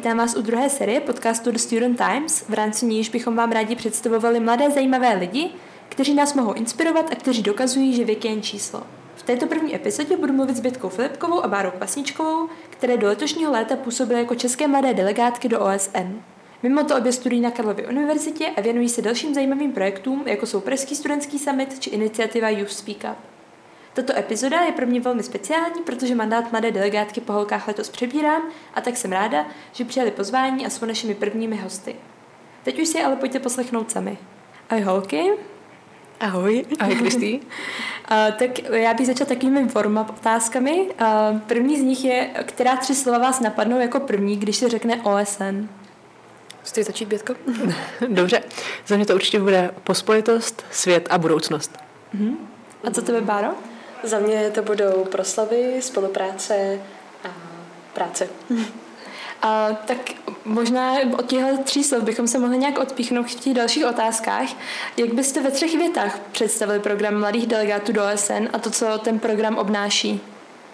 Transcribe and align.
vítám 0.00 0.18
vás 0.18 0.36
u 0.36 0.42
druhé 0.42 0.70
série 0.70 1.00
podcastu 1.00 1.50
The 1.50 1.58
Student 1.58 1.98
Times, 1.98 2.44
v 2.48 2.54
rámci 2.54 2.86
níž 2.86 3.08
bychom 3.08 3.36
vám 3.36 3.52
rádi 3.52 3.76
představovali 3.76 4.40
mladé 4.40 4.70
zajímavé 4.70 5.14
lidi, 5.14 5.50
kteří 5.88 6.14
nás 6.14 6.34
mohou 6.34 6.52
inspirovat 6.52 7.12
a 7.12 7.14
kteří 7.14 7.42
dokazují, 7.42 7.94
že 7.94 8.04
věk 8.04 8.24
je 8.24 8.30
jen 8.30 8.42
číslo. 8.42 8.82
V 9.16 9.22
této 9.22 9.46
první 9.46 9.74
epizodě 9.74 10.16
budu 10.16 10.32
mluvit 10.32 10.56
s 10.56 10.60
Bětkou 10.60 10.88
Filipkovou 10.88 11.44
a 11.44 11.48
Bárou 11.48 11.70
Kvasničkovou, 11.70 12.48
které 12.70 12.96
do 12.96 13.06
letošního 13.06 13.52
léta 13.52 13.76
působily 13.76 14.20
jako 14.20 14.34
české 14.34 14.68
mladé 14.68 14.94
delegátky 14.94 15.48
do 15.48 15.60
OSN. 15.60 16.20
Mimo 16.62 16.84
to 16.84 16.96
obě 16.96 17.12
studují 17.12 17.40
na 17.40 17.50
Karlově 17.50 17.88
univerzitě 17.88 18.46
a 18.46 18.60
věnují 18.60 18.88
se 18.88 19.02
dalším 19.02 19.34
zajímavým 19.34 19.72
projektům, 19.72 20.22
jako 20.26 20.46
jsou 20.46 20.60
Pražský 20.60 20.96
studentský 20.96 21.38
summit 21.38 21.78
či 21.78 21.90
iniciativa 21.90 22.48
Youth 22.48 22.72
Speak 22.72 22.98
Up. 23.12 23.39
Tato 23.94 24.18
epizoda 24.18 24.60
je 24.60 24.72
pro 24.72 24.86
mě 24.86 25.00
velmi 25.00 25.22
speciální, 25.22 25.82
protože 25.82 26.14
mandát 26.14 26.52
mladé 26.52 26.70
delegátky 26.70 27.20
po 27.20 27.32
holkách 27.32 27.68
letos 27.68 27.88
přebírám 27.88 28.42
a 28.74 28.80
tak 28.80 28.96
jsem 28.96 29.12
ráda, 29.12 29.46
že 29.72 29.84
přijali 29.84 30.10
pozvání 30.10 30.66
a 30.66 30.70
jsou 30.70 30.86
našimi 30.86 31.14
prvními 31.14 31.56
hosty. 31.56 31.96
Teď 32.62 32.80
už 32.80 32.88
si 32.88 33.02
ale 33.02 33.16
pojďte 33.16 33.38
poslechnout 33.38 33.90
sami. 33.90 34.18
Ahoj 34.70 34.82
holky. 34.82 35.32
Ahoj. 36.20 36.64
Ahoj 36.78 36.94
Kristý. 36.94 37.38
uh, 37.40 37.46
tak 38.38 38.58
já 38.72 38.94
bych 38.94 39.06
začala 39.06 39.28
takovými 39.28 39.68
forma 39.68 40.08
otázkami. 40.08 40.88
Uh, 41.00 41.38
první 41.38 41.78
z 41.78 41.82
nich 41.82 42.04
je, 42.04 42.30
která 42.46 42.76
tři 42.76 42.94
slova 42.94 43.18
vás 43.18 43.40
napadnou 43.40 43.80
jako 43.80 44.00
první, 44.00 44.36
když 44.36 44.56
se 44.56 44.68
řekne 44.68 45.02
OSN? 45.02 45.68
Chci 46.62 46.82
začít, 46.82 47.08
Bětko? 47.08 47.34
Dobře. 48.08 48.42
Za 48.86 48.96
mě 48.96 49.06
to 49.06 49.14
určitě 49.14 49.40
bude 49.40 49.70
pospolitost, 49.84 50.64
svět 50.70 51.06
a 51.10 51.18
budoucnost. 51.18 51.78
Uh-huh. 52.14 52.36
A 52.84 52.90
co 52.90 53.02
tebe, 53.02 53.20
Báro? 53.20 53.48
Za 54.02 54.18
mě 54.18 54.50
to 54.50 54.62
budou 54.62 55.04
proslavy, 55.04 55.76
spolupráce 55.80 56.80
a 57.24 57.28
práce. 57.94 58.28
A, 59.42 59.72
tak 59.86 59.96
možná 60.44 60.94
od 61.18 61.26
těchto 61.26 61.62
tří 61.64 61.84
slov 61.84 62.02
bychom 62.02 62.28
se 62.28 62.38
mohli 62.38 62.58
nějak 62.58 62.78
odpíchnout 62.78 63.26
v 63.26 63.34
těch 63.34 63.54
dalších 63.54 63.86
otázkách. 63.86 64.48
Jak 64.96 65.14
byste 65.14 65.42
ve 65.42 65.50
třech 65.50 65.76
větách 65.76 66.18
představili 66.32 66.80
program 66.80 67.20
mladých 67.20 67.46
delegátů 67.46 67.92
do 67.92 68.02
OSN 68.14 68.48
a 68.52 68.58
to, 68.58 68.70
co 68.70 68.98
ten 68.98 69.18
program 69.18 69.58
obnáší? 69.58 70.20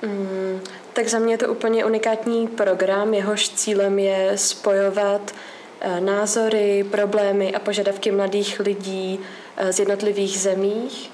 Mm, 0.03 0.61
tak 0.93 1.09
za 1.09 1.19
mě 1.19 1.35
je 1.35 1.39
to 1.39 1.49
úplně 1.49 1.85
unikátní 1.85 2.49
program, 2.49 3.15
jehož 3.15 3.49
cílem 3.49 3.99
je 3.99 4.33
spojovat 4.35 5.35
eh, 5.81 6.01
názory, 6.01 6.85
problémy 6.91 7.55
a 7.55 7.59
požadavky 7.59 8.13
mladých 8.13 8.61
lidí 8.61 9.21
eh, 9.57 9.73
z 9.73 9.79
jednotlivých 9.79 10.39
zemích 10.39 11.11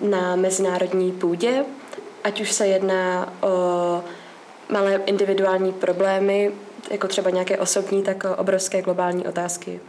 na 0.00 0.36
mezinárodní 0.36 1.12
půdě, 1.12 1.64
ať 2.24 2.40
už 2.40 2.52
se 2.52 2.66
jedná 2.66 3.32
o 3.40 4.04
malé 4.68 5.00
individuální 5.06 5.72
problémy, 5.72 6.52
jako 6.90 7.08
třeba 7.08 7.30
nějaké 7.30 7.58
osobní, 7.58 8.02
tak 8.02 8.24
obrovské 8.36 8.82
globální 8.82 9.26
otázky. 9.26 9.80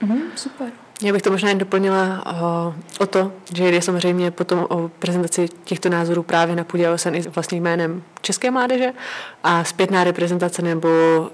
Mm, 0.00 0.22
super. 0.36 0.68
Já 1.02 1.12
bych 1.12 1.22
to 1.22 1.30
možná 1.30 1.48
jen 1.48 1.58
doplnila 1.58 2.24
o, 2.26 2.74
o 3.00 3.06
to, 3.06 3.32
že 3.54 3.70
jde 3.70 3.82
samozřejmě 3.82 4.30
potom 4.30 4.66
o 4.68 4.90
prezentaci 4.98 5.48
těchto 5.64 5.88
názorů 5.88 6.22
právě 6.22 6.56
na 6.56 6.64
půdě 6.64 6.90
OSN 6.90 7.14
i 7.14 7.20
vlastním 7.20 7.62
jménem 7.62 8.02
České 8.22 8.50
mládeže 8.50 8.92
a 9.44 9.64
zpětná 9.64 10.04
reprezentace 10.04 10.62
nebo 10.62 10.88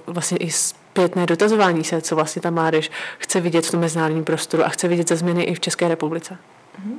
vlastně 0.07 0.37
i 0.37 0.51
zpětné 0.51 1.27
dotazování 1.27 1.85
se, 1.85 2.01
co 2.01 2.15
vlastně 2.15 2.43
ta 2.43 2.51
mládež 2.51 2.91
chce 3.19 3.41
vidět 3.41 3.67
v 3.67 3.71
tom 3.71 3.81
mezinárodním 3.81 4.25
prostoru 4.25 4.65
a 4.65 4.69
chce 4.69 4.89
vidět 4.89 5.09
za 5.09 5.17
změny 5.17 5.43
i 5.43 5.55
v 5.55 5.61
České 5.61 5.89
republice. 5.89 6.35
Mm-hmm. 6.35 6.97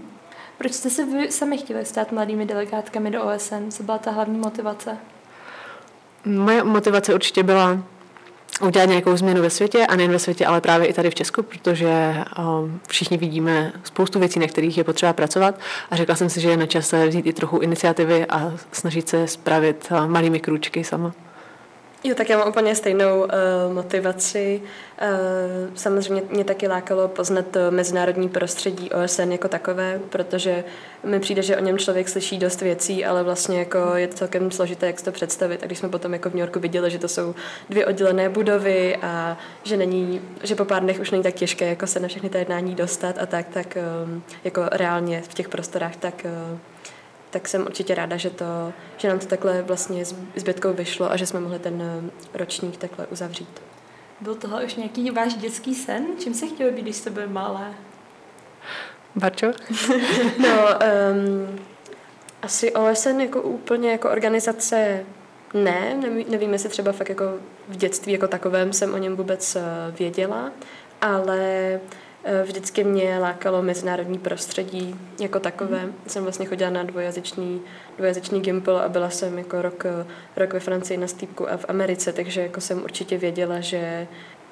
Proč 0.61 0.73
jste 0.73 0.89
se 0.89 1.05
vy 1.05 1.31
sami 1.31 1.57
chtěli 1.57 1.85
stát 1.85 2.11
mladými 2.11 2.45
delegátkami 2.45 3.11
do 3.11 3.23
OSN? 3.23 3.69
Co 3.69 3.83
byla 3.83 3.97
ta 3.97 4.11
hlavní 4.11 4.39
motivace? 4.39 4.97
Moje 6.25 6.63
motivace 6.63 7.13
určitě 7.13 7.43
byla 7.43 7.83
udělat 8.61 8.85
nějakou 8.85 9.17
změnu 9.17 9.41
ve 9.41 9.49
světě 9.49 9.85
a 9.85 9.95
nejen 9.95 10.11
ve 10.11 10.19
světě, 10.19 10.45
ale 10.45 10.61
právě 10.61 10.87
i 10.87 10.93
tady 10.93 11.09
v 11.09 11.15
Česku, 11.15 11.43
protože 11.43 12.15
um, 12.39 12.79
všichni 12.87 13.17
vidíme 13.17 13.73
spoustu 13.83 14.19
věcí, 14.19 14.39
na 14.39 14.47
kterých 14.47 14.77
je 14.77 14.83
potřeba 14.83 15.13
pracovat 15.13 15.59
a 15.91 15.95
řekla 15.95 16.15
jsem 16.15 16.29
si, 16.29 16.41
že 16.41 16.49
je 16.49 16.57
na 16.57 16.65
čase 16.65 17.07
vzít 17.07 17.25
i 17.25 17.33
trochu 17.33 17.57
iniciativy 17.57 18.25
a 18.25 18.53
snažit 18.71 19.09
se 19.09 19.27
spravit 19.27 19.87
uh, 19.91 20.07
malými 20.07 20.39
krůčky 20.39 20.83
sama. 20.83 21.13
Jo, 22.03 22.15
tak 22.15 22.29
já 22.29 22.37
mám 22.37 22.49
úplně 22.49 22.75
stejnou 22.75 23.19
uh, 23.19 23.73
motivaci. 23.73 24.61
Uh, 25.01 25.75
samozřejmě 25.75 26.23
mě 26.29 26.43
taky 26.43 26.67
lákalo 26.67 27.07
poznat 27.07 27.45
to 27.47 27.59
mezinárodní 27.69 28.29
prostředí 28.29 28.89
OSN 28.89 29.31
jako 29.31 29.47
takové, 29.47 29.99
protože 30.09 30.63
mi 31.03 31.19
přijde, 31.19 31.41
že 31.41 31.57
o 31.57 31.63
něm 31.63 31.77
člověk 31.77 32.09
slyší 32.09 32.37
dost 32.37 32.61
věcí, 32.61 33.05
ale 33.05 33.23
vlastně 33.23 33.59
jako 33.59 33.77
je 33.95 34.07
to 34.07 34.15
celkem 34.15 34.51
složité, 34.51 34.87
jak 34.87 34.99
si 34.99 35.05
to 35.05 35.11
představit. 35.11 35.63
A 35.63 35.65
když 35.65 35.77
jsme 35.77 35.89
potom 35.89 36.13
jako 36.13 36.29
v 36.29 36.33
New 36.33 36.39
Yorku 36.39 36.59
viděli, 36.59 36.91
že 36.91 36.99
to 36.99 37.07
jsou 37.07 37.35
dvě 37.69 37.85
oddělené 37.85 38.29
budovy 38.29 38.95
a 39.01 39.37
že 39.63 39.77
není, 39.77 40.21
že 40.43 40.55
po 40.55 40.65
pár 40.65 40.81
dnech 40.83 40.99
už 40.99 41.11
není 41.11 41.23
tak 41.23 41.33
těžké 41.33 41.67
jako 41.67 41.87
se 41.87 41.99
na 41.99 42.07
všechny 42.07 42.29
ty 42.29 42.37
jednání 42.37 42.75
dostat 42.75 43.15
a 43.19 43.25
tak, 43.25 43.47
tak 43.49 43.77
um, 44.05 44.23
jako 44.43 44.61
reálně 44.71 45.23
v 45.29 45.33
těch 45.33 45.49
prostorách, 45.49 45.95
tak 45.95 46.25
tak 47.31 47.47
jsem 47.47 47.61
určitě 47.61 47.95
ráda, 47.95 48.17
že, 48.17 48.29
to, 48.29 48.73
že 48.97 49.07
nám 49.07 49.19
to 49.19 49.25
takhle 49.25 49.61
vlastně 49.61 50.05
s 50.05 50.15
zbytkou 50.35 50.73
vyšlo 50.73 51.11
a 51.11 51.17
že 51.17 51.25
jsme 51.25 51.39
mohli 51.39 51.59
ten 51.59 51.81
eh, 51.81 52.37
ročník 52.37 52.77
takhle 52.77 53.07
uzavřít. 53.07 53.61
Byl 54.21 54.35
tohle 54.35 54.65
už 54.65 54.75
nějaký 54.75 55.11
váš 55.11 55.33
dětský 55.33 55.75
sen? 55.75 56.05
Čím 56.19 56.33
se 56.33 56.47
chtěl 56.47 56.71
být, 56.71 56.81
když 56.81 56.95
jste 56.95 57.09
byl 57.09 57.27
malé? 57.27 57.73
Barčo? 59.15 59.47
no, 60.39 60.67
um, 61.13 61.59
asi 62.41 62.71
OSN 62.73 63.19
jako 63.19 63.41
úplně 63.41 63.91
jako 63.91 64.09
organizace 64.09 65.05
ne, 65.53 65.97
nevím, 66.29 66.53
jestli 66.53 66.69
třeba 66.69 66.91
fakt 66.91 67.09
jako 67.09 67.25
v 67.67 67.75
dětství 67.75 68.13
jako 68.13 68.27
takovém 68.27 68.73
jsem 68.73 68.93
o 68.93 68.97
něm 68.97 69.15
vůbec 69.15 69.55
eh, 69.55 69.61
věděla, 69.99 70.51
ale 71.01 71.79
vždycky 72.43 72.83
mě 72.83 73.19
lákalo 73.19 73.61
mezinárodní 73.61 74.17
prostředí 74.19 74.95
jako 75.19 75.39
takové. 75.39 75.85
Mm. 75.85 75.93
Jsem 76.07 76.23
vlastně 76.23 76.45
chodila 76.45 76.69
na 76.69 76.83
dvojazyčný, 76.83 77.61
dvojazyčný 77.97 78.41
gimpel 78.41 78.77
a 78.77 78.89
byla 78.89 79.09
jsem 79.09 79.37
jako 79.37 79.61
rok, 79.61 79.85
rok 80.35 80.53
ve 80.53 80.59
Francii 80.59 80.97
na 80.97 81.07
stýpku 81.07 81.49
a 81.49 81.57
v 81.57 81.65
Americe, 81.67 82.13
takže 82.13 82.41
jako 82.41 82.61
jsem 82.61 82.83
určitě 82.83 83.17
věděla, 83.17 83.59
že, 83.59 84.07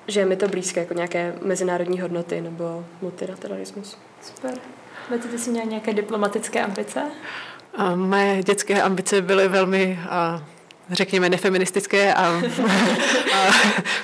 že 0.08 0.20
je 0.20 0.26
mi 0.26 0.36
to 0.36 0.48
blízké, 0.48 0.80
jako 0.80 0.94
nějaké 0.94 1.34
mezinárodní 1.42 2.02
hodnoty 2.02 2.42
nebo 2.42 2.86
multilateralismus. 3.02 3.98
Super. 4.22 4.54
Máte 5.12 5.28
ty 5.28 5.38
si 5.38 5.50
měla 5.50 5.66
nějaké 5.66 5.94
diplomatické 5.94 6.64
ambice? 6.64 7.04
A 7.76 7.96
moje 7.96 8.44
dětské 8.44 8.82
ambice 8.82 9.22
byly 9.22 9.48
velmi 9.48 10.00
a 10.10 10.44
řekněme, 10.92 11.30
nefeministické 11.30 12.14
a, 12.14 12.28
a 13.36 13.52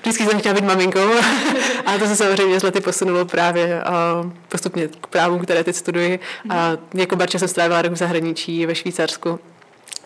vždycky 0.01 0.25
jsem 0.25 0.39
chtěla 0.39 0.55
být 0.55 0.63
maminkou. 0.63 1.09
A 1.85 1.97
to 1.97 2.07
se 2.07 2.15
samozřejmě 2.15 2.59
z 2.59 2.63
lety 2.63 2.81
posunulo 2.81 3.25
právě 3.25 3.83
postupně 4.49 4.87
k 5.01 5.07
právům, 5.07 5.39
které 5.39 5.63
teď 5.63 5.75
studuji. 5.75 6.19
A 6.49 6.71
jako 6.93 7.15
barče 7.15 7.39
jsem 7.39 7.47
strávila 7.47 7.81
rok 7.81 7.91
v 7.91 7.95
zahraničí 7.95 8.65
ve 8.65 8.75
Švýcarsku 8.75 9.39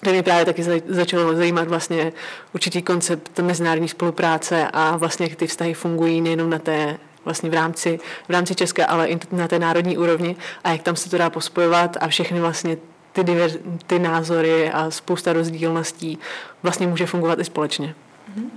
kde 0.02 0.12
mě 0.12 0.24
právě 0.24 0.46
taky 0.46 0.64
začalo 0.88 1.36
zajímat 1.36 1.68
vlastně 1.68 2.14
určitý 2.54 2.82
koncept 2.82 3.40
mezinárodní 3.40 3.88
spolupráce 3.88 4.68
a 4.74 4.98
vlastně 4.98 5.26
jak 5.26 5.36
ty 5.36 5.48
vztahy 5.48 5.74
fungují 5.74 6.22
nejenom 6.22 6.50
na 6.50 6.60
té 6.60 6.98
vlastně 7.26 7.50
v 7.50 7.54
rámci, 7.54 8.00
v 8.28 8.32
rámci 8.32 8.56
České, 8.56 8.86
ale 8.86 9.08
i 9.08 9.20
na 9.32 9.48
té 9.48 9.60
národní 9.60 9.98
úrovni 9.98 10.36
a 10.64 10.72
jak 10.72 10.82
tam 10.82 10.96
se 10.96 11.10
to 11.10 11.18
dá 11.18 11.30
pospojovat 11.30 11.98
a 12.02 12.08
všechny 12.08 12.40
vlastně 12.40 12.78
ty, 13.12 13.24
diver, 13.24 13.52
ty 13.88 14.00
názory 14.00 14.72
a 14.72 14.92
spousta 14.92 15.34
rozdílností 15.34 16.20
vlastně 16.64 16.88
může 16.88 17.06
fungovat 17.06 17.40
i 17.40 17.44
společně. 17.44 17.96
Mm-hmm. 18.36 18.50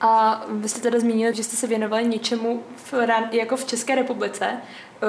A 0.00 0.42
vy 0.48 0.68
jste 0.68 0.80
teda 0.80 0.98
zmínili, 0.98 1.34
že 1.34 1.44
jste 1.44 1.56
se 1.56 1.66
věnovali 1.66 2.04
něčemu 2.04 2.62
v, 2.76 2.94
jako 3.32 3.56
v 3.56 3.64
České 3.64 3.94
republice, 3.94 4.46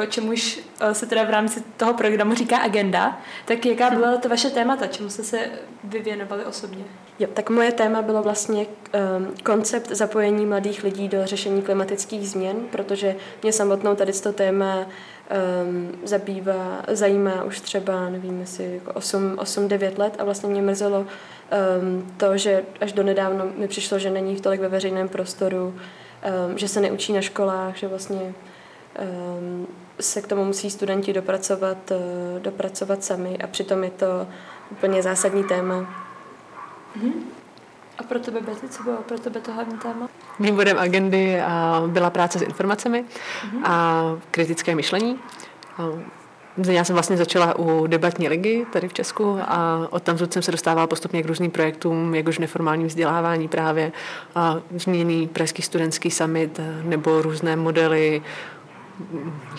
čemuž 0.10 0.60
se 0.94 1.06
teda 1.06 1.24
v 1.24 1.30
rámci 1.30 1.64
toho 1.78 1.94
programu 1.94 2.36
říká 2.36 2.58
agenda. 2.58 3.20
Tak 3.46 3.66
jaká 3.66 3.90
hm. 3.90 3.96
byla 3.96 4.18
to 4.18 4.30
vaše 4.30 4.50
témata, 4.50 4.88
čemu 4.88 5.10
jste 5.10 5.24
se 5.24 5.50
vy 5.84 6.00
věnovali 6.00 6.46
osobně? 6.46 6.84
Jo, 7.20 7.28
tak 7.34 7.50
moje 7.50 7.72
téma 7.72 8.02
bylo 8.02 8.24
vlastně 8.24 8.66
um, 8.66 9.36
koncept 9.44 9.90
zapojení 9.90 10.46
mladých 10.46 10.84
lidí 10.84 11.08
do 11.08 11.26
řešení 11.26 11.62
klimatických 11.62 12.30
změn, 12.30 12.56
protože 12.72 13.16
mě 13.44 13.54
samotnou 13.54 13.96
tady 13.96 14.14
to 14.14 14.34
téma 14.34 14.86
um, 15.32 15.92
zabývá, 16.04 16.82
zajímá 16.88 17.44
už 17.44 17.60
třeba, 17.60 18.10
nevím, 18.10 18.40
jestli 18.40 18.74
jako 18.74 18.92
8-9 19.00 19.98
let 19.98 20.16
a 20.20 20.24
vlastně 20.24 20.50
mě 20.50 20.62
mrzelo 20.62 21.00
um, 21.00 22.12
to, 22.18 22.38
že 22.38 22.64
až 22.82 22.94
do 22.94 23.04
nedávno 23.04 23.46
mi 23.58 23.68
přišlo, 23.68 24.00
že 24.00 24.10
není 24.10 24.36
v 24.36 24.42
tolik 24.42 24.62
ve 24.62 24.70
veřejném 24.70 25.10
prostoru, 25.10 25.66
um, 26.48 26.58
že 26.58 26.68
se 26.68 26.82
neučí 26.82 27.14
na 27.14 27.22
školách, 27.22 27.78
že 27.78 27.88
vlastně 27.88 28.34
um, 29.40 29.68
se 30.00 30.22
k 30.22 30.28
tomu 30.28 30.46
musí 30.46 30.70
studenti 30.70 31.14
dopracovat, 31.14 31.92
uh, 31.92 32.42
dopracovat 32.42 33.04
sami 33.04 33.38
a 33.38 33.48
přitom 33.48 33.84
je 33.84 33.90
to 33.90 34.28
úplně 34.72 35.04
zásadní 35.04 35.44
téma. 35.44 36.06
Mm-hmm. 37.00 37.41
A 38.02 38.04
pro 38.04 38.20
tebe, 38.20 38.42
Betty, 38.42 38.70
co 38.70 38.84
bylo 38.84 38.98
pro 38.98 39.20
tebe 39.20 39.40
to 39.40 39.54
hlavní 39.54 39.78
téma? 39.78 40.10
Mým 40.40 40.56
bodem 40.56 40.80
agendy 40.80 41.42
byla 41.88 42.10
práce 42.10 42.40
s 42.40 42.42
informacemi 42.42 43.06
mm-hmm. 43.06 43.62
a 43.64 44.04
kritické 44.32 44.76
myšlení. 44.76 45.20
já 46.70 46.84
jsem 46.84 46.94
vlastně 46.94 47.18
začala 47.18 47.60
u 47.60 47.88
debatní 47.88 48.28
ligy 48.28 48.66
tady 48.74 48.88
v 48.88 48.94
Česku 48.94 49.40
a 49.42 49.88
od 49.90 50.04
tam 50.04 50.18
jsem 50.18 50.42
se 50.42 50.52
dostávala 50.52 50.88
postupně 50.88 51.24
k 51.24 51.26
různým 51.26 51.52
projektům, 51.52 52.16
jakož 52.16 52.40
neformálním 52.40 52.88
vzdělávání 52.88 53.48
právě, 53.48 53.92
a 54.36 54.58
změný 54.76 55.28
Pražský 55.28 55.62
studentský 55.62 56.12
summit 56.12 56.60
nebo 56.84 57.22
různé 57.22 57.56
modely 57.56 58.22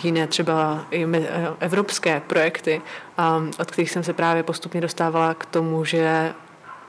jiné 0.03 0.27
třeba 0.27 0.85
i 0.91 1.07
evropské 1.61 2.23
projekty, 2.27 2.83
od 3.59 3.71
kterých 3.71 3.91
jsem 3.91 4.03
se 4.03 4.13
právě 4.13 4.43
postupně 4.43 4.81
dostávala 4.81 5.35
k 5.35 5.45
tomu, 5.45 5.85
že 5.85 6.35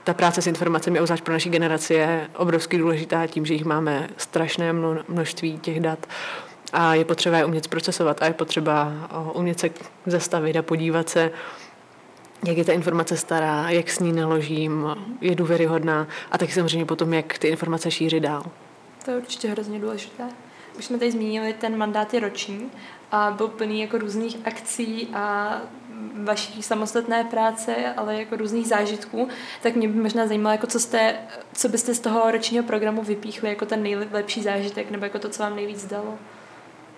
ta 0.04 0.14
práce 0.14 0.42
s 0.42 0.48
informacemi, 0.48 1.00
obzvlášť 1.00 1.24
pro 1.24 1.34
naší 1.34 1.50
generaci, 1.50 1.94
je 1.94 2.30
obrovsky 2.36 2.78
důležitá 2.78 3.28
tím, 3.28 3.46
že 3.46 3.54
jich 3.54 3.66
máme 3.66 4.10
strašné 4.18 4.74
množství 5.08 5.60
těch 5.60 5.80
dat 5.80 6.08
a 6.74 6.94
je 6.94 7.06
potřeba 7.06 7.38
je 7.38 7.46
umět 7.46 7.68
procesovat 7.68 8.22
a 8.22 8.26
je 8.26 8.34
potřeba 8.34 8.94
umět 9.34 9.60
se 9.60 9.70
zastavit 10.06 10.56
a 10.56 10.62
podívat 10.62 11.10
se, 11.10 11.32
jak 12.48 12.58
je 12.58 12.66
ta 12.66 12.74
informace 12.74 13.18
stará, 13.18 13.70
jak 13.70 13.90
s 13.90 14.00
ní 14.00 14.12
naložím, 14.14 14.96
je 15.22 15.36
důvěryhodná 15.36 16.08
a 16.32 16.38
taky 16.38 16.52
samozřejmě 16.52 16.86
potom, 16.86 17.14
jak 17.14 17.38
ty 17.38 17.48
informace 17.48 17.92
šíří 17.92 18.20
dál. 18.20 18.44
To 19.06 19.12
je 19.12 19.18
určitě 19.18 19.50
hrozně 19.50 19.80
důležité. 19.80 20.24
Už 20.78 20.86
jsme 20.86 20.98
tady 20.98 21.12
zmínili, 21.12 21.54
ten 21.54 21.78
mandát 21.78 22.14
je 22.14 22.20
roční 22.20 22.72
a 23.12 23.32
byl 23.32 23.48
plný 23.48 23.82
jako 23.82 23.98
různých 23.98 24.38
akcí 24.46 25.08
a 25.14 25.58
vaší 26.24 26.64
samostatné 26.64 27.24
práce, 27.24 27.76
ale 27.98 28.16
jako 28.16 28.36
různých 28.36 28.68
zážitků, 28.68 29.28
tak 29.62 29.76
mě 29.76 29.88
by 29.88 30.00
možná 30.00 30.28
zajímalo, 30.28 30.54
jako 30.54 30.68
co, 30.68 30.80
jste, 30.80 31.16
co 31.54 31.70
byste 31.70 31.94
z 31.94 32.00
toho 32.00 32.32
ročního 32.32 32.64
programu 32.64 33.04
vypíchli 33.04 33.50
jako 33.50 33.66
ten 33.66 33.84
nejlepší 33.84 34.44
zážitek, 34.44 34.92
nebo 34.92 35.06
jako 35.06 35.20
to, 35.20 35.30
co 35.30 35.44
vám 35.44 35.56
nejvíc 35.56 35.86
dalo. 35.86 36.18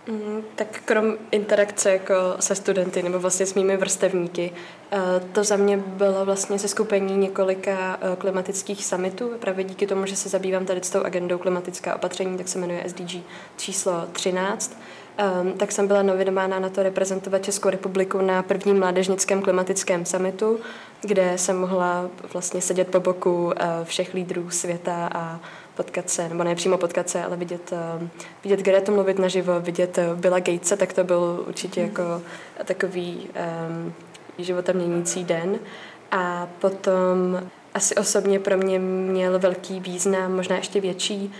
Mm, 0.07 0.43
tak 0.55 0.81
krom 0.85 1.17
interakce 1.31 1.91
jako 1.91 2.13
se 2.39 2.55
studenty 2.55 3.03
nebo 3.03 3.19
vlastně 3.19 3.45
s 3.45 3.53
mými 3.53 3.77
vrstevníky, 3.77 4.51
eh, 4.91 4.97
to 5.31 5.43
za 5.43 5.55
mě 5.55 5.77
bylo 5.77 6.25
vlastně 6.25 6.59
se 6.59 6.67
skupení 6.67 7.17
několika 7.17 7.99
eh, 8.01 8.15
klimatických 8.15 8.85
summitů. 8.85 9.31
Právě 9.39 9.63
díky 9.63 9.87
tomu, 9.87 10.05
že 10.05 10.15
se 10.15 10.29
zabývám 10.29 10.65
tady 10.65 10.83
s 10.83 10.89
tou 10.89 11.03
agendou 11.03 11.37
klimatická 11.37 11.95
opatření, 11.95 12.37
tak 12.37 12.47
se 12.47 12.59
jmenuje 12.59 12.83
SDG 12.85 13.23
číslo 13.57 14.07
13. 14.11 14.77
Um, 15.41 15.53
tak 15.53 15.71
jsem 15.71 15.87
byla 15.87 16.01
nominována 16.01 16.59
na 16.59 16.69
to 16.69 16.83
reprezentovat 16.83 17.43
Českou 17.43 17.69
republiku 17.69 18.21
na 18.21 18.43
prvním 18.43 18.79
mládežnickém 18.79 19.41
klimatickém 19.41 20.05
summitu, 20.05 20.59
kde 21.01 21.33
jsem 21.35 21.57
mohla 21.57 22.09
vlastně 22.33 22.61
sedět 22.61 22.87
po 22.87 22.99
boku 22.99 23.45
uh, 23.45 23.51
všech 23.83 24.13
lídrů 24.13 24.49
světa 24.49 25.09
a 25.15 25.39
potkat 25.75 26.09
se, 26.09 26.29
nebo 26.29 26.43
ne 26.43 26.55
přímo 26.55 26.77
potkat 26.77 27.09
se, 27.09 27.23
ale 27.23 27.37
vidět, 27.37 27.73
uh, 28.01 28.07
vidět 28.43 28.59
Gretu 28.59 28.91
mluvit 28.91 29.19
naživo, 29.19 29.59
vidět 29.59 29.97
uh, 29.97 30.19
Billa 30.19 30.39
Gatese, 30.39 30.77
tak 30.77 30.93
to 30.93 31.03
byl 31.03 31.43
určitě 31.47 31.81
jako 31.81 32.21
takový 32.65 33.29
um, 33.69 33.93
života 34.37 34.71
měnící 34.71 35.23
den. 35.23 35.59
A 36.11 36.47
potom 36.59 37.41
asi 37.73 37.95
osobně 37.95 38.39
pro 38.39 38.57
mě 38.57 38.79
měl 38.79 39.39
velký 39.39 39.79
význam, 39.79 40.35
možná 40.35 40.55
ještě 40.55 40.81
větší, 40.81 41.33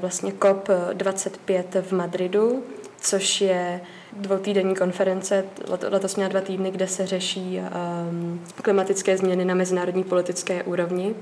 vlastně 0.00 0.32
COP25 0.32 1.82
v 1.82 1.92
Madridu, 1.92 2.62
což 3.04 3.40
je 3.40 3.80
dvoutýdenní 4.12 4.74
konference, 4.74 5.44
letos 5.90 6.16
měla 6.16 6.28
dva 6.28 6.40
týdny, 6.40 6.70
kde 6.70 6.88
se 6.88 7.06
řeší 7.06 7.60
um, 8.10 8.44
klimatické 8.62 9.16
změny 9.16 9.44
na 9.44 9.54
mezinárodní 9.54 10.04
politické 10.04 10.62
úrovni. 10.62 11.14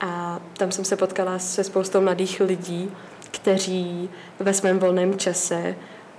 A 0.00 0.40
tam 0.56 0.72
jsem 0.72 0.84
se 0.84 0.96
potkala 0.96 1.38
se 1.38 1.64
spoustou 1.64 2.00
mladých 2.00 2.40
lidí, 2.40 2.90
kteří 3.30 4.10
ve 4.38 4.54
svém 4.54 4.78
volném 4.78 5.18
čase 5.18 5.74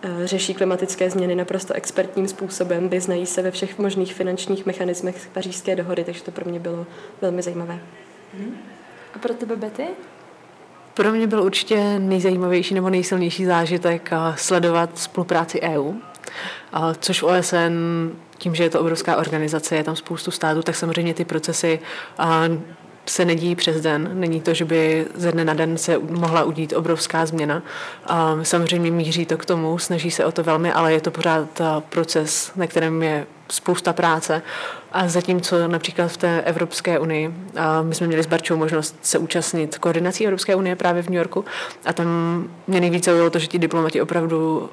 uh, 0.05 0.25
řeší 0.25 0.53
klimatické 0.53 1.09
změny 1.09 1.35
naprosto 1.35 1.73
expertním 1.73 2.27
způsobem, 2.27 2.89
vyznají 2.89 3.25
se 3.25 3.41
ve 3.41 3.51
všech 3.51 3.79
možných 3.79 4.13
finančních 4.13 4.65
mechanismech 4.65 5.29
pařížské 5.33 5.75
dohody, 5.75 6.03
takže 6.03 6.23
to 6.23 6.31
pro 6.31 6.49
mě 6.49 6.59
bylo 6.59 6.85
velmi 7.21 7.41
zajímavé. 7.41 7.79
A 9.15 9.19
pro 9.19 9.33
tebe, 9.33 9.55
Betty? 9.55 9.87
Pro 10.97 11.11
mě 11.11 11.27
byl 11.27 11.41
určitě 11.41 11.99
nejzajímavější 11.99 12.73
nebo 12.73 12.89
nejsilnější 12.89 13.45
zážitek 13.45 14.09
eh, 14.11 14.17
sledovat 14.35 14.97
spolupráci 14.97 15.61
EU, 15.61 15.93
eh, 15.93 16.79
což 16.99 17.21
v 17.21 17.23
OSN 17.23 17.73
tím, 18.37 18.55
že 18.55 18.63
je 18.63 18.69
to 18.69 18.79
obrovská 18.79 19.17
organizace, 19.17 19.75
je 19.75 19.83
tam 19.83 19.95
spoustu 19.95 20.31
států, 20.31 20.61
tak 20.61 20.75
samozřejmě 20.75 21.13
ty 21.13 21.25
procesy 21.25 21.79
eh, 22.19 22.25
se 23.07 23.25
nedíjí 23.25 23.55
přes 23.55 23.81
den. 23.81 24.09
Není 24.13 24.41
to, 24.41 24.53
že 24.53 24.65
by 24.65 25.05
ze 25.15 25.31
dne 25.31 25.45
na 25.45 25.53
den 25.53 25.77
se 25.77 25.97
mohla 25.97 26.43
udít 26.43 26.73
obrovská 26.73 27.25
změna. 27.25 27.63
Samozřejmě 28.43 28.91
míří 28.91 29.25
to 29.25 29.37
k 29.37 29.45
tomu, 29.45 29.77
snaží 29.77 30.11
se 30.11 30.25
o 30.25 30.31
to 30.31 30.43
velmi, 30.43 30.73
ale 30.73 30.93
je 30.93 31.01
to 31.01 31.11
pořád 31.11 31.61
proces, 31.89 32.51
na 32.55 32.67
kterém 32.67 33.03
je 33.03 33.25
spousta 33.51 33.93
práce. 33.93 34.41
A 34.91 35.07
zatímco 35.07 35.67
například 35.67 36.07
v 36.07 36.17
té 36.17 36.41
Evropské 36.41 36.99
unii, 36.99 37.33
my 37.81 37.95
jsme 37.95 38.07
měli 38.07 38.23
s 38.23 38.27
Barčou 38.27 38.57
možnost 38.57 38.95
se 39.01 39.17
účastnit 39.17 39.77
koordinací 39.77 40.25
Evropské 40.25 40.55
unie 40.55 40.75
právě 40.75 41.03
v 41.03 41.09
New 41.09 41.17
Yorku 41.17 41.45
a 41.85 41.93
tam 41.93 42.07
mě 42.67 42.81
nejvíce 42.81 43.13
bylo 43.13 43.29
to, 43.29 43.39
že 43.39 43.47
ti 43.47 43.59
diplomati 43.59 44.01
opravdu 44.01 44.69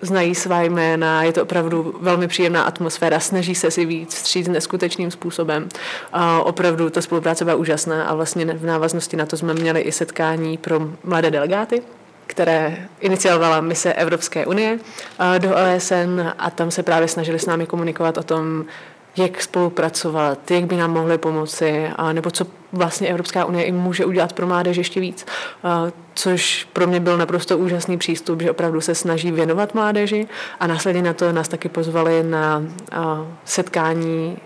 znají 0.00 0.34
svá 0.34 0.62
jména, 0.62 1.22
je 1.22 1.32
to 1.32 1.42
opravdu 1.42 1.94
velmi 2.00 2.28
příjemná 2.28 2.62
atmosféra, 2.62 3.20
snaží 3.20 3.54
se 3.54 3.70
si 3.70 3.84
víc 3.84 4.14
vstříc 4.14 4.48
neskutečným 4.48 5.10
způsobem. 5.10 5.68
A 6.12 6.42
opravdu 6.42 6.90
ta 6.90 7.02
spolupráce 7.02 7.44
byla 7.44 7.56
úžasná 7.56 8.04
a 8.04 8.14
vlastně 8.14 8.44
v 8.44 8.64
návaznosti 8.64 9.16
na 9.16 9.26
to 9.26 9.36
jsme 9.36 9.54
měli 9.54 9.80
i 9.80 9.92
setkání 9.92 10.58
pro 10.58 10.80
mladé 11.04 11.30
delegáty, 11.30 11.82
které 12.26 12.88
iniciovala 13.00 13.60
mise 13.60 13.92
Evropské 13.92 14.46
unie 14.46 14.78
do 15.38 15.48
OSN 15.50 16.20
a 16.38 16.50
tam 16.50 16.70
se 16.70 16.82
právě 16.82 17.08
snažili 17.08 17.38
s 17.38 17.46
námi 17.46 17.66
komunikovat 17.66 18.18
o 18.18 18.22
tom, 18.22 18.64
jak 19.16 19.42
spolupracovat, 19.42 20.50
jak 20.50 20.64
by 20.64 20.76
nám 20.76 20.90
mohli 20.90 21.18
pomoci, 21.18 21.88
a 21.96 22.12
nebo 22.12 22.30
co 22.30 22.46
vlastně 22.72 23.08
Evropská 23.08 23.44
unie 23.44 23.64
i 23.64 23.72
může 23.72 24.04
udělat 24.04 24.32
pro 24.32 24.46
mládež 24.46 24.76
ještě 24.76 25.00
víc, 25.00 25.26
a 25.64 25.86
což 26.14 26.68
pro 26.72 26.86
mě 26.86 27.00
byl 27.00 27.18
naprosto 27.18 27.58
úžasný 27.58 27.98
přístup, 27.98 28.42
že 28.42 28.50
opravdu 28.50 28.80
se 28.80 28.94
snaží 28.94 29.32
věnovat 29.32 29.74
mládeži 29.74 30.28
a 30.60 30.66
následně 30.66 31.02
na 31.02 31.12
to 31.12 31.32
nás 31.32 31.48
taky 31.48 31.68
pozvali 31.68 32.22
na 32.22 32.62
setkání 33.44 34.38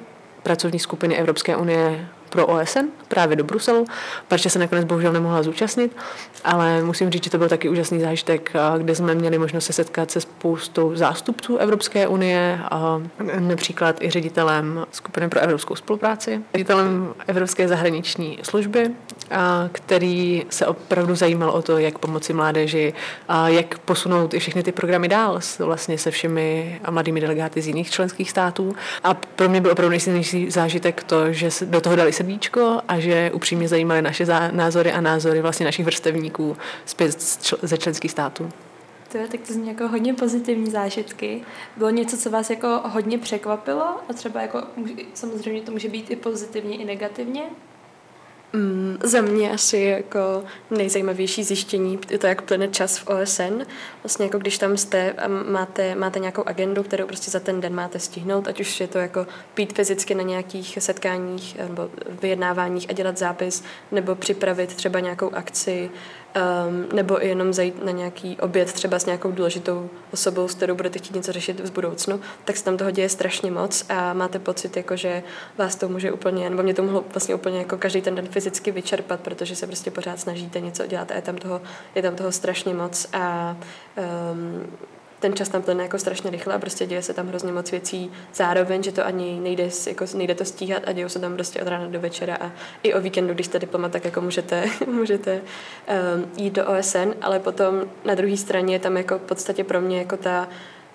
pracovní 0.42 0.78
skupiny 0.78 1.16
Evropské 1.16 1.56
unie 1.56 2.08
pro 2.28 2.46
OSN 2.46 2.84
právě 3.08 3.36
do 3.36 3.44
Bruselu, 3.44 3.86
protože 4.28 4.50
se 4.50 4.58
nakonec 4.58 4.84
bohužel 4.84 5.12
nemohla 5.12 5.42
zúčastnit, 5.42 5.96
ale 6.44 6.82
musím 6.82 7.10
říct, 7.10 7.24
že 7.24 7.30
to 7.30 7.38
byl 7.38 7.48
taky 7.48 7.68
úžasný 7.68 8.00
zážitek, 8.00 8.52
kde 8.78 8.94
jsme 8.94 9.14
měli 9.14 9.38
možnost 9.38 9.64
se 9.64 9.72
setkat 9.72 10.10
se 10.10 10.20
spoustou 10.20 10.96
zástupců 10.96 11.56
Evropské 11.56 12.08
unie, 12.08 12.58
a 12.70 13.02
například 13.38 14.02
i 14.02 14.10
ředitelem 14.10 14.86
skupiny 14.92 15.28
pro 15.28 15.40
evropskou 15.40 15.76
spolupráci, 15.76 16.40
ředitelem 16.54 17.14
Evropské 17.26 17.68
zahraniční 17.68 18.38
služby, 18.42 18.90
a 19.30 19.68
který 19.72 20.46
se 20.50 20.66
opravdu 20.66 21.14
zajímal 21.14 21.50
o 21.50 21.62
to, 21.62 21.78
jak 21.78 21.98
pomoci 21.98 22.32
mládeži, 22.32 22.94
a 23.28 23.48
jak 23.48 23.78
posunout 23.78 24.34
i 24.34 24.38
všechny 24.38 24.62
ty 24.62 24.72
programy 24.72 25.08
dál 25.08 25.40
vlastně 25.58 25.98
se 25.98 26.10
všemi 26.10 26.80
mladými 26.90 27.20
delegáty 27.20 27.62
z 27.62 27.66
jiných 27.66 27.90
členských 27.90 28.30
států. 28.30 28.76
A 29.04 29.14
pro 29.14 29.48
mě 29.48 29.60
byl 29.60 29.70
opravdu 29.70 29.90
nejsilnější 29.90 30.50
zážitek 30.50 31.02
to, 31.02 31.32
že 31.32 31.48
do 31.64 31.80
toho 31.80 31.96
dali 31.96 32.12
srdíčko 32.18 32.80
a 32.88 33.00
že 33.00 33.30
upřímně 33.34 33.68
zajímaly 33.68 34.02
naše 34.02 34.26
názory 34.50 34.92
a 34.92 35.00
názory 35.00 35.42
vlastně 35.42 35.66
našich 35.66 35.84
vrstevníků 35.84 36.56
zpět 36.84 37.22
ze 37.62 37.78
členských 37.78 38.10
států. 38.10 38.50
To 39.12 39.18
je, 39.18 39.28
tak 39.28 39.40
to 39.40 39.52
zní 39.52 39.68
jako 39.68 39.88
hodně 39.88 40.14
pozitivní 40.14 40.70
zážitky. 40.70 41.42
Bylo 41.76 41.90
něco, 41.90 42.16
co 42.16 42.30
vás 42.30 42.50
jako 42.50 42.80
hodně 42.84 43.18
překvapilo 43.18 43.86
a 44.08 44.12
třeba 44.12 44.42
jako 44.42 44.62
samozřejmě 45.14 45.62
to 45.62 45.72
může 45.72 45.88
být 45.88 46.10
i 46.10 46.16
pozitivně, 46.16 46.76
i 46.76 46.84
negativně? 46.84 47.42
Mm, 48.52 48.98
za 49.02 49.20
mě 49.20 49.50
asi 49.50 49.78
jako 49.78 50.44
nejzajímavější 50.70 51.44
zjištění 51.44 51.98
je 52.10 52.18
to, 52.18 52.26
jak 52.26 52.42
plyne 52.42 52.68
čas 52.68 52.98
v 52.98 53.06
OSN. 53.06 53.62
Vlastně 54.02 54.26
jako 54.26 54.38
když 54.38 54.58
tam 54.58 54.76
jste 54.76 55.12
a 55.12 55.28
máte, 55.28 55.94
máte 55.94 56.18
nějakou 56.18 56.42
agendu, 56.46 56.82
kterou 56.82 57.06
prostě 57.06 57.30
za 57.30 57.40
ten 57.40 57.60
den 57.60 57.74
máte 57.74 57.98
stihnout, 57.98 58.48
ať 58.48 58.60
už 58.60 58.80
je 58.80 58.88
to 58.88 58.98
jako 58.98 59.26
pít 59.54 59.72
fyzicky 59.72 60.14
na 60.14 60.22
nějakých 60.22 60.78
setkáních 60.80 61.56
nebo 61.58 61.90
vyjednáváních 62.22 62.90
a 62.90 62.92
dělat 62.92 63.18
zápis, 63.18 63.64
nebo 63.92 64.14
připravit 64.14 64.74
třeba 64.74 65.00
nějakou 65.00 65.30
akci, 65.34 65.90
um, 66.36 66.86
nebo 66.92 67.24
i 67.24 67.28
jenom 67.28 67.52
zajít 67.52 67.84
na 67.84 67.92
nějaký 67.92 68.36
oběd 68.40 68.72
třeba 68.72 68.98
s 68.98 69.06
nějakou 69.06 69.32
důležitou 69.32 69.90
osobou, 70.12 70.48
s 70.48 70.54
kterou 70.54 70.74
budete 70.74 70.98
chtít 70.98 71.14
něco 71.14 71.32
řešit 71.32 71.60
v 71.60 71.72
budoucnu, 71.72 72.20
tak 72.44 72.56
se 72.56 72.64
tam 72.64 72.76
toho 72.76 72.90
děje 72.90 73.08
strašně 73.08 73.50
moc 73.50 73.84
a 73.88 74.12
máte 74.12 74.38
pocit, 74.38 74.76
jako, 74.76 74.96
že 74.96 75.22
vás 75.58 75.76
to 75.76 75.88
může 75.88 76.12
úplně, 76.12 76.50
nebo 76.50 76.62
mě 76.62 76.74
to 76.74 76.82
mohlo 76.82 77.04
vlastně 77.12 77.34
úplně 77.34 77.58
jako 77.58 77.76
každý 77.76 78.02
ten 78.02 78.14
den 78.14 78.28
fyzicky 78.28 78.70
vyčerpat, 78.70 79.20
protože 79.20 79.56
se 79.56 79.66
prostě 79.66 79.90
pořád 79.90 80.20
snažíte 80.20 80.60
něco 80.60 80.86
dělat 80.86 81.10
a 81.10 81.14
je 81.14 81.22
tam 81.22 81.36
toho, 81.36 81.60
je 81.94 82.02
tam 82.02 82.14
toho 82.14 82.32
strašně 82.32 82.74
moc 82.74 83.08
a 83.12 83.56
um, 84.32 84.66
ten 85.20 85.34
čas 85.34 85.48
tam 85.48 85.62
plyne 85.62 85.82
jako 85.82 85.98
strašně 85.98 86.30
rychle 86.30 86.54
a 86.54 86.58
prostě 86.58 86.86
děje 86.86 87.02
se 87.02 87.14
tam 87.14 87.28
hrozně 87.28 87.52
moc 87.52 87.70
věcí 87.70 88.12
zároveň, 88.34 88.82
že 88.82 88.92
to 88.92 89.06
ani 89.06 89.40
nejde, 89.40 89.68
jako 89.86 90.04
nejde 90.14 90.34
to 90.34 90.44
stíhat 90.44 90.82
a 90.86 90.92
dějou 90.92 91.08
se 91.08 91.18
tam 91.18 91.34
prostě 91.34 91.62
od 91.62 91.68
rána 91.68 91.86
do 91.86 92.00
večera 92.00 92.36
a 92.40 92.52
i 92.82 92.94
o 92.94 93.00
víkendu, 93.00 93.34
když 93.34 93.46
jste 93.46 93.58
diplomat, 93.58 93.92
tak 93.92 94.04
jako 94.04 94.20
můžete, 94.20 94.64
můžete 94.86 95.34
um, 95.34 96.30
jít 96.36 96.52
do 96.52 96.66
OSN, 96.66 97.14
ale 97.22 97.38
potom 97.38 97.82
na 98.04 98.14
druhé 98.14 98.36
straně 98.36 98.74
je 98.74 98.78
tam 98.78 98.96
jako 98.96 99.18
v 99.18 99.22
podstatě 99.22 99.64
pro 99.64 99.80
mě 99.80 99.98
jako 99.98 100.16
ta 100.16 100.48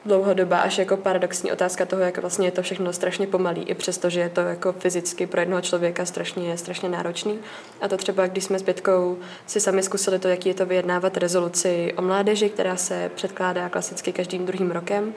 dlouhodobá 0.06 0.60
až 0.60 0.78
jako 0.78 0.98
paradoxní 0.98 1.52
otázka 1.52 1.86
toho, 1.86 2.02
jak 2.02 2.18
vlastně 2.18 2.48
je 2.48 2.52
to 2.52 2.62
všechno 2.62 2.94
strašně 2.94 3.28
pomalý, 3.28 3.62
i 3.64 3.74
přesto, 3.74 4.10
že 4.10 4.20
je 4.20 4.30
to 4.30 4.42
jako 4.42 4.74
fyzicky 4.74 5.28
pro 5.28 5.40
jednoho 5.40 5.62
člověka 5.62 6.06
strašně, 6.06 6.58
strašně 6.58 6.90
náročný. 6.90 7.40
A 7.82 7.88
to 7.88 7.98
třeba, 7.98 8.28
když 8.28 8.44
jsme 8.44 8.60
s 8.60 8.64
Bětkou 8.64 9.18
si 9.48 9.60
sami 9.60 9.84
zkusili 9.84 10.20
to, 10.20 10.28
jaký 10.28 10.50
je 10.50 10.56
to 10.56 10.66
vyjednávat 10.66 11.18
rezoluci 11.18 11.94
o 11.98 12.02
mládeži, 12.02 12.50
která 12.50 12.78
se 12.78 13.12
předkládá 13.16 13.70
klasicky 13.70 14.14
každým 14.14 14.46
druhým 14.46 14.72
rokem, 14.72 15.14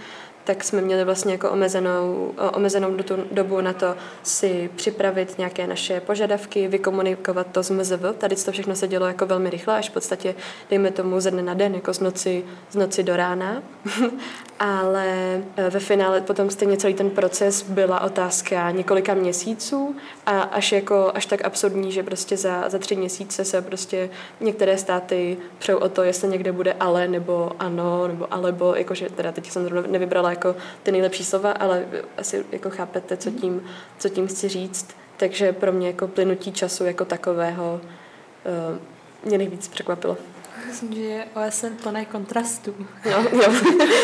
tak 0.46 0.64
jsme 0.64 0.80
měli 0.80 1.04
vlastně 1.04 1.32
jako 1.32 1.50
omezenou, 1.50 2.34
omezenou 2.52 2.96
dobu 3.32 3.60
na 3.60 3.72
to 3.72 3.94
si 4.22 4.70
připravit 4.76 5.38
nějaké 5.38 5.66
naše 5.66 6.00
požadavky, 6.00 6.68
vykomunikovat 6.68 7.46
to 7.52 7.62
z 7.62 7.70
MZV. 7.70 8.16
Tady 8.18 8.36
to 8.36 8.52
všechno 8.52 8.76
se 8.76 8.88
dělo 8.88 9.06
jako 9.06 9.26
velmi 9.26 9.50
rychle, 9.50 9.76
až 9.76 9.90
v 9.90 9.92
podstatě, 9.92 10.34
dejme 10.70 10.90
tomu, 10.90 11.20
ze 11.20 11.30
dne 11.30 11.42
na 11.42 11.54
den, 11.54 11.74
jako 11.74 11.92
z 11.94 12.00
noci, 12.00 12.44
z 12.70 12.76
noci 12.76 13.02
do 13.02 13.16
rána. 13.16 13.62
Ale 14.58 15.42
e, 15.56 15.70
ve 15.70 15.80
finále 15.80 16.20
potom 16.20 16.50
stejně 16.50 16.76
celý 16.76 16.94
ten 16.94 17.10
proces 17.10 17.62
byla 17.62 18.00
otázka 18.00 18.70
několika 18.70 19.14
měsíců 19.14 19.96
a 20.26 20.40
až, 20.40 20.72
jako, 20.72 21.12
až 21.14 21.26
tak 21.26 21.44
absurdní, 21.44 21.92
že 21.92 22.02
prostě 22.02 22.36
za, 22.36 22.68
za 22.68 22.78
tři 22.78 22.96
měsíce 22.96 23.44
se 23.44 23.62
prostě 23.62 24.10
některé 24.40 24.78
státy 24.78 25.36
přejou 25.58 25.78
o 25.78 25.88
to, 25.88 26.02
jestli 26.02 26.28
někde 26.28 26.52
bude 26.52 26.72
ale 26.80 27.08
nebo 27.08 27.52
ano, 27.58 28.08
nebo 28.08 28.26
alebo, 28.30 28.74
jakože 28.74 29.08
teda 29.08 29.32
teď 29.32 29.50
jsem 29.50 29.68
nevybrala 29.86 30.35
jako 30.36 30.56
ty 30.82 30.92
nejlepší 30.92 31.24
slova, 31.24 31.52
ale 31.52 31.84
asi 32.18 32.44
jako 32.52 32.70
chápete, 32.70 33.16
co 33.16 33.30
tím, 33.30 33.62
co 33.98 34.08
tím 34.08 34.26
chci 34.26 34.48
říct. 34.48 34.86
Takže 35.16 35.52
pro 35.52 35.72
mě 35.72 35.86
jako 35.86 36.08
plynutí 36.08 36.52
času 36.52 36.84
jako 36.84 37.04
takového 37.04 37.80
uh, 38.70 38.78
mě 39.24 39.38
nejvíc 39.38 39.68
překvapilo. 39.68 40.16
Myslím, 40.66 40.94
že 40.94 41.00
je 41.00 41.24
OSN 41.48 41.74
plné 41.82 42.04
kontrastů. 42.04 42.74
Jo, 43.04 43.24
jo. 43.32 43.52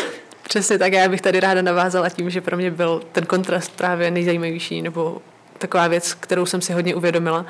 Přesně 0.43 0.77
tak, 0.77 0.93
já 0.93 1.09
bych 1.09 1.21
tady 1.21 1.39
ráda 1.39 1.61
navázala 1.61 2.09
tím, 2.09 2.29
že 2.29 2.41
pro 2.41 2.57
mě 2.57 2.71
byl 2.71 3.01
ten 3.11 3.25
kontrast 3.25 3.75
právě 3.75 4.11
nejzajímavější, 4.11 4.81
nebo 4.81 5.21
taková 5.57 5.87
věc, 5.87 6.13
kterou 6.13 6.45
jsem 6.45 6.61
si 6.61 6.73
hodně 6.73 6.95
uvědomila, 6.95 7.45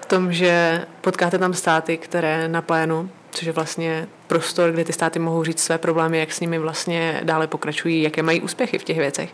v 0.00 0.06
tom, 0.06 0.32
že 0.32 0.84
potkáte 1.00 1.38
tam 1.38 1.54
státy, 1.54 1.96
které 1.96 2.48
na 2.48 2.62
plénu 2.62 3.10
což 3.30 3.46
je 3.46 3.52
vlastně 3.52 4.08
prostor, 4.26 4.72
kde 4.72 4.84
ty 4.84 4.92
státy 4.92 5.18
mohou 5.18 5.44
říct 5.44 5.62
své 5.62 5.78
problémy, 5.78 6.18
jak 6.18 6.32
s 6.32 6.40
nimi 6.40 6.58
vlastně 6.58 7.20
dále 7.24 7.46
pokračují, 7.46 8.02
jaké 8.02 8.22
mají 8.22 8.40
úspěchy 8.40 8.78
v 8.78 8.84
těch 8.84 8.98
věcech. 8.98 9.32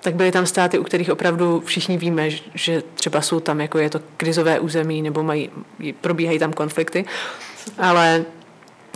Tak 0.00 0.14
byly 0.14 0.32
tam 0.32 0.46
státy, 0.46 0.78
u 0.78 0.84
kterých 0.84 1.10
opravdu 1.10 1.62
všichni 1.64 1.98
víme, 1.98 2.30
že 2.54 2.82
třeba 2.94 3.20
jsou 3.20 3.40
tam, 3.40 3.60
jako 3.60 3.78
je 3.78 3.90
to 3.90 4.00
krizové 4.16 4.60
území, 4.60 5.02
nebo 5.02 5.22
mají, 5.22 5.50
probíhají 6.00 6.38
tam 6.38 6.52
konflikty, 6.52 7.04
ale 7.78 8.24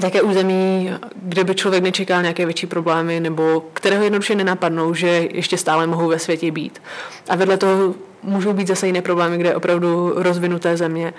také 0.01 0.23
území, 0.23 0.91
kde 1.23 1.45
by 1.45 1.55
člověk 1.55 1.83
nečekal 1.83 2.23
nějaké 2.23 2.45
větší 2.45 2.67
problémy, 2.67 3.21
nebo 3.21 3.65
kterého 3.73 4.05
jednoduše 4.05 4.35
nenapadnou, 4.35 4.95
že 4.95 5.07
ještě 5.31 5.59
stále 5.59 5.87
mohou 5.87 6.09
ve 6.09 6.19
světě 6.19 6.51
být. 6.51 6.83
A 7.29 7.37
vedle 7.37 7.57
toho 7.57 7.95
můžou 8.23 8.53
být 8.53 8.69
zase 8.69 8.87
jiné 8.87 9.03
problémy, 9.03 9.39
kde 9.39 9.57
opravdu 9.57 10.13
rozvinuté 10.17 10.77
země 10.77 11.15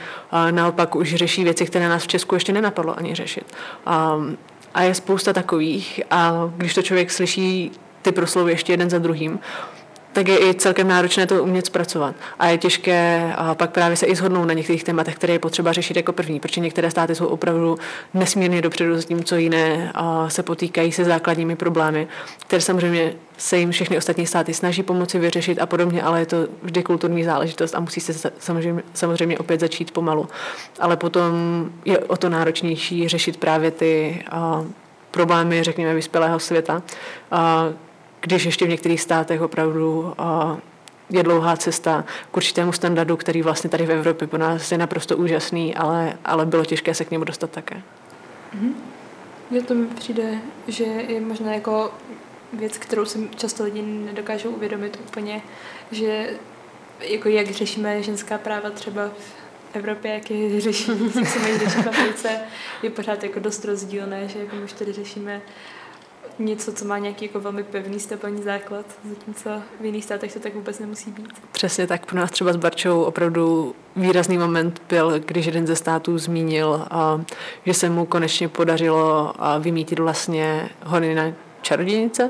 naopak 0.52 0.96
už 0.96 1.16
řeší 1.16 1.44
věci, 1.44 1.66
které 1.66 1.90
nás 1.90 2.04
v 2.04 2.08
Česku 2.08 2.36
ještě 2.36 2.54
nenapadlo 2.54 2.98
ani 2.98 3.16
řešit. 3.16 3.56
A, 3.86 4.20
a 4.74 4.82
je 4.82 4.94
spousta 4.94 5.34
takových 5.34 6.02
a 6.12 6.52
když 6.58 6.74
to 6.74 6.82
člověk 6.82 7.12
slyší 7.12 7.72
ty 8.02 8.12
proslovy 8.12 8.52
ještě 8.52 8.74
jeden 8.74 8.90
za 8.90 9.00
druhým, 9.00 9.40
tak 10.20 10.28
je 10.28 10.50
i 10.50 10.54
celkem 10.54 10.88
náročné 10.88 11.28
to 11.28 11.44
umět 11.44 11.66
zpracovat. 11.66 12.16
A 12.40 12.48
je 12.48 12.58
těžké 12.58 13.34
a 13.36 13.56
pak 13.56 13.72
právě 13.72 13.98
se 13.98 14.06
i 14.06 14.16
shodnout 14.16 14.46
na 14.46 14.54
některých 14.54 14.84
tématech, 14.84 15.16
které 15.16 15.34
je 15.34 15.40
potřeba 15.40 15.74
řešit 15.74 15.98
jako 15.98 16.14
první, 16.14 16.40
protože 16.40 16.62
některé 16.62 16.92
státy 16.92 17.16
jsou 17.16 17.28
opravdu 17.28 17.78
nesmírně 18.14 18.62
dopředu 18.62 19.02
s 19.02 19.06
tím, 19.06 19.24
co 19.24 19.36
jiné 19.36 19.92
a 19.96 20.30
se 20.30 20.44
potýkají 20.44 20.92
se 20.92 21.04
základními 21.06 21.56
problémy, 21.56 22.08
které 22.40 22.62
samozřejmě 22.62 23.14
se 23.38 23.58
jim 23.58 23.72
všechny 23.72 23.98
ostatní 23.98 24.28
státy 24.28 24.54
snaží 24.54 24.84
pomoci 24.84 25.20
vyřešit 25.20 25.62
a 25.62 25.66
podobně, 25.66 26.04
ale 26.04 26.20
je 26.20 26.26
to 26.26 26.38
vždy 26.64 26.84
kulturní 26.84 27.24
záležitost 27.24 27.76
a 27.76 27.80
musí 27.80 28.02
se 28.02 28.32
samozřejmě, 28.40 28.84
samozřejmě 28.94 29.38
opět 29.38 29.60
začít 29.60 29.92
pomalu. 29.92 30.28
Ale 30.80 30.98
potom 30.98 31.34
je 31.86 31.98
o 31.98 32.18
to 32.18 32.30
náročnější 32.30 33.08
řešit 33.08 33.38
právě 33.38 33.72
ty 33.72 34.24
a, 34.32 34.66
problémy, 35.12 35.64
řekněme, 35.64 35.94
vyspělého 35.94 36.40
světa, 36.40 36.82
a, 37.32 37.70
když 38.22 38.46
ještě 38.46 38.66
v 38.66 38.70
některých 38.70 39.02
státech 39.02 39.42
opravdu 39.42 40.14
je 41.10 41.24
dlouhá 41.24 41.58
cesta 41.58 42.06
k 42.32 42.38
určitému 42.38 42.72
standardu, 42.72 43.18
který 43.18 43.42
vlastně 43.42 43.70
tady 43.70 43.86
v 43.86 43.92
Evropě 43.92 44.28
pro 44.28 44.40
nás 44.40 44.72
je 44.72 44.78
naprosto 44.78 45.18
úžasný, 45.18 45.76
ale, 45.76 46.14
ale 46.26 46.46
bylo 46.46 46.66
těžké 46.66 46.94
se 46.94 47.06
k 47.06 47.12
němu 47.12 47.24
dostat 47.24 47.52
také. 47.52 47.76
Mm-hmm. 47.76 48.74
Mně 49.50 49.62
to 49.62 49.74
mi 49.74 49.88
přijde, 49.88 50.38
že 50.68 50.84
je 50.84 51.22
možná 51.22 51.54
jako 51.54 51.92
věc, 52.54 52.78
kterou 52.78 53.06
si 53.06 53.30
často 53.36 53.64
lidi 53.64 53.82
nedokážou 53.82 54.50
uvědomit 54.50 55.00
úplně, 55.08 55.42
že 55.92 56.30
jako 57.00 57.30
jak 57.30 57.52
řešíme 57.52 58.04
ženská 58.04 58.38
práva 58.38 58.70
třeba 58.70 59.08
v 59.72 59.76
Evropě, 59.76 60.14
jak 60.14 60.32
je 60.32 60.62
řeší, 60.62 60.92
jak 61.16 61.28
se 61.28 61.40
mají 61.40 61.58
řešit 61.58 61.82
v 61.82 61.88
Africe, 61.88 62.30
je 62.84 62.90
pořád 62.90 63.24
jako 63.24 63.40
dost 63.40 63.66
rozdílné, 63.66 64.28
že 64.28 64.40
jako 64.40 64.56
my 64.56 64.64
už 64.64 64.74
tady 64.74 64.94
řešíme 64.94 65.42
něco, 66.40 66.74
co 66.74 66.86
má 66.86 66.98
nějaký 66.98 67.26
jako 67.26 67.40
velmi 67.40 67.64
pevný 67.64 68.00
stabilní 68.00 68.44
základ, 68.44 68.86
zatímco 69.10 69.50
v 69.82 69.86
jiných 69.86 70.04
státech 70.04 70.34
to 70.34 70.40
tak 70.40 70.56
vůbec 70.56 70.80
nemusí 70.80 71.12
být. 71.12 71.30
Přesně 71.52 71.88
tak. 71.88 72.06
Pro 72.06 72.18
nás 72.18 72.32
třeba 72.32 72.54
s 72.54 72.56
Barčou 72.56 73.02
opravdu 73.02 73.76
výrazný 73.96 74.38
moment 74.38 74.82
byl, 74.90 75.20
když 75.20 75.46
jeden 75.46 75.68
ze 75.68 75.76
států 75.76 76.18
zmínil, 76.18 76.86
že 77.66 77.74
se 77.74 77.90
mu 77.90 78.06
konečně 78.06 78.48
podařilo 78.48 79.34
vymítit 79.60 80.00
vlastně 80.00 80.70
hony 80.86 81.16
na 81.16 81.24
čarodějnice. 81.62 82.30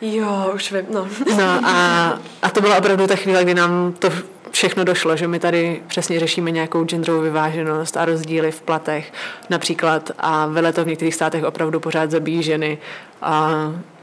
Jo, 0.00 0.50
už 0.54 0.72
vím, 0.72 0.86
no. 0.90 1.08
no 1.36 1.44
a, 1.64 2.18
a 2.42 2.50
to 2.50 2.60
byla 2.60 2.76
opravdu 2.78 3.06
ta 3.06 3.16
chvíle, 3.16 3.44
kdy 3.44 3.54
nám 3.54 3.92
to 3.98 4.10
všechno 4.58 4.84
došlo, 4.84 5.16
že 5.16 5.28
my 5.28 5.38
tady 5.38 5.82
přesně 5.86 6.20
řešíme 6.20 6.50
nějakou 6.50 6.84
genderovou 6.84 7.22
vyváženost 7.22 7.96
a 7.96 8.04
rozdíly 8.04 8.52
v 8.52 8.62
platech 8.62 9.12
například 9.50 10.10
a 10.18 10.46
vele 10.46 10.72
to 10.72 10.84
v 10.84 10.86
některých 10.86 11.14
státech 11.14 11.44
opravdu 11.44 11.80
pořád 11.80 12.10
zabíjí 12.10 12.42
ženy 12.42 12.78
a 13.22 13.52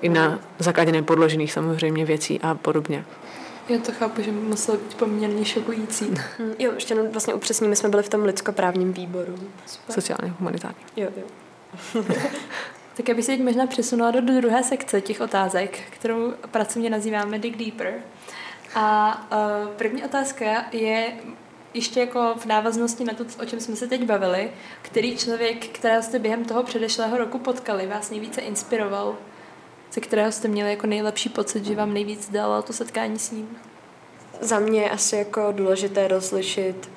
i 0.01 0.09
na 0.09 0.39
zakladě 0.59 1.01
podložených 1.01 1.51
samozřejmě 1.53 2.05
věcí 2.05 2.39
a 2.41 2.55
podobně. 2.55 3.05
Já 3.69 3.79
to 3.79 3.91
chápu, 3.91 4.21
že 4.21 4.31
muselo 4.31 4.77
být 4.77 4.93
poměrně 4.93 5.45
šokující. 5.45 6.05
Hm, 6.39 6.53
jo, 6.59 6.71
ještě 6.75 6.93
jenom 6.93 7.11
vlastně 7.11 7.33
upřesní, 7.33 7.67
my 7.67 7.75
jsme 7.75 7.89
byli 7.89 8.03
v 8.03 8.09
tom 8.09 8.23
lidskoprávním 8.23 8.93
výboru. 8.93 9.35
Super. 9.65 9.95
Sociálně 9.95 10.33
humanitární. 10.39 10.79
Jo, 10.97 11.09
jo. 11.17 12.03
tak 12.97 13.09
já 13.09 13.15
bych 13.15 13.25
se 13.25 13.31
teď 13.31 13.43
možná 13.43 13.67
přesunula 13.67 14.11
do 14.11 14.21
druhé 14.21 14.63
sekce 14.63 15.01
těch 15.01 15.21
otázek, 15.21 15.79
kterou 15.89 16.33
pracovně 16.51 16.89
nazýváme 16.89 17.39
Dig 17.39 17.57
Deeper. 17.57 17.93
A 18.75 19.17
uh, 19.31 19.69
první 19.69 20.03
otázka 20.03 20.65
je 20.71 21.13
ještě 21.73 21.99
jako 21.99 22.35
v 22.37 22.45
návaznosti 22.45 23.03
na 23.03 23.13
to, 23.13 23.23
o 23.41 23.45
čem 23.45 23.59
jsme 23.59 23.75
se 23.75 23.87
teď 23.87 24.03
bavili, 24.03 24.51
který 24.81 25.17
člověk, 25.17 25.67
kterého 25.67 26.03
jste 26.03 26.19
během 26.19 26.45
toho 26.45 26.63
předešlého 26.63 27.17
roku 27.17 27.39
potkali, 27.39 27.87
vás 27.87 28.09
nejvíce 28.09 28.41
inspiroval, 28.41 29.17
ze 29.91 30.01
kterého 30.01 30.31
jste 30.31 30.47
měli 30.47 30.69
jako 30.69 30.87
nejlepší 30.87 31.29
pocit, 31.29 31.65
že 31.65 31.75
vám 31.75 31.93
nejvíc 31.93 32.29
dalo 32.29 32.61
to 32.61 32.73
setkání 32.73 33.19
s 33.19 33.31
ním? 33.31 33.57
Za 34.41 34.59
mě 34.59 34.81
je 34.81 34.89
asi 34.89 35.15
jako 35.15 35.51
důležité 35.51 36.07
rozlišit 36.07 36.89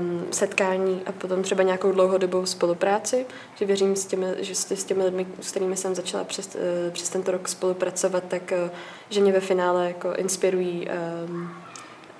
um, 0.00 0.26
setkání 0.30 1.02
a 1.06 1.12
potom 1.12 1.42
třeba 1.42 1.62
nějakou 1.62 1.92
dlouhodobou 1.92 2.46
spolupráci, 2.46 3.26
že 3.54 3.66
věřím, 3.66 3.96
s 3.96 4.06
těmi, 4.06 4.26
že 4.38 4.54
s 4.54 4.84
těmi 4.84 5.04
lidmi, 5.04 5.26
s 5.40 5.50
kterými 5.50 5.76
jsem 5.76 5.94
začala 5.94 6.24
přes, 6.24 6.54
uh, 6.54 6.92
přes 6.92 7.08
tento 7.08 7.30
rok 7.30 7.48
spolupracovat, 7.48 8.24
tak 8.28 8.52
uh, 8.64 8.70
že 9.10 9.20
mě 9.20 9.32
ve 9.32 9.40
finále 9.40 9.86
jako 9.86 10.14
inspirují 10.14 10.88
um, 11.28 11.50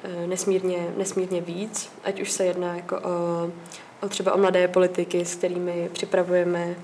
uh, 0.04 0.26
nesmírně, 0.26 0.94
nesmírně 0.96 1.40
víc, 1.40 1.90
ať 2.04 2.20
už 2.20 2.30
se 2.30 2.44
jedná 2.44 2.76
jako 2.76 2.96
o, 2.96 3.50
o 4.00 4.08
třeba 4.08 4.32
o 4.32 4.38
mladé 4.38 4.68
politiky, 4.68 5.24
s 5.24 5.34
kterými 5.34 5.90
připravujeme 5.92 6.76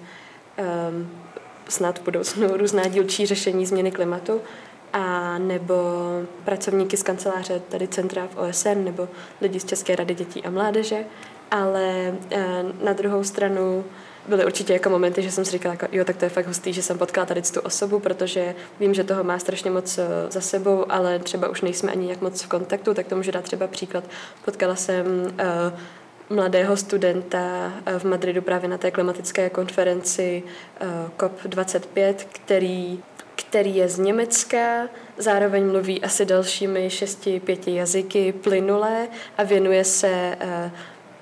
um, 0.92 1.10
snad 1.68 1.98
v 1.98 2.02
budoucnu 2.02 2.48
různá 2.56 2.88
dílčí 2.88 3.26
řešení 3.26 3.66
změny 3.66 3.90
klimatu, 3.90 4.40
a 4.96 5.38
nebo 5.38 5.74
pracovníky 6.44 6.96
z 6.96 7.02
kanceláře 7.02 7.62
tady 7.68 7.88
centra 7.88 8.26
v 8.26 8.36
OSN 8.36 8.84
nebo 8.84 9.08
lidi 9.40 9.60
z 9.60 9.64
České 9.64 9.96
rady 9.96 10.14
dětí 10.14 10.42
a 10.44 10.50
mládeže, 10.50 11.04
ale 11.50 12.14
eh, 12.30 12.64
na 12.82 12.92
druhou 12.92 13.24
stranu 13.24 13.84
byly 14.28 14.44
určitě 14.44 14.72
jako 14.72 14.90
momenty, 14.90 15.22
že 15.22 15.30
jsem 15.30 15.44
si 15.44 15.50
říkala, 15.50 15.72
jako, 15.72 15.86
jo, 15.92 16.04
tak 16.04 16.16
to 16.16 16.24
je 16.24 16.28
fakt 16.28 16.46
hustý, 16.46 16.72
že 16.72 16.82
jsem 16.82 16.98
potkala 16.98 17.26
tady 17.26 17.42
tu 17.42 17.60
osobu, 17.60 18.00
protože 18.00 18.54
vím, 18.80 18.94
že 18.94 19.04
toho 19.04 19.24
má 19.24 19.38
strašně 19.38 19.70
moc 19.70 19.98
eh, 19.98 20.06
za 20.30 20.40
sebou, 20.40 20.92
ale 20.92 21.18
třeba 21.18 21.48
už 21.48 21.62
nejsme 21.62 21.92
ani 21.92 22.10
jak 22.10 22.20
moc 22.20 22.42
v 22.42 22.48
kontaktu, 22.48 22.94
tak 22.94 23.06
to 23.06 23.16
můžu 23.16 23.30
dát 23.30 23.44
třeba 23.44 23.66
příklad. 23.66 24.04
Potkala 24.44 24.76
jsem 24.76 25.06
uh, 25.06 26.36
mladého 26.36 26.76
studenta 26.76 27.72
v 27.98 28.04
Madridu 28.04 28.42
právě 28.42 28.68
na 28.68 28.78
té 28.78 28.90
klimatické 28.90 29.50
konferenci 29.50 30.42
COP25, 31.18 32.14
který 32.32 33.02
který 33.48 33.76
je 33.76 33.88
z 33.88 33.98
Německa, 33.98 34.88
zároveň 35.16 35.66
mluví 35.66 36.02
asi 36.02 36.24
dalšími 36.24 36.90
šesti, 36.90 37.40
pěti 37.40 37.74
jazyky 37.74 38.32
plynulé 38.32 39.08
a 39.38 39.42
věnuje 39.42 39.84
se 39.84 40.36
uh, 40.44 40.70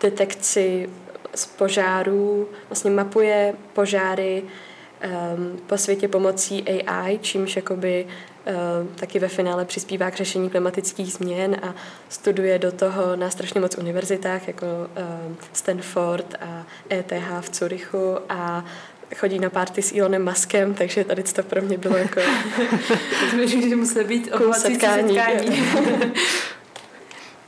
detekci 0.00 0.90
z 1.34 1.46
požárů, 1.46 2.48
vlastně 2.68 2.90
mapuje 2.90 3.54
požáry 3.72 4.42
um, 4.42 5.58
po 5.66 5.78
světě 5.78 6.08
pomocí 6.08 6.62
AI, 6.62 7.18
čímž 7.18 7.56
jakoby 7.56 8.06
uh, 8.06 8.86
taky 8.94 9.18
ve 9.18 9.28
finále 9.28 9.64
přispívá 9.64 10.10
k 10.10 10.16
řešení 10.16 10.50
klimatických 10.50 11.12
změn 11.12 11.56
a 11.62 11.74
studuje 12.08 12.58
do 12.58 12.72
toho 12.72 13.16
na 13.16 13.30
strašně 13.30 13.60
moc 13.60 13.78
univerzitách, 13.78 14.48
jako 14.48 14.66
uh, 14.66 15.34
Stanford 15.52 16.34
a 16.40 16.66
ETH 16.92 17.40
v 17.40 17.50
Curychu 17.50 18.18
a 18.28 18.64
chodí 19.14 19.38
na 19.38 19.50
párty 19.50 19.82
s 19.82 19.92
Elonem 19.92 20.24
Muskem, 20.24 20.74
takže 20.74 21.04
tady 21.04 21.22
to 21.22 21.42
pro 21.42 21.62
mě 21.62 21.78
bylo 21.78 21.96
jako... 21.96 22.20
myslím, 23.36 23.68
že 23.68 23.76
musí 23.76 24.04
být 24.04 24.30
cool 24.30 24.52
setkání. 24.52 25.14
setkání. 25.14 25.62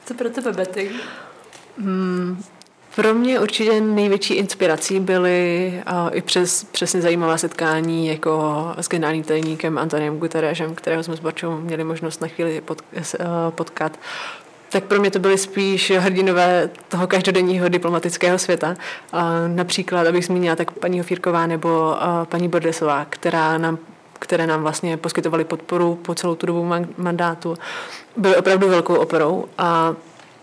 Co 0.07 0.15
pro 0.15 0.31
tebe, 0.31 0.53
Betty? 0.53 0.91
Hmm, 1.79 2.43
pro 2.97 3.15
mě 3.15 3.41
určitě 3.41 3.81
největší 3.81 4.35
inspirací 4.35 5.01
byly 5.01 5.73
uh, 5.93 6.11
i 6.13 6.23
přes 6.23 6.65
přesně 6.65 7.03
zajímavá 7.03 7.39
setkání 7.39 8.09
jako 8.09 8.65
s 8.79 8.89
generálním 8.89 9.25
tajemníkem 9.25 9.79
Antoniem 9.79 10.19
Guterresem, 10.19 10.75
kterého 10.75 11.03
jsme 11.03 11.17
s 11.17 11.21
Barčou 11.21 11.57
měli 11.57 11.85
možnost 11.85 12.21
na 12.21 12.29
chvíli 12.29 12.61
pod, 12.61 12.83
uh, 12.93 13.07
potkat. 13.51 13.99
Tak 14.77 14.85
pro 14.85 15.01
mě 15.01 15.11
to 15.11 15.19
byly 15.19 15.39
spíš 15.39 15.93
hrdinové 15.99 16.71
toho 16.89 17.07
každodenního 17.07 17.69
diplomatického 17.69 18.39
světa. 18.39 18.77
Například, 19.47 20.07
abych 20.07 20.25
zmínila, 20.25 20.57
tak 20.57 20.71
paní 20.71 20.99
Hofírková 20.99 21.47
nebo 21.47 21.97
paní 22.25 22.49
Bordesová, 22.49 23.07
která 23.11 23.59
nám 23.59 23.79
které 24.19 24.47
nám 24.47 24.63
vlastně 24.63 24.97
poskytovaly 24.97 25.45
podporu 25.45 25.95
po 25.95 26.15
celou 26.15 26.35
tu 26.35 26.47
dobu 26.47 26.71
mandátu, 26.97 27.55
byly 28.17 28.37
opravdu 28.37 28.69
velkou 28.69 28.95
operou 28.95 29.45
a 29.59 29.95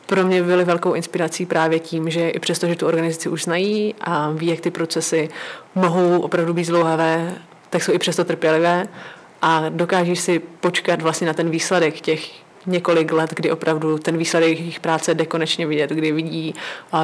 pro 0.06 0.24
mě 0.24 0.44
byly 0.44 0.64
velkou 0.64 0.94
inspirací 0.94 1.46
právě 1.46 1.80
tím, 1.80 2.10
že 2.10 2.30
i 2.30 2.40
přesto, 2.40 2.68
že 2.68 2.76
tu 2.76 2.88
organizaci 2.88 3.30
už 3.30 3.44
znají 3.44 3.96
a 4.02 4.30
ví, 4.32 4.48
jak 4.48 4.60
ty 4.60 4.72
procesy 4.72 5.30
mohou 5.76 6.22
opravdu 6.22 6.54
být 6.54 6.64
zlouhavé, 6.64 7.34
tak 7.70 7.84
jsou 7.84 7.94
i 7.94 8.00
přesto 8.00 8.26
trpělivé 8.26 8.88
a 9.42 9.70
dokáží 9.70 10.16
si 10.16 10.40
počkat 10.40 11.02
vlastně 11.02 11.28
na 11.28 11.34
ten 11.34 11.50
výsledek 11.50 12.02
těch 12.02 12.43
několik 12.66 13.12
let, 13.12 13.34
kdy 13.36 13.52
opravdu 13.52 13.98
ten 13.98 14.18
výsledek 14.18 14.60
jejich 14.60 14.80
práce 14.80 15.14
jde 15.14 15.26
konečně 15.26 15.68
vidět, 15.68 15.90
kdy 15.90 16.12
vidí, 16.12 16.56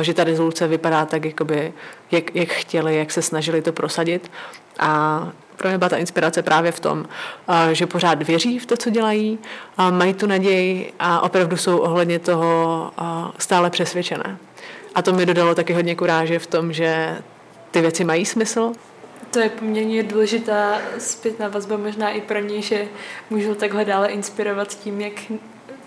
že 0.01 0.13
ta 0.13 0.23
rezoluce 0.23 0.67
vypadá 0.67 1.05
tak, 1.05 1.25
jakoby, 1.25 1.73
jak, 2.11 2.35
jak 2.35 2.49
chtěli, 2.49 2.97
jak 2.97 3.11
se 3.11 3.21
snažili 3.21 3.61
to 3.61 3.71
prosadit. 3.71 4.31
A 4.79 5.27
pro 5.57 5.69
mě 5.69 5.77
byla 5.77 5.89
ta 5.89 5.97
inspirace 5.97 6.43
právě 6.43 6.71
v 6.71 6.79
tom, 6.79 7.05
že 7.71 7.87
pořád 7.87 8.23
věří 8.23 8.59
v 8.59 8.65
to, 8.65 8.77
co 8.77 8.89
dělají, 8.89 9.39
mají 9.91 10.13
tu 10.13 10.27
naději 10.27 10.93
a 10.99 11.21
opravdu 11.21 11.57
jsou 11.57 11.77
ohledně 11.77 12.19
toho 12.19 12.91
stále 13.37 13.69
přesvědčené. 13.69 14.37
A 14.95 15.01
to 15.01 15.13
mi 15.13 15.25
dodalo 15.25 15.55
taky 15.55 15.73
hodně 15.73 15.95
kuráže 15.95 16.39
v 16.39 16.47
tom, 16.47 16.73
že 16.73 17.17
ty 17.71 17.81
věci 17.81 18.03
mají 18.03 18.25
smysl. 18.25 18.71
To 19.31 19.39
je 19.39 19.49
poměrně 19.49 20.03
důležitá 20.03 20.81
zpětná 20.97 21.47
vazba 21.47 21.77
možná 21.77 22.09
i 22.09 22.21
pro 22.21 22.39
ně, 22.39 22.61
že 22.61 22.87
můžou 23.29 23.55
takhle 23.55 23.85
dále 23.85 24.07
inspirovat 24.07 24.67
tím, 24.67 25.01
jak 25.01 25.13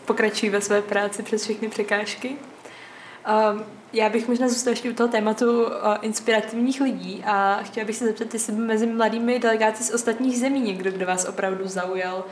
pokračují 0.05 0.51
ve 0.51 0.61
své 0.61 0.83
práci 0.83 1.23
přes 1.23 1.45
všechny 1.45 1.69
překážky. 1.69 2.29
Um, 2.29 3.65
já 3.93 4.09
bych 4.09 4.29
možná 4.29 4.49
zůstala 4.49 4.73
ještě 4.73 4.91
u 4.91 4.93
toho 4.93 5.09
tématu 5.09 5.65
o 5.65 6.03
inspirativních 6.03 6.81
lidí 6.81 7.23
a 7.27 7.61
chtěla 7.63 7.87
bych 7.87 7.97
se 7.97 8.07
zeptat, 8.07 8.35
jestli 8.35 8.53
by 8.53 8.61
mezi 8.61 8.87
mladými 8.87 9.39
delegáty 9.39 9.85
z 9.85 9.95
ostatních 9.95 10.39
zemí 10.39 10.61
někdo, 10.61 10.91
kdo 10.91 11.07
vás 11.07 11.25
opravdu 11.25 11.69
zaujal 11.69 12.25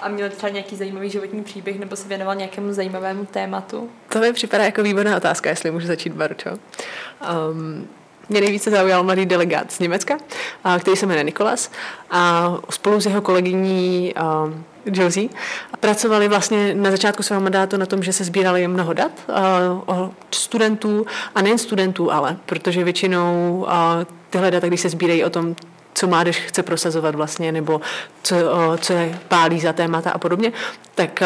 a 0.00 0.08
měl 0.08 0.30
třeba 0.30 0.50
nějaký 0.50 0.76
zajímavý 0.76 1.10
životní 1.10 1.44
příběh 1.44 1.78
nebo 1.78 1.96
se 1.96 2.08
věnoval 2.08 2.34
nějakému 2.34 2.72
zajímavému 2.72 3.26
tématu? 3.26 3.90
To 4.08 4.18
mi 4.18 4.32
připadá 4.32 4.64
jako 4.64 4.82
výborná 4.82 5.16
otázka, 5.16 5.50
jestli 5.50 5.70
můžu 5.70 5.86
začít, 5.86 6.12
Baručo. 6.12 6.50
Um, 6.50 7.88
mě 8.28 8.40
nejvíce 8.40 8.70
zaujal 8.70 9.04
mladý 9.04 9.26
delegát 9.26 9.72
z 9.72 9.78
Německa, 9.78 10.18
který 10.78 10.96
se 10.96 11.06
jmenuje 11.06 11.24
Nikolas 11.24 11.70
a 12.10 12.52
spolu 12.70 13.00
s 13.00 13.06
jeho 13.06 13.20
kolegyní 13.20 14.14
Josie. 14.86 15.28
Pracovali 15.80 16.28
vlastně 16.28 16.74
na 16.74 16.90
začátku 16.90 17.22
svého 17.22 17.42
mandátu 17.42 17.76
na 17.76 17.86
tom, 17.86 18.02
že 18.02 18.12
se 18.12 18.24
sbírali 18.24 18.68
mnoho 18.68 18.92
dat 18.92 19.12
o 19.86 20.10
studentů 20.30 21.06
a 21.34 21.42
nejen 21.42 21.58
studentů, 21.58 22.12
ale 22.12 22.36
protože 22.46 22.84
většinou 22.84 23.66
tyhle 24.30 24.50
data, 24.50 24.68
když 24.68 24.80
se 24.80 24.88
sbírají 24.88 25.24
o 25.24 25.30
tom, 25.30 25.56
co 26.02 26.08
mládež 26.08 26.38
chce 26.38 26.62
prosazovat 26.62 27.14
vlastně, 27.14 27.52
nebo 27.52 27.80
co, 28.22 28.36
co 28.78 28.92
je 28.92 29.18
pálí 29.28 29.60
za 29.60 29.72
témata 29.72 30.10
a 30.10 30.18
podobně, 30.18 30.52
tak 30.94 31.22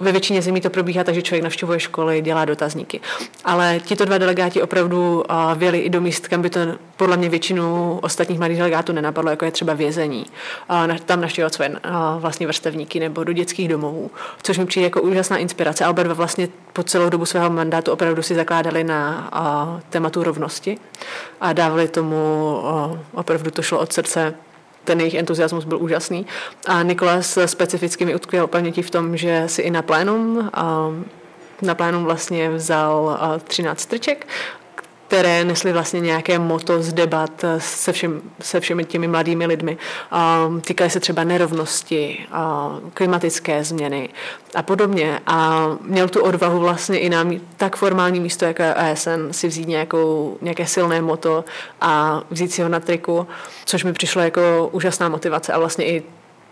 ve 0.00 0.12
většině 0.12 0.42
zemí 0.42 0.60
to 0.60 0.70
probíhá 0.70 1.04
tak, 1.04 1.14
že 1.14 1.22
člověk 1.22 1.42
navštěvuje 1.42 1.80
školy, 1.80 2.22
dělá 2.22 2.44
dotazníky. 2.44 3.00
Ale 3.44 3.80
tito 3.84 4.04
dva 4.04 4.18
delegáti 4.18 4.62
opravdu 4.62 5.24
věli 5.56 5.78
i 5.78 5.90
do 5.90 6.00
míst, 6.00 6.28
kam 6.28 6.42
by 6.42 6.50
to 6.50 6.60
podle 6.96 7.16
mě 7.16 7.28
většinu 7.28 7.98
ostatních 8.02 8.38
mladých 8.38 8.56
delegátů 8.56 8.92
nenapadlo, 8.92 9.30
jako 9.30 9.44
je 9.44 9.50
třeba 9.50 9.74
vězení. 9.74 10.26
Tam 11.04 11.20
navštěvovat 11.20 11.54
své 11.54 11.70
vlastní 12.18 12.46
vrstevníky 12.46 13.00
nebo 13.00 13.24
do 13.24 13.32
dětských 13.32 13.68
domovů, 13.68 14.10
což 14.42 14.58
mi 14.58 14.66
přijde 14.66 14.86
jako 14.86 15.02
úžasná 15.02 15.36
inspirace. 15.36 15.84
A 15.84 15.90
oba 15.90 16.02
vlastně 16.02 16.48
po 16.72 16.82
celou 16.82 17.08
dobu 17.08 17.26
svého 17.26 17.50
mandátu 17.50 17.92
opravdu 17.92 18.22
si 18.22 18.34
zakládali 18.34 18.84
na 18.84 19.30
tématu 19.90 20.22
rovnosti 20.22 20.78
a 21.40 21.52
dávali 21.52 21.88
tomu 21.88 22.60
opravdu 23.14 23.50
to 23.50 23.62
šlo 23.62 23.78
od 23.78 23.92
srdce 23.98 24.34
ten 24.84 25.00
jejich 25.00 25.14
entuziasmus 25.14 25.64
byl 25.64 25.78
úžasný. 25.78 26.26
A 26.66 26.82
Nikolas 26.82 27.38
specificky 27.46 28.04
mi 28.04 28.14
utkvěl 28.14 28.46
paměti 28.46 28.82
v 28.82 28.90
tom, 28.90 29.16
že 29.16 29.44
si 29.46 29.62
i 29.62 29.70
na 29.70 29.82
plénum 29.82 30.50
na 31.62 31.74
plénum 31.74 32.04
vlastně 32.04 32.50
vzal 32.50 33.18
13 33.44 33.80
strček 33.80 34.26
které 35.08 35.44
nesly 35.44 35.72
vlastně 35.72 36.00
nějaké 36.00 36.38
moto 36.38 36.82
z 36.82 36.92
debat 36.92 37.44
se, 37.58 37.92
všem, 37.92 38.22
se 38.40 38.60
všemi 38.60 38.84
těmi 38.84 39.08
mladými 39.08 39.46
lidmi. 39.46 39.78
Týkaly 40.60 40.90
se 40.90 41.00
třeba 41.00 41.24
nerovnosti, 41.24 42.26
klimatické 42.94 43.64
změny 43.64 44.08
a 44.54 44.62
podobně. 44.62 45.20
A 45.26 45.66
měl 45.80 46.08
tu 46.08 46.22
odvahu 46.22 46.60
vlastně 46.60 46.98
i 46.98 47.10
na 47.10 47.26
tak 47.56 47.76
formální 47.76 48.20
místo, 48.20 48.44
jako 48.44 48.62
je 48.62 48.74
ASN, 48.74 49.30
si 49.30 49.48
vzít 49.48 49.68
nějakou, 49.68 50.38
nějaké 50.42 50.66
silné 50.66 51.02
moto 51.02 51.44
a 51.80 52.22
vzít 52.30 52.52
si 52.52 52.62
ho 52.62 52.68
na 52.68 52.80
triku, 52.80 53.26
což 53.64 53.84
mi 53.84 53.92
přišlo 53.92 54.22
jako 54.22 54.68
úžasná 54.72 55.08
motivace 55.08 55.52
a 55.52 55.58
vlastně 55.58 55.86
i 55.86 56.02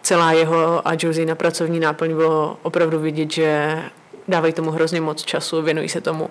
celá 0.02 0.32
jeho 0.32 0.88
a 0.88 0.92
Josie 0.98 1.26
na 1.26 1.34
pracovní 1.34 1.80
náplň 1.80 2.14
bylo 2.14 2.56
opravdu 2.62 2.98
vidět, 2.98 3.30
že 3.30 3.82
dávají 4.28 4.52
tomu 4.52 4.70
hrozně 4.70 5.00
moc 5.00 5.22
času, 5.22 5.62
věnují 5.62 5.88
se 5.88 6.00
tomu 6.00 6.30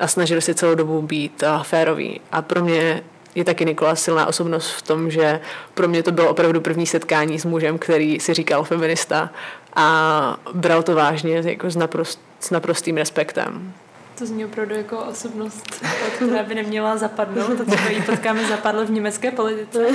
a 0.00 0.08
snažili 0.08 0.40
se 0.42 0.54
celou 0.54 0.74
dobu 0.74 1.02
být 1.02 1.42
uh, 1.42 1.62
féroví. 1.62 2.20
A 2.32 2.42
pro 2.42 2.64
mě 2.64 3.02
je 3.34 3.44
taky 3.44 3.64
Nikola 3.64 3.96
silná 3.96 4.26
osobnost 4.26 4.70
v 4.70 4.82
tom, 4.82 5.10
že 5.10 5.40
pro 5.74 5.88
mě 5.88 6.02
to 6.02 6.12
bylo 6.12 6.30
opravdu 6.30 6.60
první 6.60 6.86
setkání 6.86 7.38
s 7.38 7.44
mužem, 7.44 7.78
který 7.78 8.20
si 8.20 8.34
říkal 8.34 8.64
feminista 8.64 9.30
a 9.76 10.36
bral 10.52 10.82
to 10.82 10.94
vážně 10.94 11.42
jako 11.44 11.70
s, 11.70 11.76
naprost, 11.76 12.20
s 12.40 12.50
naprostým 12.50 12.96
respektem. 12.96 13.72
To 14.18 14.26
zní 14.26 14.44
opravdu 14.44 14.74
jako 14.74 14.98
osobnost, 14.98 15.84
která 16.16 16.42
by 16.42 16.54
neměla 16.54 16.96
zapadnout. 16.96 17.56
To 17.56 17.64
třeba 17.64 17.88
jí 17.88 18.02
potkáme 18.02 18.48
zapadlo 18.48 18.86
v 18.86 18.90
německé 18.90 19.30
politice, 19.30 19.86